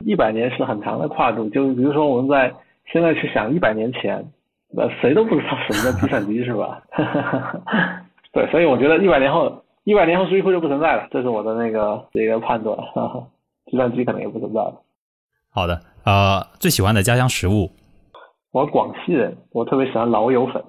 [0.00, 2.52] 一百年是很长的跨度，就是比如说我们在。
[2.92, 4.24] 现在去想一百年前，
[4.70, 6.82] 那谁都不知道什么叫计算机是吧？
[8.32, 12.76] 对，所以我觉得一百年后，一百年后数据库就不存在了，这是我的那个一个判断。
[13.70, 14.80] 计算机可能也不存在了。
[15.50, 17.72] 好的，呃，最喜欢的家乡食物？
[18.52, 20.62] 我广西人，我特别喜欢老友粉，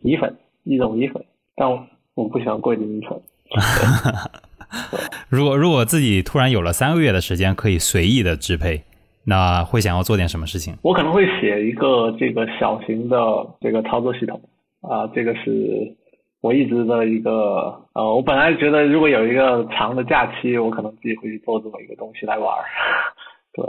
[0.00, 1.24] 米粉，一种米粉，
[1.56, 3.18] 但我我不喜欢桂林米粉。
[5.30, 8.84] 如果如果自己突然有了三个月的时间，可以随意的支配。
[9.28, 10.74] 那会想要做点什么事情？
[10.82, 13.16] 我可能会写一个这个小型的
[13.60, 14.40] 这个操作系统
[14.80, 15.94] 啊，这个是
[16.40, 22.64] 我一直的一个呃，我本来觉得如果有一个长的假期，我可能自己会去做这么一个东西来玩儿。
[23.52, 23.64] 对，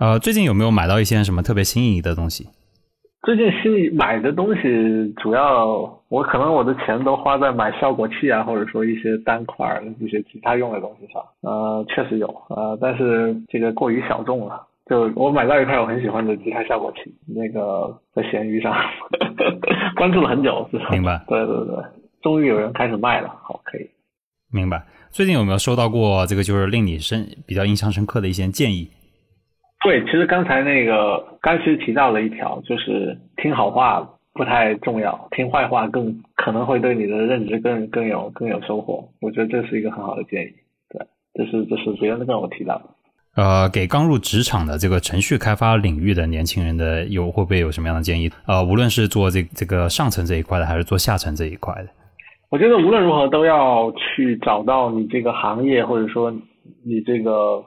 [0.00, 2.48] 呃，最近有没有买到一些什么特别心仪的东西？
[3.22, 5.66] 最近新买的东西，主要
[6.08, 11.22] 我可能我的钱都花在买效果器啊，或者说一些单块一些其他用的东西上。
[11.42, 14.64] 呃，确实有呃，但是这个过于小众了。
[14.88, 18.72] 就我买到一块我很喜欢的吉他效果器，那个在闲鱼上
[19.96, 21.24] 关注了很久，明白？
[21.26, 21.84] 对对对，
[22.22, 23.90] 终于有人开始卖了，好，可以。
[24.52, 24.84] 明白。
[25.10, 28.88] 最近有没有收到过这个就是令你深比较印象深刻的一些建议？
[29.82, 39.08] 对，其实刚才那个刚其实提到了一条，就是听好话不太重要，听坏话更可能会对你的认知更更有更有收获。
[39.20, 40.54] 我觉得这是一个很好的建议。
[40.90, 41.04] 对，
[41.34, 42.84] 这是这是别人跟我提到的。
[43.36, 48.30] 呃，给刚入职场的这个程序开发领域的年轻人的有会不会有什么样的建议？
[48.46, 51.88] 呃，无论是做这这个上层这一块的，还是做下层这一块的，
[52.48, 56.32] 我觉得无论如何都要去找到你这个行业或者说
[56.82, 57.62] 你这个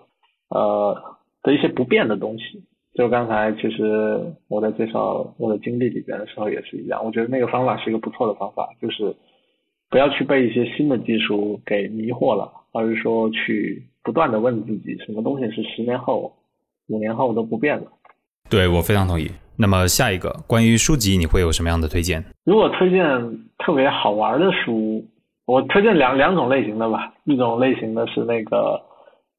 [0.50, 0.98] 呃
[1.44, 2.64] 的一些不变的东西。
[2.96, 9.16] 就刚才其实我在介绍我的经历里边的时候也是一样，我觉得那个方法是一个不错的方法，就是
[9.92, 13.86] 不要去被一些新的技术给迷惑了，而是说去。
[14.10, 16.34] 不断的问自己，什么东西是十年后、
[16.88, 17.86] 五年后都不变的？
[18.50, 19.30] 对我非常同意。
[19.56, 22.26] 那么下一个关于书籍，你会有什么样的推荐？
[22.44, 23.06] 如果推荐
[23.60, 25.06] 特别好玩的书，
[25.46, 27.14] 我推荐两两种类型的吧。
[27.26, 28.82] 一种类型的是那个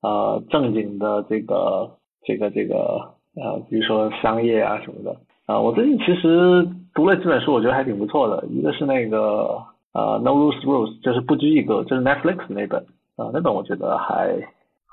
[0.02, 1.90] 呃正经的这个
[2.24, 5.16] 这个这个呃，比如说商业啊什么的
[5.46, 5.58] 啊。
[5.58, 6.64] 我最近其实
[6.94, 8.46] 读了几本书，我觉得还挺不错的。
[8.46, 9.60] 一个是那个
[9.94, 12.86] 呃 No Rules Rules，就是不拘一格，就是 Netflix 那本。
[13.16, 14.32] 啊，那本我觉得还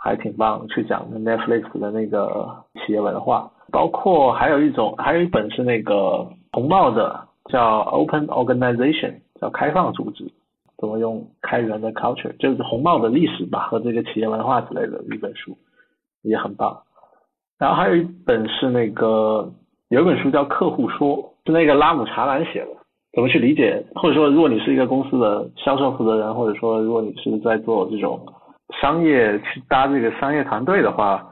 [0.08, 10.24] 还挺棒，去讲 Netflix 的那个企业文化，包括还有一种，还有一本是那个红帽的，叫 Open Organization，叫开放组织，
[10.78, 15.58] 怎么用开源的 culture，就是红帽的历史吧和这个企业文化之类的一本书，
[16.22, 16.84] 也很棒。
[17.60, 19.52] 然后还有一本是那个
[19.90, 22.68] 有一本书叫客户说，是那个拉姆查兰写的，
[23.12, 28.26] 怎么去理解，或者说如果你是一个公司的销售负责人，或者说如果你是在做这种
[28.82, 31.26] 商业去搭这个商业团队的话，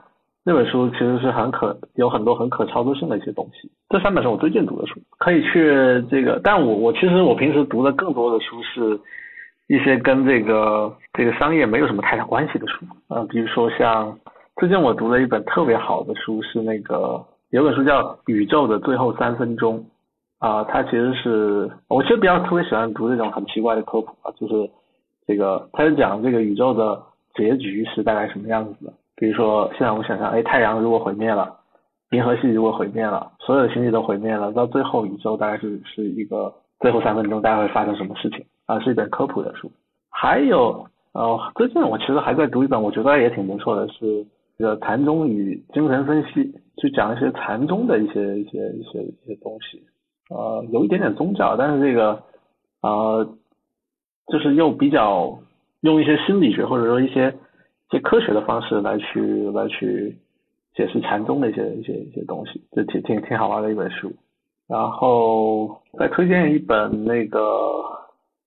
[0.43, 3.69] 那本书其实是很可有很多很可操作性的一些东西。
[3.89, 8.99] 这三本是我最近读的书，可以去这个，但我我其实我平时读的更多的书是
[9.67, 14.17] 一些跟这个这个商业没有什么太大关系的书，呃，比如说像
[14.57, 19.79] 最近我读了一本特别好的书，是那个有本书叫《宇宙的最后三分钟》。
[20.37, 24.69] 啊，它其实是，我其实比较特别喜欢读这种很奇怪的科普啊，就是
[25.25, 27.01] 这个，它是讲这个宇宙的
[27.35, 28.93] 结局是大概什么样子的。
[29.15, 31.55] 比如说，现在我们想象，哎，太阳如果毁灭了，
[32.11, 38.79] 银河系如果毁灭了，所有星系都毁灭了，到最后宇宙大概是是一个最后三分钟，大概会发生什么事情啊？
[38.79, 39.71] 是一本科普的书。
[40.09, 44.25] 还有，呃，最近我其实还在读一本，我觉得也挺不错的，是
[44.57, 49.81] 这个禅宗与精神分析，去讲一些禅宗的一些一些一些一些东西。
[50.29, 52.21] 呃，有一点点宗教，但是这个
[52.81, 53.25] 呃，
[54.27, 55.37] 就是又比较
[55.85, 57.29] 用一些心理学或者说一些
[57.89, 60.17] 一些科学的方式来去来去
[60.73, 64.11] 解释禅宗的一些一些一些东西，就挺挺挺好玩的一本书。
[64.67, 67.39] 然后再推荐一本那个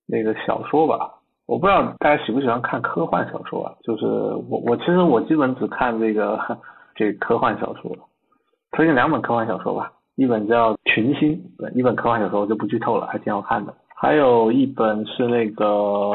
[0.05, 1.09] 那个小说吧，
[1.45, 3.73] 我不知道大家喜不喜欢看科幻小说啊？
[3.83, 6.37] 就是我我其实我基本只看这个
[6.93, 7.95] 这科幻小说，
[8.71, 9.93] 推荐两本科幻小说吧。
[10.15, 11.41] 一本叫《群星》，
[11.73, 13.73] 一本科幻小说，我就不剧透了，还挺好看的。
[14.01, 16.11] 还有一本是那个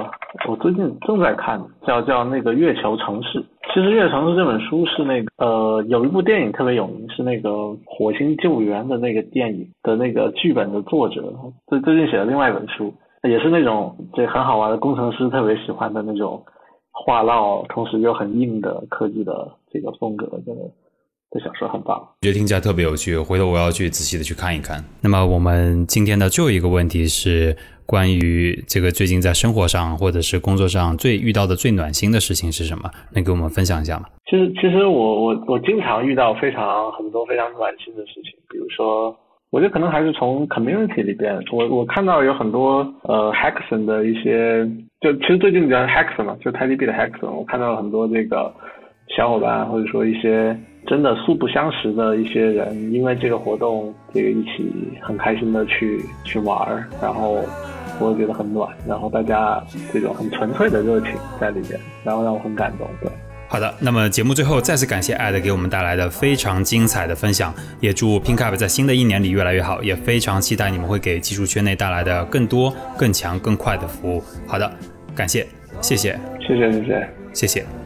[0.49, 3.39] 我最近正在看，叫叫那个《月球城市》。
[3.75, 7.51] 其实《月球城市》这本书是那个呃，有一部电影特别有名，是那个
[7.85, 11.35] 《火星救援》的那个电影的那个剧本的作者，
[11.67, 12.91] 最最近写了另外一本书，
[13.23, 16.43] 也是那种这很好玩的工程师特别喜欢的那种
[16.91, 20.55] 话唠，同时又很硬的科技的这个风格的。
[21.35, 24.79] 这小说很棒，觉得听起来特别有趣，回头我要去仔细的去看一看。
[25.03, 32.89] 那么我们今天的最后一个问题是关于这个最近在生活上或者是工作上最遇到的最暖心的事情是什么？
[33.13, 34.05] 能给我们分享一下吗？
[34.31, 39.13] 其实，其实我我我经常遇到非常很多非常暖心的事情，比如说，
[39.51, 44.65] 我觉得可能还是从 community 里边，我我看到有很多呃 Hackathon 的一些，
[45.01, 48.55] 就其实最近比较 Hackathon 嘛，就 TiDB 的 Hackathon，我看到了很多这个
[49.17, 50.57] 小伙伴或者说一些。
[50.87, 57.41] 真的素不相识的一些人，因为这个活动，这个一起很开心的去去玩儿，然后
[57.99, 59.63] 我也觉得很暖，然后大家
[59.93, 62.87] 这种很纯粹的热情在里边，然后让我很感动。
[63.01, 63.11] 对，
[63.49, 74.23] 好的，那么节目最后再次感谢艾德给我们带来的非常精彩的分享，也祝 PinkUp 在新的一年里越来越好，也非常期待你们会给技术圈内带来的更多、更强、更快的服务。
[74.47, 74.71] 好的，
[75.15, 75.47] 感谢，
[75.81, 77.84] 谢谢，谢谢，谢谢，谢谢。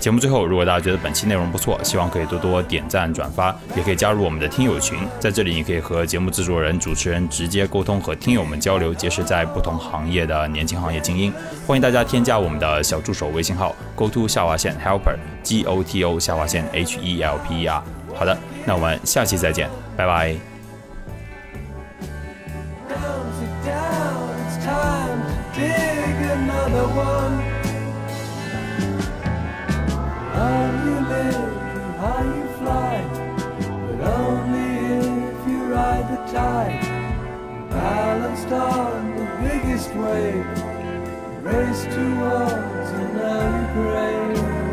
[0.00, 11.30] 节目最后，如果大家觉得本期内容不错，希望可以多多点赞转发，也可以加入我们的听友群，在这里你可以和节目制作人、主持人直接沟通，和听友们交流，结识在不同行业的年轻行业精英。
[11.66, 17.82] 欢迎大家添加我们的小助手微信号：go to 下划线 helper g o t o 下划线 h e l p e r。
[18.14, 20.34] 好的，那我们下期再见，拜拜。
[30.40, 31.56] How you live,
[31.98, 32.94] how you fly,
[33.88, 34.70] but only
[35.28, 36.80] if you ride the tide.
[37.68, 40.46] Balanced on the biggest wave,
[41.44, 44.69] race towards an early grave.